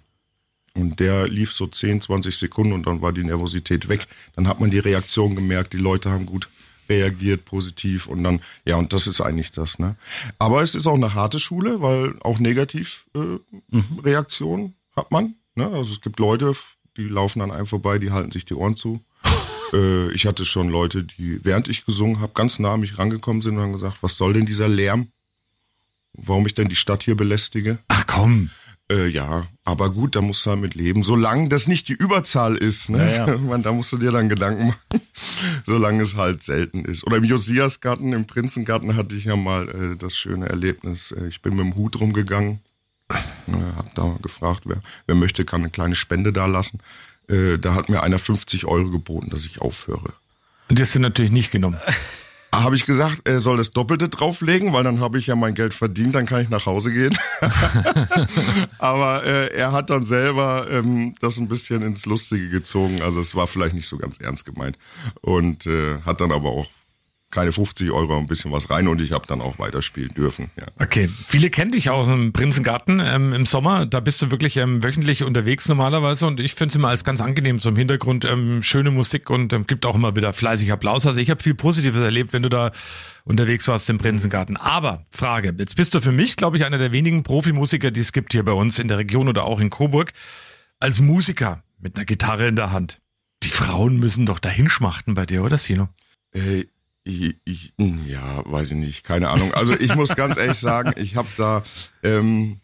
Und 0.74 1.00
der 1.00 1.28
lief 1.28 1.54
so 1.54 1.68
10, 1.68 2.02
20 2.02 2.36
Sekunden 2.36 2.74
und 2.74 2.88
dann 2.88 3.04
war 3.04 3.14
die 3.14 3.24
Nervosität 3.24 3.88
weg. 3.88 4.08
Dann 4.36 4.48
hat 4.48 4.60
man 4.60 4.72
die 4.72 4.80
Reaktion 4.80 5.36
gemerkt, 5.36 5.74
die 5.74 5.78
Leute 5.78 6.10
haben 6.10 6.26
gut 6.26 6.50
reagiert, 6.90 7.46
positiv 7.46 8.08
und 8.08 8.24
dann, 8.24 8.42
ja, 8.66 8.78
und 8.78 8.94
das 8.94 9.06
ist 9.06 9.22
eigentlich 9.22 9.52
das, 9.52 9.78
ne? 9.78 9.96
Aber 10.40 10.64
es 10.64 10.74
ist 10.74 10.88
auch 10.88 10.96
eine 10.96 11.14
harte 11.14 11.40
Schule, 11.40 11.84
weil 11.84 12.16
auch 12.22 12.40
negativ 12.40 13.06
äh, 13.14 13.38
mhm. 13.70 14.00
Reaktionen 14.04 14.74
hat 14.96 15.12
man. 15.12 15.36
Ne? 15.54 15.68
Also 15.68 15.94
es 15.94 16.02
gibt 16.02 16.18
Leute, 16.18 16.54
die 16.98 17.08
laufen 17.08 17.44
an 17.44 17.52
einem 17.52 17.68
vorbei, 17.68 18.00
die 18.00 18.10
halten 18.10 18.32
sich 18.32 18.46
die 18.46 18.56
Ohren 18.56 18.76
zu. 18.76 19.06
äh, 19.74 20.12
ich 20.14 20.26
hatte 20.26 20.46
schon 20.46 20.70
Leute, 20.70 21.04
die, 21.04 21.46
während 21.46 21.68
ich 21.68 21.86
gesungen 21.86 22.22
habe, 22.22 22.34
ganz 22.34 22.58
nah 22.58 22.74
an 22.74 22.80
mich 22.80 22.98
rangekommen 22.98 23.44
sind 23.44 23.58
und 23.58 23.62
haben 23.62 23.74
gesagt, 23.74 23.98
was 24.02 24.18
soll 24.18 24.34
denn 24.34 24.48
dieser 24.48 24.68
Lärm? 24.68 25.12
Warum 26.14 26.46
ich 26.46 26.56
denn 26.56 26.70
die 26.70 26.76
Stadt 26.76 27.04
hier 27.04 27.16
belästige. 27.16 27.80
Ach 27.88 28.06
komm. 28.08 28.50
Äh, 28.92 29.08
ja, 29.08 29.48
aber 29.66 29.92
gut, 29.92 30.16
da 30.16 30.22
musst 30.22 30.46
du 30.46 30.50
damit 30.50 30.74
leben. 30.74 31.04
Solange 31.04 31.48
das 31.48 31.68
nicht 31.68 31.90
die 31.90 31.94
Überzahl 31.94 32.58
ist, 32.58 32.90
ne? 32.90 33.10
Ja, 33.16 33.28
ja. 33.28 33.38
Man, 33.38 33.62
da 33.62 33.72
musst 33.72 33.92
du 33.92 33.98
dir 33.98 34.12
dann 34.12 34.30
Gedanken 34.30 34.68
machen. 34.68 35.02
Solange 35.66 36.02
es 36.02 36.16
halt 36.16 36.42
selten 36.42 36.86
ist. 36.86 37.06
Oder 37.06 37.18
im 37.18 37.24
Josiasgarten, 37.24 38.14
im 38.14 38.26
Prinzengarten 38.26 38.96
hatte 38.96 39.16
ich 39.16 39.26
ja 39.26 39.36
mal 39.36 39.70
äh, 39.70 39.96
das 39.96 40.18
schöne 40.18 40.50
Erlebnis. 40.50 41.12
Äh, 41.12 41.28
ich 41.28 41.42
bin 41.44 41.56
mit 41.56 41.66
dem 41.66 41.76
Hut 41.76 42.00
rumgegangen, 42.00 42.62
äh, 43.10 43.54
hab 43.76 43.94
da 43.94 44.18
gefragt, 44.24 44.64
wer, 44.66 44.82
wer 45.06 45.16
möchte, 45.16 45.46
kann 45.46 45.62
eine 45.62 45.70
kleine 45.70 45.96
Spende 45.96 46.34
da 46.34 46.48
lassen. 46.48 46.80
Äh, 47.28 47.60
da 47.60 47.76
hat 47.76 47.90
mir 47.90 48.02
einer 48.02 48.18
50 48.18 48.66
Euro 48.66 48.90
geboten, 48.90 49.30
dass 49.30 49.46
ich 49.46 49.62
aufhöre. 49.62 50.14
Und 50.68 50.80
das 50.80 50.94
sind 50.94 51.04
natürlich 51.04 51.32
nicht 51.32 51.52
genommen. 51.52 51.80
habe 52.54 52.76
ich 52.76 52.86
gesagt, 52.86 53.22
er 53.26 53.40
soll 53.40 53.58
das 53.58 53.72
Doppelte 53.72 54.10
drauflegen, 54.10 54.74
weil 54.74 54.84
dann 54.84 55.00
habe 55.00 55.20
ich 55.20 55.28
ja 55.28 55.36
mein 55.36 55.54
Geld 55.54 55.74
verdient, 55.74 56.16
dann 56.16 56.26
kann 56.26 56.42
ich 56.42 56.50
nach 56.50 56.66
Hause 56.66 56.92
gehen. 56.92 57.16
Aber 58.80 59.24
äh, 59.26 59.54
er 59.54 59.72
hat 59.72 59.90
dann 59.90 60.06
selber 60.06 60.68
ähm, 60.70 61.16
das 61.20 61.38
ein 61.38 61.48
bisschen 61.48 61.82
ins 61.84 62.06
Lustige 62.06 62.50
gezogen. 62.50 63.02
Also 63.02 63.22
es 63.22 63.36
war 63.36 63.48
vielleicht 63.48 63.76
nicht 63.76 63.88
so 63.88 63.98
ganz 63.98 64.18
ernst 64.18 64.46
gemeint. 64.46 64.78
Und 65.22 65.66
äh, 65.68 66.00
hat 66.02 66.22
dann 66.22 66.32
aber 66.32 66.50
auch 66.50 66.68
keine 67.32 67.52
50 67.52 67.92
Euro, 67.92 68.18
ein 68.18 68.26
bisschen 68.26 68.52
was 68.52 68.70
rein 68.70 68.88
und 68.88 69.02
ich 69.02 69.12
habe 69.12 69.28
dann 69.28 69.40
auch 69.40 69.60
weiterspielen 69.60 70.14
dürfen. 70.16 70.50
Ja. 70.58 70.66
Okay, 70.80 71.08
viele 71.08 71.50
kennen 71.50 71.72
dich 71.72 71.90
aus 71.90 72.08
dem 72.08 72.34
Prinzengarten 72.34 73.00
ähm, 73.04 73.34
im 73.34 73.46
Sommer. 73.46 73.86
Da 73.86 74.00
bist 74.00 74.22
du 74.22 74.32
wirklich 74.32 74.58
ähm, 74.58 74.84
wöchentlich 74.84 75.24
unterwegs 75.24 75.70
normalerweise 75.70 76.26
und 76.26 76.40
ich 76.40 76.56
finde 76.56 76.72
es 76.72 76.76
immer 76.76 76.90
als 76.90 77.04
ganz 77.04 77.22
angenehm 77.22 77.60
so 77.60 77.70
im 77.70 77.76
Hintergrund 77.76 78.26
ähm, 78.26 78.64
schöne 78.64 78.90
Musik 78.90 79.30
und 79.30 79.54
ähm, 79.54 79.68
gibt 79.68 79.86
auch 79.86 79.96
immer 79.96 80.16
wieder 80.16 80.34
fleißig 80.34 80.72
Applaus. 80.72 81.06
Also 81.06 81.20
ich 81.20 81.30
habe 81.30 81.44
viel 81.44 81.54
Positives 81.54 82.02
erlebt, 82.02 82.34
wenn 82.34 82.42
du 82.42 82.50
da 82.50 82.72
unterwegs 83.26 83.68
warst 83.68 83.90
im 83.92 84.00
Prinzengarten. 84.00 84.58
Aber 84.58 85.06
Frage, 85.10 85.54
jetzt 85.58 85.76
bist 85.76 85.94
du 85.94 86.02
für 86.02 86.12
mich, 86.12 86.36
glaube 86.36 86.58
ich, 86.58 86.66
einer 86.66 86.80
der 86.80 86.92
wenigen 86.92 87.22
Profimusiker, 87.22 87.92
die 87.92 88.00
es 88.00 88.12
gibt 88.12 88.34
hier 88.34 88.44
bei 88.44 88.54
uns 88.54 88.80
in 88.80 88.88
der 88.88 88.98
Region 88.98 89.28
oder 89.28 89.44
auch 89.44 89.60
in 89.60 89.70
Coburg. 89.70 90.14
Als 90.80 91.00
Musiker 91.00 91.64
mit 91.78 91.96
einer 91.96 92.06
Gitarre 92.06 92.48
in 92.48 92.56
der 92.56 92.72
Hand. 92.72 93.00
Die 93.44 93.50
Frauen 93.50 94.00
müssen 94.00 94.26
doch 94.26 94.40
dahin 94.40 94.70
schmachten 94.70 95.14
bei 95.14 95.26
dir, 95.26 95.44
oder 95.44 95.58
Sino? 95.58 95.90
Äh, 96.34 96.66
ich, 97.10 97.36
ich, 97.46 97.74
ja, 98.08 98.44
weiß 98.46 98.72
ich 98.72 98.78
nicht, 98.78 99.04
keine 99.04 99.30
Ahnung. 99.30 99.54
Also 99.54 99.74
ich 99.74 99.96
muss 99.96 100.16
ganz 100.16 100.38
ehrlich 100.38 100.58
sagen, 100.58 100.94
ich 100.98 101.16
habe 101.16 101.28
da, 101.38 101.64
ähm, 102.04 102.60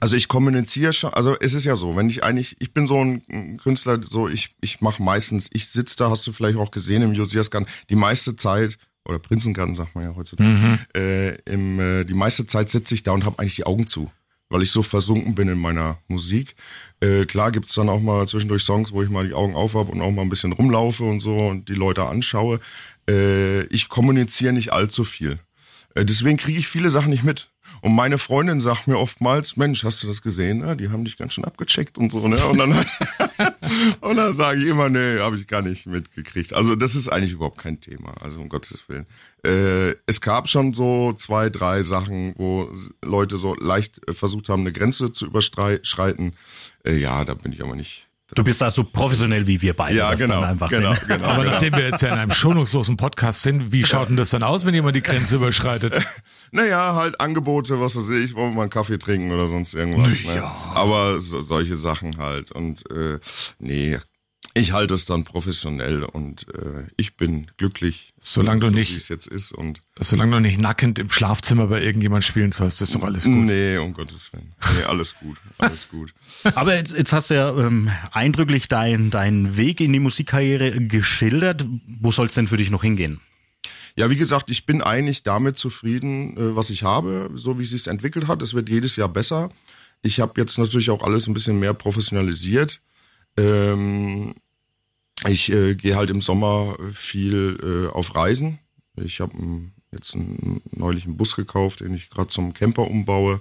also 0.00 0.16
ich 0.16 0.28
kommuniziere 0.28 0.92
schon, 0.92 1.12
also 1.14 1.36
es 1.40 1.54
ist 1.54 1.64
ja 1.64 1.76
so, 1.76 1.96
wenn 1.96 2.10
ich 2.10 2.22
eigentlich, 2.22 2.56
ich 2.60 2.74
bin 2.74 2.86
so 2.86 3.02
ein 3.02 3.56
Künstler, 3.56 4.00
so 4.02 4.28
ich, 4.28 4.54
ich 4.60 4.80
mache 4.80 5.02
meistens, 5.02 5.48
ich 5.52 5.68
sitze 5.68 5.96
da, 5.96 6.10
hast 6.10 6.26
du 6.26 6.32
vielleicht 6.32 6.58
auch 6.58 6.70
gesehen 6.70 7.02
im 7.02 7.14
Josiasgarten, 7.14 7.68
die 7.88 7.96
meiste 7.96 8.36
Zeit, 8.36 8.76
oder 9.08 9.18
Prinzengarten 9.18 9.74
sagt 9.74 9.94
man 9.94 10.04
ja 10.04 10.16
heutzutage, 10.16 10.48
mhm. 10.48 10.78
äh, 10.94 11.34
im, 11.50 11.80
äh, 11.80 12.04
die 12.04 12.14
meiste 12.14 12.46
Zeit 12.46 12.68
sitze 12.68 12.94
ich 12.94 13.04
da 13.04 13.12
und 13.12 13.24
habe 13.24 13.38
eigentlich 13.38 13.56
die 13.56 13.64
Augen 13.64 13.86
zu. 13.86 14.10
Weil 14.48 14.62
ich 14.62 14.70
so 14.70 14.82
versunken 14.82 15.34
bin 15.34 15.48
in 15.48 15.58
meiner 15.58 15.98
Musik. 16.08 16.54
Äh, 17.00 17.24
klar 17.26 17.52
gibt's 17.52 17.74
dann 17.74 17.88
auch 17.88 18.00
mal 18.00 18.26
zwischendurch 18.26 18.62
Songs, 18.62 18.92
wo 18.92 19.02
ich 19.02 19.10
mal 19.10 19.26
die 19.26 19.34
Augen 19.34 19.54
auf 19.54 19.74
habe 19.74 19.90
und 19.92 20.00
auch 20.00 20.10
mal 20.10 20.22
ein 20.22 20.28
bisschen 20.28 20.52
rumlaufe 20.52 21.04
und 21.04 21.20
so 21.20 21.36
und 21.36 21.68
die 21.68 21.74
Leute 21.74 22.04
anschaue. 22.06 22.60
Äh, 23.08 23.64
ich 23.66 23.88
kommuniziere 23.88 24.52
nicht 24.52 24.72
allzu 24.72 25.04
viel. 25.04 25.38
Äh, 25.94 26.04
deswegen 26.04 26.36
kriege 26.36 26.58
ich 26.58 26.68
viele 26.68 26.90
Sachen 26.90 27.10
nicht 27.10 27.24
mit. 27.24 27.50
Und 27.80 27.94
meine 27.94 28.18
Freundin 28.18 28.60
sagt 28.60 28.86
mir 28.86 28.98
oftmals, 28.98 29.56
Mensch, 29.56 29.84
hast 29.84 30.02
du 30.02 30.06
das 30.06 30.22
gesehen? 30.22 30.58
Ne? 30.58 30.76
Die 30.76 30.88
haben 30.88 31.04
dich 31.04 31.16
ganz 31.16 31.34
schön 31.34 31.44
abgecheckt 31.44 31.98
und 31.98 32.12
so. 32.12 32.26
Ne? 32.26 32.44
Und 32.46 32.58
dann, 32.58 32.72
und 34.00 34.16
dann 34.16 34.34
sage 34.34 34.60
ich 34.60 34.66
immer, 34.66 34.88
nee, 34.88 35.18
habe 35.18 35.36
ich 35.36 35.46
gar 35.46 35.62
nicht 35.62 35.86
mitgekriegt. 35.86 36.52
Also 36.52 36.76
das 36.76 36.94
ist 36.96 37.08
eigentlich 37.08 37.32
überhaupt 37.32 37.58
kein 37.58 37.80
Thema. 37.80 38.14
Also 38.20 38.40
um 38.40 38.48
Gottes 38.48 38.88
Willen. 38.88 39.06
Äh, 39.44 39.96
es 40.06 40.20
gab 40.20 40.48
schon 40.48 40.74
so 40.74 41.12
zwei, 41.12 41.50
drei 41.50 41.82
Sachen, 41.82 42.34
wo 42.36 42.70
Leute 43.02 43.36
so 43.36 43.54
leicht 43.54 44.08
äh, 44.08 44.14
versucht 44.14 44.48
haben, 44.48 44.60
eine 44.60 44.72
Grenze 44.72 45.12
zu 45.12 45.26
überschreiten. 45.26 46.32
Äh, 46.84 46.96
ja, 46.96 47.24
da 47.24 47.34
bin 47.34 47.52
ich 47.52 47.62
aber 47.62 47.76
nicht 47.76 48.05
Du 48.34 48.42
bist 48.42 48.60
da 48.60 48.72
so 48.72 48.82
professionell 48.82 49.46
wie 49.46 49.62
wir 49.62 49.72
beide. 49.72 49.98
Ja, 49.98 50.10
das 50.10 50.20
genau. 50.20 50.40
Dann 50.40 50.50
einfach 50.50 50.68
genau, 50.68 50.92
sind. 50.94 51.06
genau 51.06 51.24
Aber 51.26 51.42
genau. 51.44 51.52
nachdem 51.52 51.74
wir 51.74 51.84
jetzt 51.88 52.02
ja 52.02 52.08
in 52.08 52.18
einem 52.18 52.32
schonungslosen 52.32 52.96
Podcast 52.96 53.42
sind, 53.42 53.70
wie 53.70 53.84
schaut 53.84 54.08
denn 54.08 54.16
das 54.16 54.30
dann 54.30 54.42
aus, 54.42 54.66
wenn 54.66 54.74
jemand 54.74 54.96
die 54.96 55.02
Grenze 55.02 55.36
überschreitet? 55.36 55.94
Naja, 56.52 56.94
halt 56.94 57.20
Angebote, 57.20 57.80
was 57.80 57.96
weiß 57.96 58.08
ich, 58.10 58.34
wollen 58.34 58.52
wir 58.52 58.54
mal 58.56 58.62
einen 58.62 58.70
Kaffee 58.70 58.98
trinken 58.98 59.32
oder 59.32 59.48
sonst 59.48 59.74
irgendwas. 59.74 60.24
Ne? 60.24 60.42
Aber 60.74 61.20
so, 61.20 61.40
solche 61.40 61.74
Sachen 61.74 62.18
halt. 62.18 62.52
Und 62.52 62.88
äh, 62.90 63.18
nee, 63.58 63.98
ich 64.56 64.72
halte 64.72 64.94
es 64.94 65.04
dann 65.04 65.24
professionell 65.24 66.02
und 66.02 66.46
äh, 66.54 66.84
ich 66.96 67.16
bin 67.16 67.48
glücklich, 67.58 68.14
Solange 68.18 68.60
du 68.60 68.68
so 68.70 68.74
nicht- 68.74 68.92
wie 68.92 68.96
es 68.96 69.08
jetzt 69.08 69.26
ist. 69.26 69.52
Und 69.52 69.78
Solange 70.00 70.32
du 70.32 70.40
nicht 70.40 70.58
nackend 70.58 70.98
im 70.98 71.10
Schlafzimmer 71.10 71.66
bei 71.66 71.82
irgendjemand 71.82 72.24
spielen 72.24 72.52
sollst, 72.52 72.80
ist 72.82 72.94
doch 72.94 73.02
alles 73.04 73.24
gut. 73.24 73.34
nee, 73.34 73.76
um 73.76 73.92
Gottes 73.92 74.32
Willen. 74.32 74.54
Nee, 74.76 74.84
alles 74.84 75.14
gut, 75.14 75.36
alles 75.58 75.88
gut. 75.88 76.14
Aber 76.54 76.74
jetzt, 76.74 76.92
jetzt 76.96 77.12
hast 77.12 77.30
du 77.30 77.34
ja 77.34 77.56
ähm, 77.56 77.90
eindrücklich 78.12 78.68
deinen 78.68 79.10
deinen 79.10 79.56
Weg 79.56 79.80
in 79.80 79.92
die 79.92 80.00
Musikkarriere 80.00 80.72
geschildert. 80.86 81.66
Wo 82.00 82.10
soll 82.10 82.26
es 82.26 82.34
denn 82.34 82.46
für 82.46 82.56
dich 82.56 82.70
noch 82.70 82.82
hingehen? 82.82 83.20
Ja, 83.94 84.10
wie 84.10 84.16
gesagt, 84.16 84.50
ich 84.50 84.66
bin 84.66 84.82
eigentlich 84.82 85.22
damit 85.22 85.56
zufrieden, 85.58 86.36
äh, 86.36 86.56
was 86.56 86.70
ich 86.70 86.82
habe, 86.82 87.30
so 87.34 87.58
wie 87.58 87.62
es 87.62 87.70
sich 87.70 87.86
entwickelt 87.86 88.26
hat. 88.26 88.42
Es 88.42 88.52
wird 88.54 88.68
jedes 88.68 88.96
Jahr 88.96 89.08
besser. 89.08 89.50
Ich 90.02 90.20
habe 90.20 90.40
jetzt 90.40 90.58
natürlich 90.58 90.90
auch 90.90 91.02
alles 91.02 91.26
ein 91.26 91.34
bisschen 91.34 91.58
mehr 91.60 91.72
professionalisiert. 91.74 92.80
Ähm, 93.38 94.34
ich 95.28 95.50
äh, 95.50 95.74
gehe 95.74 95.96
halt 95.96 96.10
im 96.10 96.20
Sommer 96.20 96.76
viel 96.92 97.58
äh, 97.62 97.92
auf 97.92 98.14
Reisen. 98.14 98.58
Ich 98.96 99.20
habe 99.20 99.32
jetzt 99.92 100.14
einen, 100.14 100.60
neulich 100.70 101.04
einen 101.04 101.16
Bus 101.16 101.36
gekauft, 101.36 101.80
den 101.80 101.94
ich 101.94 102.10
gerade 102.10 102.28
zum 102.28 102.54
Camper 102.54 102.88
umbaue 102.90 103.40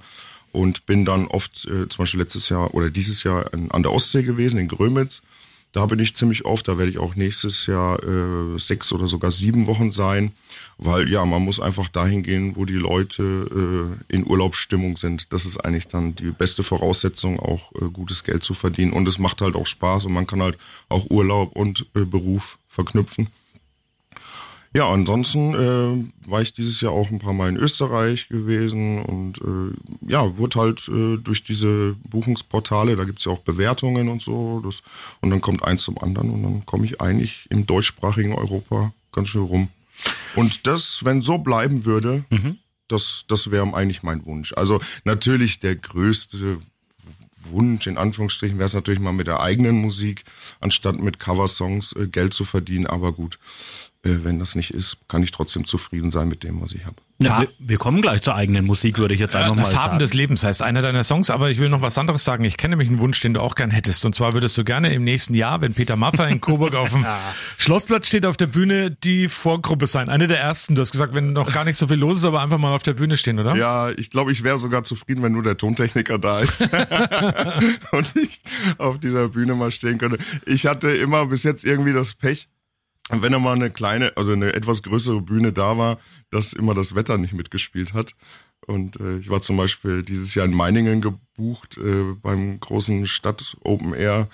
und 0.52 0.86
bin 0.86 1.06
dann 1.06 1.28
oft, 1.28 1.66
äh, 1.66 1.90
zum 1.90 2.04
Beispiel 2.04 2.20
letztes 2.20 2.50
Jahr 2.50 2.74
oder 2.74 2.90
dieses 2.90 3.24
Jahr 3.24 3.52
an 3.54 3.84
der 3.84 3.92
Ostsee 3.92 4.24
gewesen, 4.24 4.60
in 4.60 4.68
Grömitz. 4.68 5.22
Da 5.76 5.86
bin 5.88 6.00
ich 6.00 6.16
ziemlich 6.16 6.46
oft, 6.46 6.70
da 6.70 6.78
werde 6.78 6.90
ich 6.90 7.00
auch 7.00 7.16
nächstes 7.16 7.66
Jahr 7.66 8.02
äh, 8.02 8.58
sechs 8.58 8.94
oder 8.94 9.08
sogar 9.08 9.30
sieben 9.30 9.68
Wochen 9.68 9.92
sein, 9.92 10.32
weil 10.78 11.12
ja, 11.12 11.26
man 11.26 11.42
muss 11.42 11.60
einfach 11.60 11.90
dahin 11.90 12.24
gehen, 12.24 12.56
wo 12.56 12.64
die 12.64 12.76
Leute 12.78 13.98
äh, 14.10 14.14
in 14.14 14.26
Urlaubsstimmung 14.26 14.96
sind. 14.96 15.34
Das 15.34 15.44
ist 15.44 15.58
eigentlich 15.58 15.90
dann 15.90 16.16
die 16.16 16.32
beste 16.32 16.64
Voraussetzung, 16.64 17.42
auch 17.42 17.74
äh, 17.74 17.90
gutes 17.92 18.24
Geld 18.24 18.46
zu 18.46 18.54
verdienen. 18.54 18.94
Und 18.94 19.06
es 19.06 19.20
macht 19.20 19.42
halt 19.42 19.58
auch 19.58 19.68
Spaß 19.68 20.06
und 20.06 20.14
man 20.14 20.28
kann 20.28 20.42
halt 20.42 20.58
auch 20.88 21.10
Urlaub 21.10 21.54
und 21.58 21.86
äh, 21.94 22.06
Beruf 22.06 22.58
verknüpfen. 22.70 23.28
Ja, 24.76 24.90
ansonsten 24.90 25.54
äh, 25.54 26.30
war 26.30 26.42
ich 26.42 26.52
dieses 26.52 26.82
Jahr 26.82 26.92
auch 26.92 27.10
ein 27.10 27.20
paar 27.20 27.32
Mal 27.32 27.48
in 27.48 27.56
Österreich 27.56 28.28
gewesen 28.28 29.02
und 29.04 29.38
äh, 29.38 30.12
ja, 30.12 30.38
wurde 30.38 30.60
halt 30.60 30.90
äh, 30.90 31.16
durch 31.16 31.46
diese 31.46 31.96
Buchungsportale, 32.10 32.98
da 32.98 33.06
gibt's 33.06 33.24
ja 33.24 33.32
auch 33.32 33.40
Bewertungen 33.40 34.10
und 34.10 34.22
so, 34.22 34.60
das, 34.60 34.84
und 35.22 35.30
dann 35.30 35.40
kommt 35.40 35.64
eins 35.64 35.84
zum 35.84 35.98
anderen 35.98 36.30
und 36.30 36.44
dann 36.44 36.66
komme 36.66 36.84
ich 36.84 37.00
eigentlich 37.00 37.48
im 37.50 37.66
deutschsprachigen 37.66 38.36
Europa 38.36 38.92
ganz 39.14 39.30
schön 39.30 39.44
rum. 39.44 39.70
Und 40.36 40.68
das, 40.68 41.06
wenn 41.06 41.22
so 41.22 41.38
bleiben 41.38 41.86
würde, 41.86 42.26
das, 42.90 43.24
das 43.30 43.52
wäre 43.52 43.74
eigentlich 43.74 44.04
mein 44.04 44.26
Wunsch. 44.26 44.52
Also 44.58 44.82
natürlich 45.06 45.62
der 45.62 45.78
größte 45.78 46.60
Wunsch, 47.50 47.88
in 47.88 47.98
Anführungsstrichen, 47.98 48.58
wäre 48.58 48.68
es 48.68 48.74
natürlich 48.74 49.00
mal 49.00 49.14
mit 49.14 49.28
der 49.28 49.40
eigenen 49.40 49.78
Musik, 49.78 50.24
anstatt 50.60 51.00
mit 51.00 51.20
Coversongs 51.20 51.94
äh, 51.94 52.08
Geld 52.08 52.34
zu 52.34 52.44
verdienen. 52.44 52.88
Aber 52.88 53.14
gut, 53.14 53.40
wenn 54.08 54.40
das 54.40 54.54
nicht 54.56 54.72
ist, 54.72 54.98
kann 55.08 55.24
ich 55.24 55.32
trotzdem 55.32 55.66
zufrieden 55.66 56.12
sein 56.12 56.28
mit 56.28 56.44
dem, 56.44 56.62
was 56.62 56.72
ich 56.74 56.86
habe. 56.86 56.96
Ja, 57.18 57.42
wir, 57.42 57.48
wir 57.60 57.78
kommen 57.78 58.02
gleich 58.02 58.22
zur 58.22 58.36
eigenen 58.36 58.66
Musik, 58.66 58.98
würde 58.98 59.14
ich 59.14 59.22
jetzt 59.22 59.36
einfach 59.38 59.54
Äh, 59.54 59.56
mal 59.56 59.64
Farben 59.64 59.76
sagen. 59.92 60.00
des 60.00 60.14
Lebens 60.14 60.44
heißt 60.44 60.62
einer 60.62 60.82
deiner 60.82 61.04
Songs, 61.06 61.30
aber 61.30 61.50
ich 61.50 61.60
will 61.60 61.70
noch 61.70 61.82
was 61.82 61.98
anderes 61.98 62.26
sagen. 62.26 62.44
Ich 62.44 62.58
kenne 62.58 62.74
nämlich 62.74 62.90
einen 62.90 63.00
Wunsch, 63.00 63.22
den 63.22 63.34
du 63.34 63.40
auch 63.42 63.56
gern 63.56 63.72
hättest. 63.72 64.06
Und 64.06 64.14
zwar 64.14 64.34
würdest 64.34 64.58
du 64.58 64.66
gerne 64.66 64.94
im 64.94 65.06
nächsten 65.06 65.34
Jahr, 65.34 65.62
wenn 65.62 65.74
Peter 65.74 65.96
Maffay 65.96 66.30
in 66.30 66.42
Coburg 66.42 66.76
auf 66.76 66.92
dem 66.92 67.06
Schlossplatz 67.58 68.08
steht, 68.08 68.26
auf 68.26 68.36
der 68.38 68.48
Bühne 68.48 68.92
die 68.92 69.30
Vorgruppe 69.30 69.88
sein. 69.88 70.10
Eine 70.10 70.28
der 70.28 70.40
ersten. 70.42 70.76
Du 70.76 70.82
hast 70.82 70.92
gesagt, 70.92 71.14
wenn 71.16 71.32
noch 71.34 71.52
gar 71.54 71.64
nicht 71.64 71.78
so 71.78 71.88
viel 71.88 71.96
los 71.98 72.18
ist, 72.18 72.26
aber 72.26 72.42
einfach 72.42 72.58
mal 72.58 72.74
auf 72.76 72.84
der 72.84 72.94
Bühne 72.94 73.16
stehen, 73.16 73.40
oder? 73.40 73.56
Ja, 73.56 73.90
ich 73.92 74.10
glaube, 74.12 74.34
ich 74.34 74.44
wäre 74.44 74.60
sogar 74.60 74.84
zufrieden, 74.84 75.24
wenn 75.24 75.32
nur 75.32 75.44
der 75.44 75.56
Tontechniker 75.58 76.20
da 76.20 76.42
ist 76.42 76.70
und 77.92 78.14
ich 78.18 78.42
auf 78.78 79.00
dieser 79.00 79.30
Bühne 79.30 79.56
mal 79.56 79.72
stehen 79.72 79.98
könnte. 79.98 80.18
Ich 80.46 80.66
hatte 80.68 80.90
immer 80.92 81.26
bis 81.28 81.44
jetzt 81.44 81.64
irgendwie 81.64 81.94
das 81.94 82.14
Pech, 82.14 82.50
wenn 83.10 83.32
da 83.32 83.40
mal 83.40 83.56
eine 83.56 83.70
kleine, 83.70 84.16
also 84.18 84.34
eine 84.34 84.54
etwas 84.54 84.84
größere 84.84 85.22
Bühne 85.22 85.54
da 85.54 85.78
war, 85.78 86.00
dass 86.32 86.54
immer 86.54 86.74
das 86.74 86.96
Wetter 86.96 87.18
nicht 87.18 87.34
mitgespielt 87.34 87.94
hat. 87.94 88.16
Und 88.66 89.00
äh, 89.00 89.18
ich 89.20 89.30
war 89.30 89.42
zum 89.42 89.58
Beispiel 89.58 90.02
dieses 90.02 90.34
Jahr 90.34 90.46
in 90.46 90.56
Meiningen 90.56 91.02
gebucht 91.02 91.78
äh, 91.78 92.16
beim 92.22 92.60
großen 92.60 93.06
Stadt 93.06 93.58
Open 93.62 93.94
Air 93.94 94.28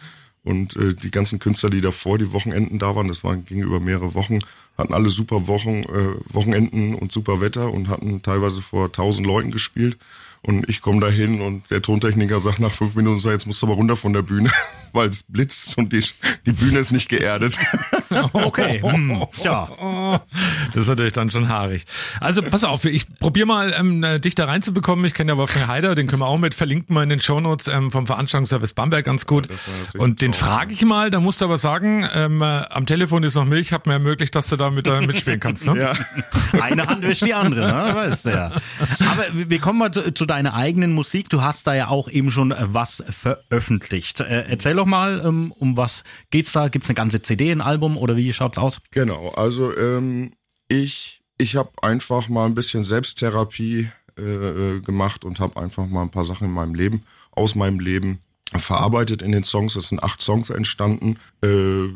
und 0.44 0.76
äh, 0.76 0.94
die 0.94 1.12
ganzen 1.12 1.40
Künstler, 1.40 1.70
die 1.70 1.82
davor 1.82 2.18
die 2.18 2.32
Wochenenden 2.32 2.80
da 2.80 2.96
waren, 2.96 3.08
das 3.08 3.24
waren 3.24 3.46
ging 3.46 3.60
über 3.60 3.80
mehrere 3.80 4.14
Wochen, 4.16 4.40
hatten 4.78 4.94
alle 4.94 5.10
super 5.10 5.48
Wochen, 5.48 5.84
äh, 5.84 6.34
Wochenenden 6.34 6.96
und 6.96 7.12
super 7.12 7.42
Wetter 7.42 7.72
und 7.72 7.90
hatten 7.90 8.22
teilweise 8.22 8.62
vor 8.62 8.92
tausend 8.92 9.28
Leuten 9.28 9.52
gespielt. 9.52 9.98
Und 10.44 10.68
ich 10.68 10.82
komme 10.82 11.00
da 11.00 11.10
hin 11.10 11.42
und 11.42 11.70
der 11.70 11.84
Tontechniker 11.84 12.40
sagt 12.40 12.60
nach 12.60 12.72
fünf 12.72 12.96
Minuten, 12.96 13.20
so, 13.20 13.30
jetzt 13.30 13.46
musst 13.46 13.62
du 13.62 13.68
aber 13.68 13.76
runter 13.76 13.96
von 13.96 14.14
der 14.14 14.24
Bühne, 14.24 14.52
weil 14.94 15.10
es 15.10 15.24
blitzt 15.24 15.78
und 15.78 15.94
die, 15.94 16.04
die 16.48 16.54
Bühne 16.54 16.80
ist 16.80 16.92
nicht 16.92 17.10
geerdet. 17.10 17.60
Okay, 18.34 18.82
hm, 18.82 19.26
ja. 19.44 20.22
Das 20.68 20.76
ist 20.76 20.88
natürlich 20.88 21.14
dann 21.14 21.30
schon 21.32 21.50
haarig. 21.50 21.86
Also 22.20 22.42
pass 22.42 22.64
auf, 22.64 22.86
ich 22.86 23.06
probiere 23.20 23.46
mal 23.46 23.74
ähm, 23.78 24.04
äh, 24.04 24.20
dich 24.20 24.36
da 24.36 24.46
reinzubekommen. 24.46 25.06
Ich 25.06 25.14
kenne 25.14 25.34
ja 25.34 25.38
Wolfgang 25.38 25.68
Heider, 25.68 25.96
den 25.96 26.08
können 26.08 26.22
wir 26.22 26.28
auch 26.28 26.38
mit 26.38 26.54
verlinken 26.54 26.94
mal 26.94 27.04
in 27.04 27.10
den 27.10 27.22
Shownotes 27.22 27.68
ähm, 27.68 27.92
vom 27.92 28.08
Veranstaltungsservice 28.08 28.74
Bamberg 28.74 29.06
ganz 29.06 29.26
gut. 29.26 29.48
Und 29.98 30.22
den 30.22 30.34
frage 30.34 30.74
ich 30.74 30.84
mal, 30.84 31.10
da 31.10 31.20
musst 31.20 31.42
du 31.42 31.46
aber 31.46 31.58
sagen, 31.58 32.08
ähm, 32.14 32.42
äh, 32.42 32.46
am 32.70 32.86
Telefon 32.86 33.24
ist 33.24 33.36
noch 33.36 33.46
Milch, 33.46 33.72
hat 33.74 33.86
mir 33.86 33.94
ermöglicht, 33.94 34.36
dass 34.36 34.48
du 34.48 34.58
da 34.58 34.70
mit, 34.70 34.88
äh, 34.88 35.02
mitspielen 35.02 35.40
kannst. 35.40 35.68
Ne? 35.68 35.80
ja. 36.54 36.62
Eine 36.62 36.88
Hand 36.88 37.04
wäscht 37.04 37.26
die 37.26 37.34
andere, 37.34 37.68
ne? 37.68 37.96
Weißt 37.96 38.26
du 38.26 38.30
ja. 38.32 38.52
Aber 39.10 39.26
wir 39.34 39.60
kommen 39.60 39.80
mal 39.80 39.92
zu, 39.92 40.14
zu 40.14 40.26
deiner 40.26 40.54
eigenen 40.54 40.94
Musik. 40.94 41.30
Du 41.30 41.42
hast 41.42 41.68
da 41.68 41.74
ja 41.74 41.88
auch 41.88 42.10
eben 42.10 42.32
schon 42.32 42.52
äh, 42.52 42.58
was 42.68 43.04
veröffentlicht. 43.10 44.20
Äh, 44.22 44.46
erzähl 44.50 44.76
doch 44.76 44.86
mal, 44.86 45.22
ähm, 45.26 45.54
um 45.58 45.78
was 45.78 46.04
geht's 46.30 46.52
da? 46.52 46.68
Gibt's 46.68 46.90
eine 46.90 46.96
ganze 46.96 47.22
CD, 47.22 47.52
ein 47.52 47.62
Album 47.62 47.98
oder 48.02 48.18
wie 48.18 48.34
schaut's 48.34 48.58
aus? 48.58 48.80
Genau, 48.92 49.30
also 49.30 49.76
ähm, 49.78 50.34
ich, 50.68 51.22
ich 51.38 51.56
habe 51.56 51.72
einfach 51.82 52.28
mal 52.28 52.46
ein 52.46 52.56
bisschen 52.56 52.84
Selbsttherapie 52.84 53.90
äh, 54.18 54.22
äh, 54.22 54.80
gemacht 54.82 55.24
und 55.24 55.40
habe 55.40 55.62
einfach 55.62 55.86
mal 55.88 56.02
ein 56.02 56.10
paar 56.10 56.24
Sachen 56.24 56.48
in 56.48 56.54
meinem 56.54 56.74
Leben, 56.74 57.04
aus 57.32 57.56
meinem 57.56 57.80
Leben 57.80 58.20
verarbeitet 58.54 59.22
in 59.22 59.32
den 59.32 59.44
Songs. 59.44 59.76
Es 59.76 59.88
sind 59.88 60.04
acht 60.04 60.22
Songs 60.22 60.50
entstanden. 60.50 61.18
Äh, 61.42 61.90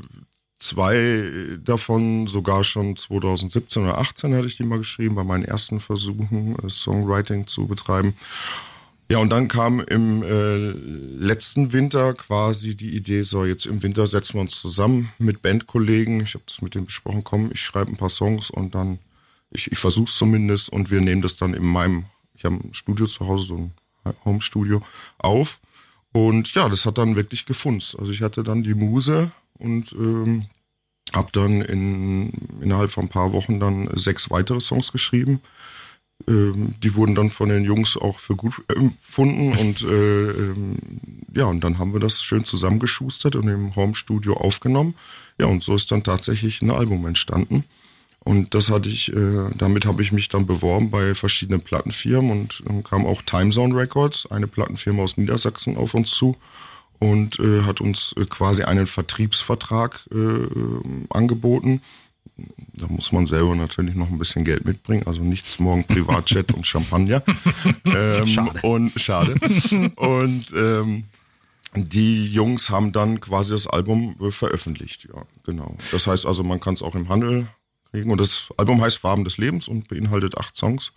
zwei 0.59 1.57
davon 1.63 2.27
sogar 2.27 2.63
schon 2.63 2.95
2017 2.95 3.83
oder 3.83 3.97
18 3.97 4.33
hatte 4.35 4.47
ich 4.47 4.57
die 4.57 4.63
mal 4.63 4.77
geschrieben, 4.77 5.15
bei 5.15 5.23
meinen 5.23 5.43
ersten 5.43 5.79
Versuchen, 5.79 6.55
äh, 6.63 6.69
Songwriting 6.69 7.47
zu 7.47 7.67
betreiben. 7.67 8.15
Ja, 9.09 9.19
und 9.19 9.29
dann 9.29 9.47
kam 9.47 9.81
im 9.81 10.23
äh, 10.23 10.71
letzten 10.71 11.73
Winter 11.73 12.15
quasi 12.15 12.75
die 12.75 12.95
Idee, 12.95 13.21
so 13.21 13.45
jetzt 13.45 13.67
im 13.67 13.83
Winter 13.83 14.07
setzen 14.07 14.35
wir 14.35 14.41
uns 14.41 14.59
zusammen 14.59 15.11
mit 15.19 15.43
Bandkollegen. 15.43 16.21
Ich 16.21 16.33
habe 16.33 16.43
das 16.47 16.61
mit 16.63 16.73
denen 16.73 16.87
besprochen, 16.87 17.23
komm, 17.23 17.51
ich 17.53 17.61
schreibe 17.61 17.91
ein 17.91 17.97
paar 17.97 18.09
Songs 18.09 18.49
und 18.49 18.73
dann, 18.73 18.97
ich, 19.51 19.71
ich 19.71 19.77
versuche 19.77 20.09
es 20.09 20.15
zumindest 20.15 20.69
und 20.69 20.89
wir 20.89 21.01
nehmen 21.01 21.21
das 21.21 21.37
dann 21.37 21.53
in 21.53 21.65
meinem, 21.65 22.05
ich 22.33 22.45
habe 22.45 22.55
ein 22.55 22.73
Studio 22.73 23.05
zu 23.05 23.27
Hause, 23.27 23.45
so 23.45 23.57
ein 23.57 23.73
Home-Studio 24.25 24.81
auf. 25.19 25.59
Und 26.11 26.53
ja, 26.55 26.67
das 26.67 26.85
hat 26.85 26.97
dann 26.97 27.15
wirklich 27.15 27.45
gefunzt. 27.45 27.99
Also 27.99 28.11
ich 28.11 28.21
hatte 28.21 28.41
dann 28.41 28.63
die 28.63 28.73
Muse 28.73 29.31
und 29.59 29.91
ähm, 29.93 30.45
habe 31.13 31.29
dann 31.31 31.61
in, 31.61 32.31
innerhalb 32.61 32.89
von 32.89 33.05
ein 33.05 33.09
paar 33.09 33.33
Wochen 33.33 33.59
dann 33.59 33.89
sechs 33.95 34.31
weitere 34.31 34.61
Songs 34.61 34.91
geschrieben. 34.91 35.41
Ähm, 36.27 36.75
die 36.81 36.95
wurden 36.95 37.15
dann 37.15 37.29
von 37.29 37.49
den 37.49 37.63
Jungs 37.63 37.97
auch 37.97 38.19
für 38.19 38.35
gut 38.35 38.63
empfunden 38.67 39.57
und 39.57 39.83
äh, 39.83 40.29
ähm, 40.31 40.77
ja, 41.33 41.45
und 41.45 41.61
dann 41.63 41.77
haben 41.77 41.93
wir 41.93 41.99
das 41.99 42.23
schön 42.23 42.45
zusammengeschustert 42.45 43.35
und 43.35 43.47
im 43.47 43.75
Home-Studio 43.75 44.35
aufgenommen. 44.35 44.95
Ja, 45.37 45.47
und 45.47 45.63
so 45.63 45.75
ist 45.75 45.91
dann 45.91 46.03
tatsächlich 46.03 46.61
ein 46.61 46.71
Album 46.71 47.05
entstanden. 47.05 47.65
Und 48.25 48.55
das 48.55 48.71
hatte 48.71 48.89
ich, 48.89 49.13
äh, 49.13 49.51
damit 49.55 49.85
habe 49.85 50.01
ich 50.01 50.11
mich 50.11 50.29
dann 50.29 50.47
beworben 50.47 50.89
bei 50.89 51.13
verschiedenen 51.13 51.61
Plattenfirmen 51.61 52.31
und 52.31 52.63
dann 52.65 52.83
kam 52.83 53.05
auch 53.05 53.21
Timezone 53.21 53.75
Records, 53.75 54.25
eine 54.31 54.47
Plattenfirma 54.47 55.03
aus 55.03 55.17
Niedersachsen, 55.17 55.77
auf 55.77 55.93
uns 55.93 56.09
zu 56.09 56.35
und 56.99 57.39
äh, 57.39 57.61
hat 57.61 57.81
uns 57.81 58.15
äh, 58.17 58.25
quasi 58.25 58.63
einen 58.63 58.87
Vertriebsvertrag 58.87 60.07
äh, 60.11 60.17
äh, 60.17 60.49
angeboten. 61.09 61.81
Da 62.73 62.87
muss 62.87 63.11
man 63.11 63.25
selber 63.25 63.55
natürlich 63.55 63.95
noch 63.95 64.09
ein 64.09 64.17
bisschen 64.17 64.43
Geld 64.43 64.65
mitbringen, 64.65 65.03
also 65.05 65.21
nichts 65.21 65.59
morgen 65.59 65.85
Privatjet 65.85 66.51
und 66.51 66.67
Champagner. 66.67 67.23
ähm, 67.85 68.27
schade. 68.27 68.59
Und 68.63 68.99
schade. 68.99 69.35
und 69.95 70.45
ähm, 70.53 71.05
die 71.75 72.27
Jungs 72.27 72.69
haben 72.69 72.91
dann 72.91 73.21
quasi 73.21 73.51
das 73.51 73.67
Album 73.67 74.15
veröffentlicht, 74.31 75.07
ja, 75.13 75.21
genau. 75.43 75.77
Das 75.91 76.07
heißt 76.07 76.25
also, 76.25 76.43
man 76.43 76.59
kann 76.59 76.73
es 76.73 76.81
auch 76.81 76.95
im 76.95 77.09
Handel 77.09 77.47
kriegen. 77.95 78.11
Und 78.11 78.19
das 78.19 78.49
Album 78.57 78.81
heißt 78.81 78.97
Farben 78.97 79.23
des 79.23 79.37
Lebens 79.37 79.67
und 79.67 79.87
beinhaltet 79.87 80.37
acht 80.37 80.55
Songs. 80.55 80.91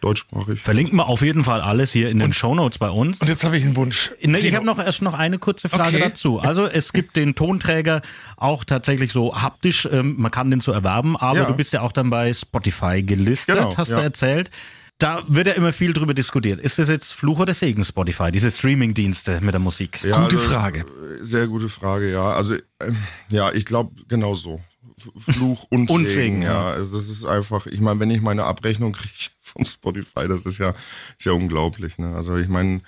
Deutschsprachig. 0.00 0.60
Verlinken 0.60 0.96
wir 0.96 1.08
auf 1.08 1.22
jeden 1.22 1.44
Fall 1.44 1.60
alles 1.60 1.92
hier 1.92 2.10
in 2.10 2.18
den 2.18 2.32
Show 2.32 2.54
Notes 2.54 2.78
bei 2.78 2.90
uns. 2.90 3.20
Und 3.20 3.28
jetzt 3.28 3.44
habe 3.44 3.56
ich 3.56 3.64
einen 3.64 3.76
Wunsch. 3.76 4.12
Ne, 4.22 4.38
ich 4.38 4.54
habe 4.54 4.64
noch 4.64 4.78
erst 4.78 5.02
noch 5.02 5.14
eine 5.14 5.38
kurze 5.38 5.68
Frage 5.68 5.96
okay. 5.96 6.08
dazu. 6.08 6.40
Also 6.40 6.66
es 6.66 6.92
gibt 6.92 7.16
den 7.16 7.34
Tonträger 7.34 8.02
auch 8.36 8.64
tatsächlich 8.64 9.12
so 9.12 9.34
haptisch, 9.34 9.88
ähm, 9.90 10.16
man 10.18 10.30
kann 10.30 10.50
den 10.50 10.60
so 10.60 10.72
erwerben, 10.72 11.16
aber 11.16 11.40
ja. 11.40 11.44
du 11.44 11.54
bist 11.54 11.72
ja 11.72 11.82
auch 11.82 11.92
dann 11.92 12.10
bei 12.10 12.32
Spotify 12.32 13.02
gelistet, 13.02 13.56
genau, 13.56 13.76
hast 13.76 13.90
ja. 13.90 13.96
du 13.98 14.02
erzählt. 14.02 14.50
Da 14.98 15.22
wird 15.28 15.46
ja 15.46 15.54
immer 15.54 15.72
viel 15.72 15.94
drüber 15.94 16.12
diskutiert. 16.12 16.60
Ist 16.60 16.78
das 16.78 16.88
jetzt 16.90 17.12
Fluch 17.12 17.38
oder 17.38 17.54
Segen 17.54 17.84
Spotify, 17.84 18.30
diese 18.30 18.50
Streaming-Dienste 18.50 19.40
mit 19.40 19.54
der 19.54 19.60
Musik? 19.60 20.02
Ja, 20.02 20.22
gute 20.22 20.36
also, 20.36 20.48
Frage. 20.50 20.84
Sehr 21.22 21.46
gute 21.46 21.70
Frage, 21.70 22.12
ja. 22.12 22.30
Also 22.30 22.56
ähm, 22.82 22.98
ja, 23.30 23.50
ich 23.50 23.64
glaube 23.64 23.92
genau 24.08 24.34
so. 24.34 24.60
Fluch 25.18 25.66
und, 25.70 25.90
und 25.90 26.08
Segen. 26.08 26.42
Ja. 26.42 26.68
Also 26.70 26.98
es 26.98 27.08
ist 27.08 27.24
einfach, 27.24 27.66
ich 27.66 27.80
meine, 27.80 28.00
wenn 28.00 28.10
ich 28.10 28.20
meine 28.20 28.44
Abrechnung 28.44 28.92
kriege 28.92 29.30
von 29.40 29.64
Spotify, 29.64 30.28
das 30.28 30.46
ist 30.46 30.58
ja, 30.58 30.72
ist 31.18 31.26
ja 31.26 31.32
unglaublich. 31.32 31.98
Ne? 31.98 32.14
Also 32.14 32.36
ich 32.36 32.48
meine, 32.48 32.82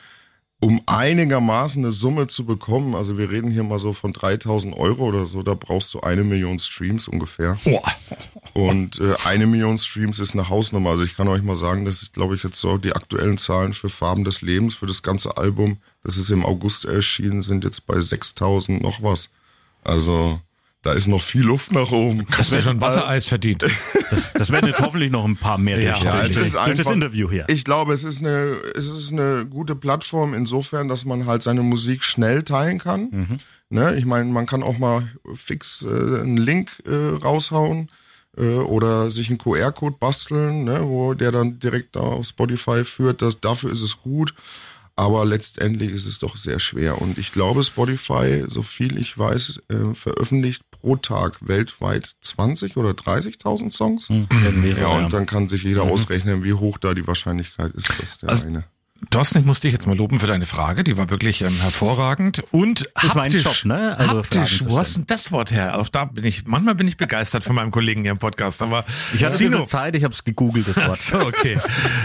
um 0.63 0.81
einigermaßen 0.87 1.83
eine 1.83 1.91
Summe 1.91 2.29
zu 2.29 2.47
bekommen, 2.47 2.95
also 2.95 3.19
wir 3.19 3.31
reden 3.31 3.51
hier 3.51 3.65
mal 3.65 3.81
so 3.81 3.93
von 3.93 4.13
3000 4.13 4.77
Euro 4.77 5.07
oder 5.07 5.27
so, 5.27 5.43
da 5.43 5.55
brauchst 5.55 5.93
du 5.93 6.01
eine 6.01 6.23
Million 6.23 6.61
Streams 6.61 7.09
ungefähr. 7.09 7.59
Boah. 7.65 7.83
Und 8.53 9.01
äh, 9.01 9.17
eine 9.25 9.49
Million 9.49 9.77
Streams 9.77 10.21
ist 10.21 10.35
eine 10.35 10.49
Hausnummer. 10.49 10.91
Also 10.91 11.03
ich 11.03 11.17
kann 11.17 11.27
euch 11.27 11.43
mal 11.43 11.57
sagen, 11.57 11.85
das 11.85 12.03
ist, 12.03 12.13
glaube 12.13 12.37
ich, 12.37 12.45
jetzt 12.45 12.61
so 12.61 12.79
die 12.79 12.95
aktuellen 12.95 13.39
Zahlen 13.39 13.75
für 13.75 13.89
Farben 13.89 14.23
des 14.23 14.41
Lebens, 14.41 14.77
für 14.77 14.87
das 14.87 15.03
ganze 15.03 15.37
Album, 15.37 15.79
das 16.05 16.17
ist 16.17 16.31
im 16.31 16.47
August 16.47 16.85
erschienen, 16.85 17.43
sind 17.43 17.65
jetzt 17.65 17.85
bei 17.89 18.01
6000 18.01 18.81
noch 18.81 19.03
was. 19.03 19.31
Also 19.83 20.41
da 20.83 20.93
ist 20.93 21.07
noch 21.07 21.23
viel 21.23 21.43
Luft 21.43 21.71
nach 21.73 21.93
oben. 21.93 22.27
Hast 22.33 22.51
du 22.51 22.57
ja 22.57 22.63
schon 22.63 22.81
Wassereis 22.81 23.27
verdient. 23.27 23.65
Das, 24.11 24.33
das 24.33 24.51
werden 24.51 24.67
jetzt 24.67 24.81
hoffentlich 24.81 25.13
noch 25.13 25.25
ein 25.25 25.37
paar 25.37 25.57
mehr. 25.57 25.81
Ja, 25.81 25.97
ja 25.97 26.21
es 26.23 26.37
ist 26.37 26.57
einfach, 26.57 26.85
das 26.85 26.93
Interview 26.93 27.31
hier. 27.31 27.45
Ich 27.49 27.65
glaube, 27.65 27.95
es 27.95 28.03
ist, 28.03 28.21
eine, 28.21 28.57
es 28.75 28.89
ist 28.89 29.13
eine 29.13 29.47
gute 29.47 29.77
Plattform 29.77 30.35
insofern, 30.35 30.89
dass 30.89 31.05
man 31.05 31.27
halt 31.27 31.45
seine 31.45 31.63
Musik 31.63 32.03
schnell 32.03 32.43
teilen 32.43 32.79
kann. 32.79 33.09
Mhm. 33.11 33.39
Ne? 33.71 33.97
Ich 33.97 34.05
meine, 34.05 34.31
man 34.31 34.47
kann 34.47 34.63
auch 34.65 34.77
mal 34.77 35.09
fix 35.35 35.83
äh, 35.83 35.89
einen 35.89 36.37
Link 36.37 36.83
äh, 36.85 37.17
raushauen 37.25 37.89
äh, 38.37 38.43
oder 38.43 39.11
sich 39.11 39.29
einen 39.29 39.39
QR-Code 39.39 39.97
basteln, 40.01 40.65
ne? 40.65 40.81
wo 40.83 41.15
der 41.15 41.31
dann 41.31 41.61
direkt 41.61 41.97
auf 41.97 42.27
Spotify 42.27 42.85
führt. 42.85 43.23
Das, 43.23 43.41
dafür 43.41 43.73
ist 43.73 43.83
es 43.83 44.03
gut. 44.03 44.35
Aber 44.95 45.25
letztendlich 45.25 45.91
ist 45.91 46.05
es 46.05 46.19
doch 46.19 46.37
sehr 46.37 46.61
schwer. 46.61 47.01
Und 47.01 47.17
ich 47.17 47.33
glaube, 47.33 47.65
Spotify, 47.65 48.45
so 48.47 48.63
viel 48.63 48.99
ich 48.99 49.17
weiß, 49.17 49.63
äh, 49.71 49.95
veröffentlicht 49.95 50.63
pro 50.83 50.97
Tag 50.97 51.39
weltweit 51.47 52.17
20 52.21 52.77
oder 52.77 52.91
30.000 52.91 53.71
Songs. 53.71 54.11
Mhm. 54.11 54.27
Ja, 54.77 54.89
und 54.89 55.13
dann 55.13 55.27
kann 55.27 55.49
sich 55.49 55.63
jeder 55.63 55.85
mhm. 55.85 55.93
ausrechnen, 55.93 56.45
wie 56.45 56.53
hoch 56.53 56.79
da 56.79 56.93
die 56.93 57.07
Wahrscheinlichkeit 57.07 57.73
ist, 57.73 57.89
dass 58.01 58.19
der 58.19 58.29
also, 58.29 58.47
eine. 58.47 58.65
Thorsten, 59.11 59.41
ich 59.41 59.45
muss 59.45 59.61
dich 59.61 59.73
jetzt 59.73 59.87
mal 59.87 59.97
loben 59.97 60.19
für 60.19 60.27
deine 60.27 60.47
Frage, 60.47 60.85
die 60.85 60.97
war 60.97 61.11
wirklich 61.11 61.43
ähm, 61.43 61.55
hervorragend 61.61 62.43
und 62.51 62.89
das 62.95 63.05
ist 63.05 63.15
mein 63.15 63.31
Job, 63.33 63.65
ne? 63.65 63.97
Also 63.99 64.19
haptisch, 64.19 64.65
wo 64.67 64.79
hast 64.79 64.97
denn 64.97 65.07
das 65.07 65.33
Wort 65.33 65.51
her? 65.51 65.79
Auch 65.79 65.89
da 65.89 66.05
bin 66.05 66.25
ich, 66.25 66.47
manchmal 66.47 66.75
bin 66.75 66.89
ich 66.89 66.97
begeistert 66.97 67.45
von 67.45 67.57
meinem 67.57 67.71
Kollegen 67.71 68.03
hier 68.03 68.13
im 68.13 68.19
Podcast, 68.19 68.63
aber 68.63 68.85
ich 69.13 69.25
hatte 69.25 69.37
Sino, 69.37 69.65
Zeit, 69.65 69.97
ich 69.97 70.05
habe 70.05 70.15
es 70.15 70.25
gegoogelt, 70.25 70.69
das 70.69 70.77
Wort. 70.77 70.99
so, 70.99 71.19
okay. 71.19 71.59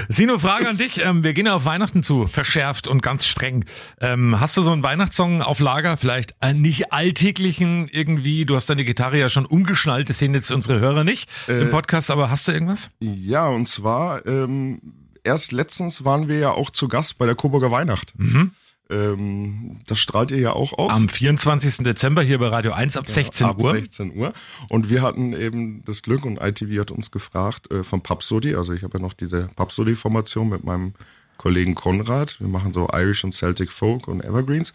Sino, 0.09 0.39
Frage 0.39 0.67
an 0.67 0.77
dich, 0.77 1.03
ähm, 1.05 1.23
wir 1.23 1.33
gehen 1.33 1.45
ja 1.45 1.55
auf 1.55 1.65
Weihnachten 1.65 2.03
zu, 2.03 2.27
verschärft 2.27 2.87
und 2.87 3.01
ganz 3.01 3.25
streng. 3.25 3.65
Ähm, 4.01 4.39
hast 4.39 4.57
du 4.57 4.61
so 4.61 4.71
einen 4.71 4.83
Weihnachtssong 4.83 5.41
auf 5.41 5.59
Lager, 5.59 5.97
vielleicht 5.97 6.41
einen 6.41 6.61
nicht 6.61 6.91
alltäglichen 6.91 7.87
irgendwie, 7.89 8.45
du 8.45 8.55
hast 8.55 8.69
deine 8.69 8.85
Gitarre 8.85 9.19
ja 9.19 9.29
schon 9.29 9.45
umgeschnallt, 9.45 10.09
das 10.09 10.17
sehen 10.17 10.33
jetzt 10.33 10.51
unsere 10.51 10.79
Hörer 10.79 11.03
nicht 11.03 11.29
äh, 11.47 11.61
im 11.61 11.69
Podcast, 11.69 12.11
aber 12.11 12.29
hast 12.29 12.47
du 12.47 12.51
irgendwas? 12.51 12.89
Ja, 12.99 13.47
und 13.47 13.67
zwar 13.67 14.25
ähm, 14.25 14.81
erst 15.27 15.51
letztens 15.51 16.05
waren 16.05 16.27
wir 16.27 16.39
ja 16.39 16.51
auch 16.51 16.71
zu 16.71 16.87
Gast 16.87 17.17
bei 17.17 17.25
der 17.25 17.35
Coburger 17.35 17.69
Weihnacht. 17.69 18.17
Mhm. 18.17 18.51
Ähm, 18.89 19.79
das 19.85 19.99
strahlt 19.99 20.31
ihr 20.31 20.39
ja 20.39 20.53
auch 20.53 20.77
aus. 20.77 20.93
Am 20.93 21.09
24. 21.09 21.83
Dezember 21.83 22.23
hier 22.23 22.39
bei 22.39 22.47
Radio 22.47 22.71
1 22.71 22.95
ab 22.95 23.09
16 23.09 23.45
ja, 23.45 23.51
ab 23.51 23.59
Uhr. 23.59 23.73
16 23.73 24.15
Uhr. 24.15 24.33
Und 24.69 24.89
wir 24.89 25.01
hatten 25.01 25.33
eben 25.33 25.83
das 25.85 26.01
Glück 26.01 26.25
und 26.25 26.37
ITV 26.41 26.79
hat 26.79 26.91
uns 26.91 27.11
gefragt 27.11 27.69
äh, 27.71 27.83
von 27.83 28.01
Papsody. 28.01 28.55
Also 28.55 28.73
ich 28.73 28.83
habe 28.83 28.97
ja 28.97 29.03
noch 29.03 29.13
diese 29.13 29.49
Papsody-Formation 29.55 30.47
mit 30.47 30.63
meinem 30.63 30.93
Kollegen 31.37 31.75
Konrad. 31.75 32.39
Wir 32.39 32.47
machen 32.47 32.73
so 32.73 32.87
Irish 32.91 33.23
und 33.23 33.33
Celtic 33.33 33.69
Folk 33.69 34.07
und 34.07 34.23
Evergreens. 34.23 34.73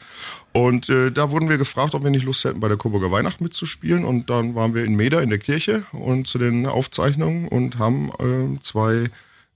Und 0.53 0.91
äh, 0.91 1.11
da 1.11 1.31
wurden 1.31 1.49
wir 1.49 1.59
gefragt, 1.59 1.95
ob 1.95 2.05
wir 2.05 2.11
nicht 2.11 2.25
Lust 2.25 2.45
hätten, 2.45 2.61
bei 2.61 2.69
der 2.69 2.77
Coburger 2.77 3.11
Weihnacht 3.11 3.41
mitzuspielen. 3.41 4.05
Und 4.05 4.29
dann 4.29 4.55
waren 4.55 4.75
wir 4.75 4.85
in 4.85 4.95
Meda 4.95 5.21
in 5.21 5.31
der 5.31 5.39
Kirche 5.39 5.85
und 5.93 6.29
zu 6.29 6.39
den 6.39 6.67
Aufzeichnungen 6.67 7.49
und 7.49 7.79
haben 7.79 8.11
äh, 8.19 8.61
zwei 8.63 9.11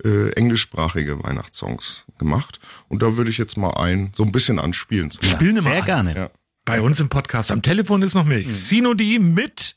äh, 0.05 0.31
englischsprachige 0.31 1.23
Weihnachtssongs 1.23 2.05
gemacht. 2.19 2.61
Und 2.89 3.03
da 3.03 3.17
würde 3.17 3.31
ich 3.31 3.39
jetzt 3.39 3.57
mal 3.57 3.71
ein, 3.71 4.11
so 4.15 4.23
ein 4.23 4.33
bisschen 4.33 4.59
anspielen. 4.59 5.11
Ja, 5.23 5.31
Spielen 5.31 5.61
sehr 5.61 5.63
mal 5.63 5.83
gerne. 5.83 6.17
Ja. 6.17 6.31
Bei 6.65 6.81
uns 6.81 7.01
im 7.01 7.09
Podcast. 7.09 7.53
Am 7.53 7.63
Telefon 7.63 8.03
ist 8.03 8.15
noch 8.15 8.25
Milch. 8.25 8.47
Mhm. 8.47 8.51
Sinodi 8.51 9.19
mit 9.19 9.77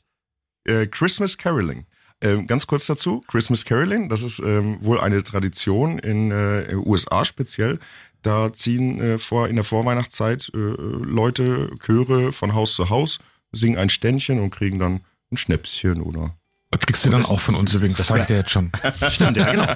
äh, 0.64 0.86
Christmas 0.86 1.38
Caroling. 1.38 1.86
Ähm, 2.22 2.46
ganz 2.46 2.66
kurz 2.66 2.86
dazu, 2.86 3.24
Christmas 3.28 3.64
Caroling, 3.64 4.10
das 4.10 4.22
ist 4.22 4.40
ähm, 4.40 4.76
wohl 4.82 5.00
eine 5.00 5.22
Tradition 5.22 5.98
in 5.98 6.30
äh, 6.30 6.74
USA 6.74 7.24
speziell. 7.24 7.78
Da 8.22 8.52
ziehen 8.52 9.00
äh, 9.00 9.18
vor, 9.18 9.48
in 9.48 9.56
der 9.56 9.64
Vorweihnachtszeit 9.64 10.50
äh, 10.52 10.58
Leute, 10.58 11.70
Chöre 11.78 12.32
von 12.32 12.54
Haus 12.54 12.74
zu 12.74 12.90
Haus, 12.90 13.20
singen 13.52 13.78
ein 13.78 13.88
Ständchen 13.88 14.40
und 14.40 14.50
kriegen 14.50 14.78
dann 14.78 15.00
ein 15.32 15.38
Schnäpschen 15.38 16.02
oder 16.02 16.36
Kriegst 16.78 17.04
du 17.04 17.10
dann 17.10 17.26
auch 17.26 17.40
von 17.40 17.56
uns 17.56 17.74
übrigens, 17.74 17.98
das 17.98 18.06
sagt 18.06 18.30
er 18.30 18.36
jetzt 18.38 18.50
schon. 18.50 18.70
Stimmt, 19.10 19.36
ja, 19.36 19.50
genau. 19.50 19.66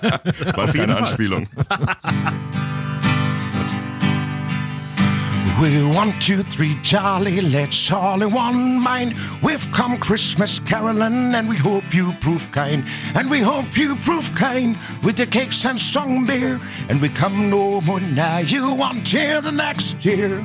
War 0.56 0.68
keine 0.68 0.96
Anspielung. 0.96 1.48
We 5.58 5.84
one, 5.96 6.12
two, 6.20 6.42
three, 6.42 6.76
jolly, 6.84 7.40
let's 7.40 7.90
all 7.90 8.22
in 8.22 8.32
one 8.32 8.80
mind. 8.80 9.16
We've 9.42 9.66
come 9.72 9.98
Christmas 9.98 10.60
caroling, 10.64 11.34
and 11.34 11.48
we 11.48 11.56
hope 11.56 11.92
you 11.92 12.12
prove 12.20 12.48
kind. 12.52 12.84
And 13.14 13.28
we 13.28 13.40
hope 13.40 13.76
you 13.76 13.96
prove 14.04 14.32
kind 14.36 14.76
with 15.02 15.16
the 15.16 15.26
cakes 15.26 15.64
and 15.64 15.78
strong 15.78 16.24
beer. 16.24 16.60
And 16.88 17.00
we 17.00 17.08
come 17.08 17.50
no 17.50 17.80
more 17.80 18.00
now, 18.00 18.38
you 18.38 18.72
want 18.72 19.04
till 19.06 19.42
the 19.42 19.52
next 19.52 20.04
year. 20.04 20.44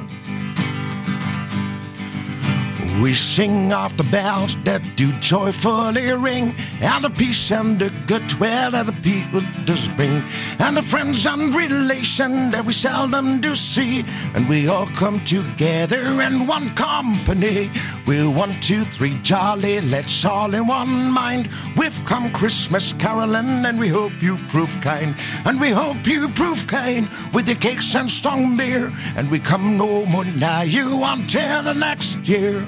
We 3.01 3.13
sing 3.13 3.71
off 3.71 3.95
the 3.95 4.03
bells 4.03 4.61
that 4.63 4.81
do 4.97 5.09
joyfully 5.19 6.11
ring, 6.11 6.53
and 6.81 7.03
the 7.05 7.09
peace 7.09 7.49
and 7.49 7.79
the 7.79 7.91
goodwill 8.05 8.71
that 8.71 8.87
the 8.87 9.01
people 9.01 9.41
does 9.63 9.87
bring, 9.95 10.21
and 10.59 10.75
the 10.75 10.81
friends 10.81 11.25
and 11.25 11.55
relation 11.55 12.51
that 12.51 12.65
we 12.65 12.73
seldom 12.73 13.39
do 13.39 13.55
see, 13.55 14.03
and 14.35 14.49
we 14.49 14.67
all 14.67 14.85
come 14.97 15.21
together 15.21 16.21
in 16.21 16.45
one 16.45 16.69
company. 16.75 17.71
We're 18.05 18.29
one, 18.29 18.53
two, 18.59 18.83
three, 18.83 19.17
jolly, 19.23 19.79
let's 19.79 20.25
all 20.25 20.53
in 20.53 20.67
one 20.67 21.09
mind. 21.09 21.47
We've 21.77 22.05
come 22.05 22.29
Christmas 22.31 22.91
caroling, 22.93 23.65
and 23.65 23.79
we 23.79 23.87
hope 23.87 24.21
you 24.21 24.35
prove 24.49 24.75
kind, 24.81 25.15
and 25.45 25.59
we 25.59 25.69
hope 25.69 26.05
you 26.05 26.27
prove 26.27 26.67
kind 26.67 27.07
with 27.33 27.45
the 27.45 27.55
cakes 27.55 27.95
and 27.95 28.11
strong 28.11 28.57
beer, 28.57 28.91
and 29.15 29.31
we 29.31 29.39
come 29.39 29.77
no 29.77 30.05
more 30.07 30.25
now 30.25 30.63
you 30.63 31.01
until 31.05 31.63
the 31.63 31.73
next 31.73 32.27
year. 32.27 32.67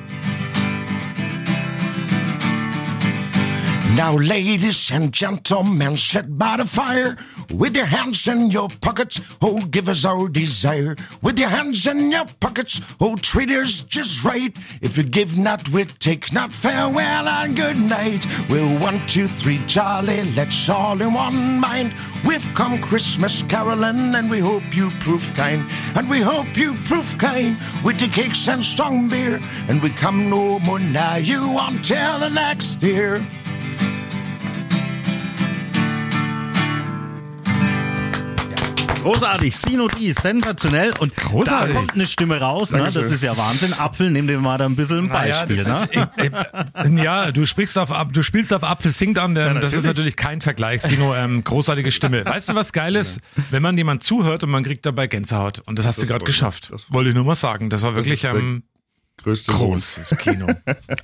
Now, 4.02 4.16
ladies 4.16 4.89
and 4.89 5.14
gentlemen, 5.14 5.95
sit 5.95 6.36
by 6.36 6.58
the 6.58 6.66
fire 6.66 7.16
with 7.54 7.76
your 7.76 7.86
hands 7.86 8.28
in 8.28 8.49
your 8.49 8.68
pockets. 8.68 9.22
Oh, 9.43 9.60
give 9.70 9.88
us 9.88 10.06
our 10.06 10.28
desire 10.28 10.95
with 11.22 11.38
your 11.38 11.49
hands 11.49 11.86
in 11.86 12.10
your 12.10 12.26
pockets. 12.39 12.82
Oh, 12.99 13.16
treat 13.16 13.52
us 13.52 13.84
just 13.84 14.24
right. 14.24 14.58
If 14.82 14.97
you 14.97 15.04
give 15.04 15.38
not, 15.38 15.70
we 15.70 15.86
take 15.86 16.34
not. 16.34 16.52
Farewell 16.52 17.28
and 17.28 17.56
good 17.56 17.78
night. 17.78 18.26
We're 18.49 18.80
one, 18.80 19.06
two, 19.06 19.28
three, 19.28 19.60
jolly. 19.68 20.24
Let's 20.34 20.68
all 20.68 20.99
in 20.99 21.14
one 21.14 21.60
mind. 21.60 21.93
We've 22.26 22.56
come 22.56 22.82
Christmas 22.82 23.43
caroling, 23.43 24.16
and 24.16 24.32
we 24.32 24.39
hope 24.39 24.76
you 24.76 24.89
prove 25.02 25.32
kind. 25.36 25.64
And 25.95 26.10
we 26.10 26.22
hope 26.22 26.58
you 26.58 26.74
prove 26.86 27.16
kind 27.20 27.56
with 27.84 27.99
the 27.99 28.08
cakes 28.08 28.47
and 28.47 28.64
strong 28.64 29.10
beer. 29.10 29.39
And 29.70 29.80
we 29.80 29.91
come 29.91 30.28
no 30.28 30.58
more 30.58 30.80
now. 30.80 31.18
You 31.18 31.56
until 31.60 32.18
the 32.18 32.30
next 32.30 32.82
year. 32.82 33.22
Großartig, 39.02 39.56
Sino 39.56 39.88
D, 39.88 40.12
sensationell. 40.12 40.91
Und 40.99 41.16
Großartig. 41.16 41.74
da 41.74 41.80
kommt 41.80 41.93
eine 41.93 42.06
Stimme 42.06 42.39
raus, 42.39 42.72
ne? 42.72 42.84
das 42.84 42.95
ist 42.95 43.24
ja 43.24 43.36
Wahnsinn. 43.36 43.74
Apfel, 43.74 44.12
nimm 44.12 44.28
dir 44.28 44.38
mal 44.39 44.60
da 44.60 44.66
ein 44.66 44.76
bisschen 44.76 44.99
ein 44.99 45.10
Beispiel. 45.10 45.58
das 45.64 45.88
ne? 45.88 46.06
ist, 46.84 47.04
ja, 47.04 47.32
du 47.32 47.47
sprichst 47.47 47.80
auf, 47.80 47.91
du 48.12 48.22
spielst 48.22 48.54
auf 48.54 48.64
Apfel 48.64 48.91
singt 48.91 49.18
an, 49.18 49.36
ähm, 49.36 49.60
das 49.60 49.74
ist 49.74 49.86
natürlich 49.86 50.16
kein 50.16 50.39
Vergleich, 50.41 50.84
Sino, 50.84 51.16
ähm, 51.16 51.43
großartige 51.43 51.91
Stimme. 51.91 52.26
Weißt 52.26 52.49
du, 52.49 52.56
was 52.56 52.74
geil 52.74 52.95
ist? 52.95 53.22
Wenn 53.49 53.64
man 53.64 53.76
jemand 53.76 54.04
zuhört 54.04 54.43
und 54.43 54.52
man 54.52 54.64
kriegt 54.64 54.86
dabei 54.86 55.08
Gänsehaut. 55.08 55.64
Und 55.66 55.80
das 55.80 55.88
hast 55.88 56.02
du 56.02 56.06
gerade 56.06 56.26
geschafft. 56.26 56.70
Das 56.72 56.91
Wollte 56.93 57.10
ich 57.10 57.16
nur 57.16 57.26
mal 57.26 57.34
sagen. 57.34 57.72
Das 57.72 57.82
war 57.82 57.95
wirklich 57.95 58.22
der 58.22 58.36
ähm, 58.36 58.64
Größte 59.24 59.51
großes 59.51 60.17
Kino. 60.17 60.47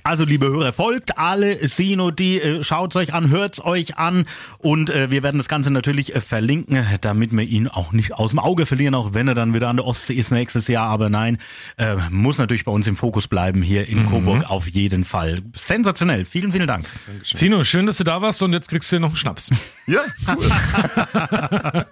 Also, 0.02 0.24
liebe 0.24 0.46
Hörer, 0.46 0.72
folgt 0.72 1.18
alle 1.18 1.68
Sino, 1.68 2.10
die 2.10 2.40
äh, 2.40 2.64
schaut 2.64 2.96
euch 2.96 3.12
an, 3.12 3.30
hört's 3.30 3.60
euch 3.60 3.96
an 3.96 4.26
und 4.58 4.90
äh, 4.90 5.10
wir 5.10 5.22
werden 5.22 5.38
das 5.38 5.48
Ganze 5.48 5.70
natürlich 5.70 6.14
äh, 6.14 6.20
verlinken, 6.20 6.86
damit 7.00 7.32
wir 7.32 7.44
ihn 7.44 7.68
auch 7.68 7.92
nicht 7.92 8.14
aus 8.14 8.30
dem 8.30 8.38
Auge 8.38 8.66
verlieren, 8.66 8.94
auch 8.94 9.14
wenn 9.14 9.28
er 9.28 9.34
dann 9.34 9.54
wieder 9.54 9.68
an 9.68 9.76
der 9.76 9.86
Ostsee 9.86 10.14
ist 10.14 10.30
nächstes 10.30 10.68
Jahr. 10.68 10.88
Aber 10.88 11.10
nein, 11.10 11.38
äh, 11.76 11.96
muss 12.10 12.38
natürlich 12.38 12.64
bei 12.64 12.72
uns 12.72 12.86
im 12.86 12.96
Fokus 12.96 13.28
bleiben 13.28 13.62
hier 13.62 13.86
in 13.88 14.06
Coburg 14.06 14.48
auf 14.48 14.68
jeden 14.68 15.04
Fall. 15.04 15.42
Sensationell. 15.54 16.24
Vielen, 16.24 16.52
vielen 16.52 16.66
Dank. 16.66 16.86
Sino, 17.24 17.62
schön, 17.64 17.86
dass 17.86 17.98
du 17.98 18.04
da 18.04 18.22
warst 18.22 18.42
und 18.42 18.52
jetzt 18.52 18.68
kriegst 18.68 18.90
du 18.92 19.00
noch 19.00 19.08
einen 19.08 19.16
Schnaps. 19.16 19.50
Ja, 19.88 20.02
cool. 20.36 20.50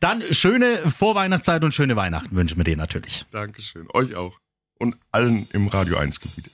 Dann 0.00 0.24
schöne 0.32 0.90
Vorweihnachtszeit 0.90 1.62
und 1.62 1.72
schöne 1.72 1.94
Weihnachten 1.94 2.34
wünschen 2.34 2.56
wir 2.56 2.64
dir 2.64 2.76
natürlich. 2.76 3.26
Dankeschön. 3.30 3.86
Euch 3.94 4.16
auch. 4.16 4.40
Und 4.78 4.96
allen 5.12 5.46
im 5.52 5.68
Radio 5.68 5.96
1 5.96 6.20
Gebiet. 6.20 6.50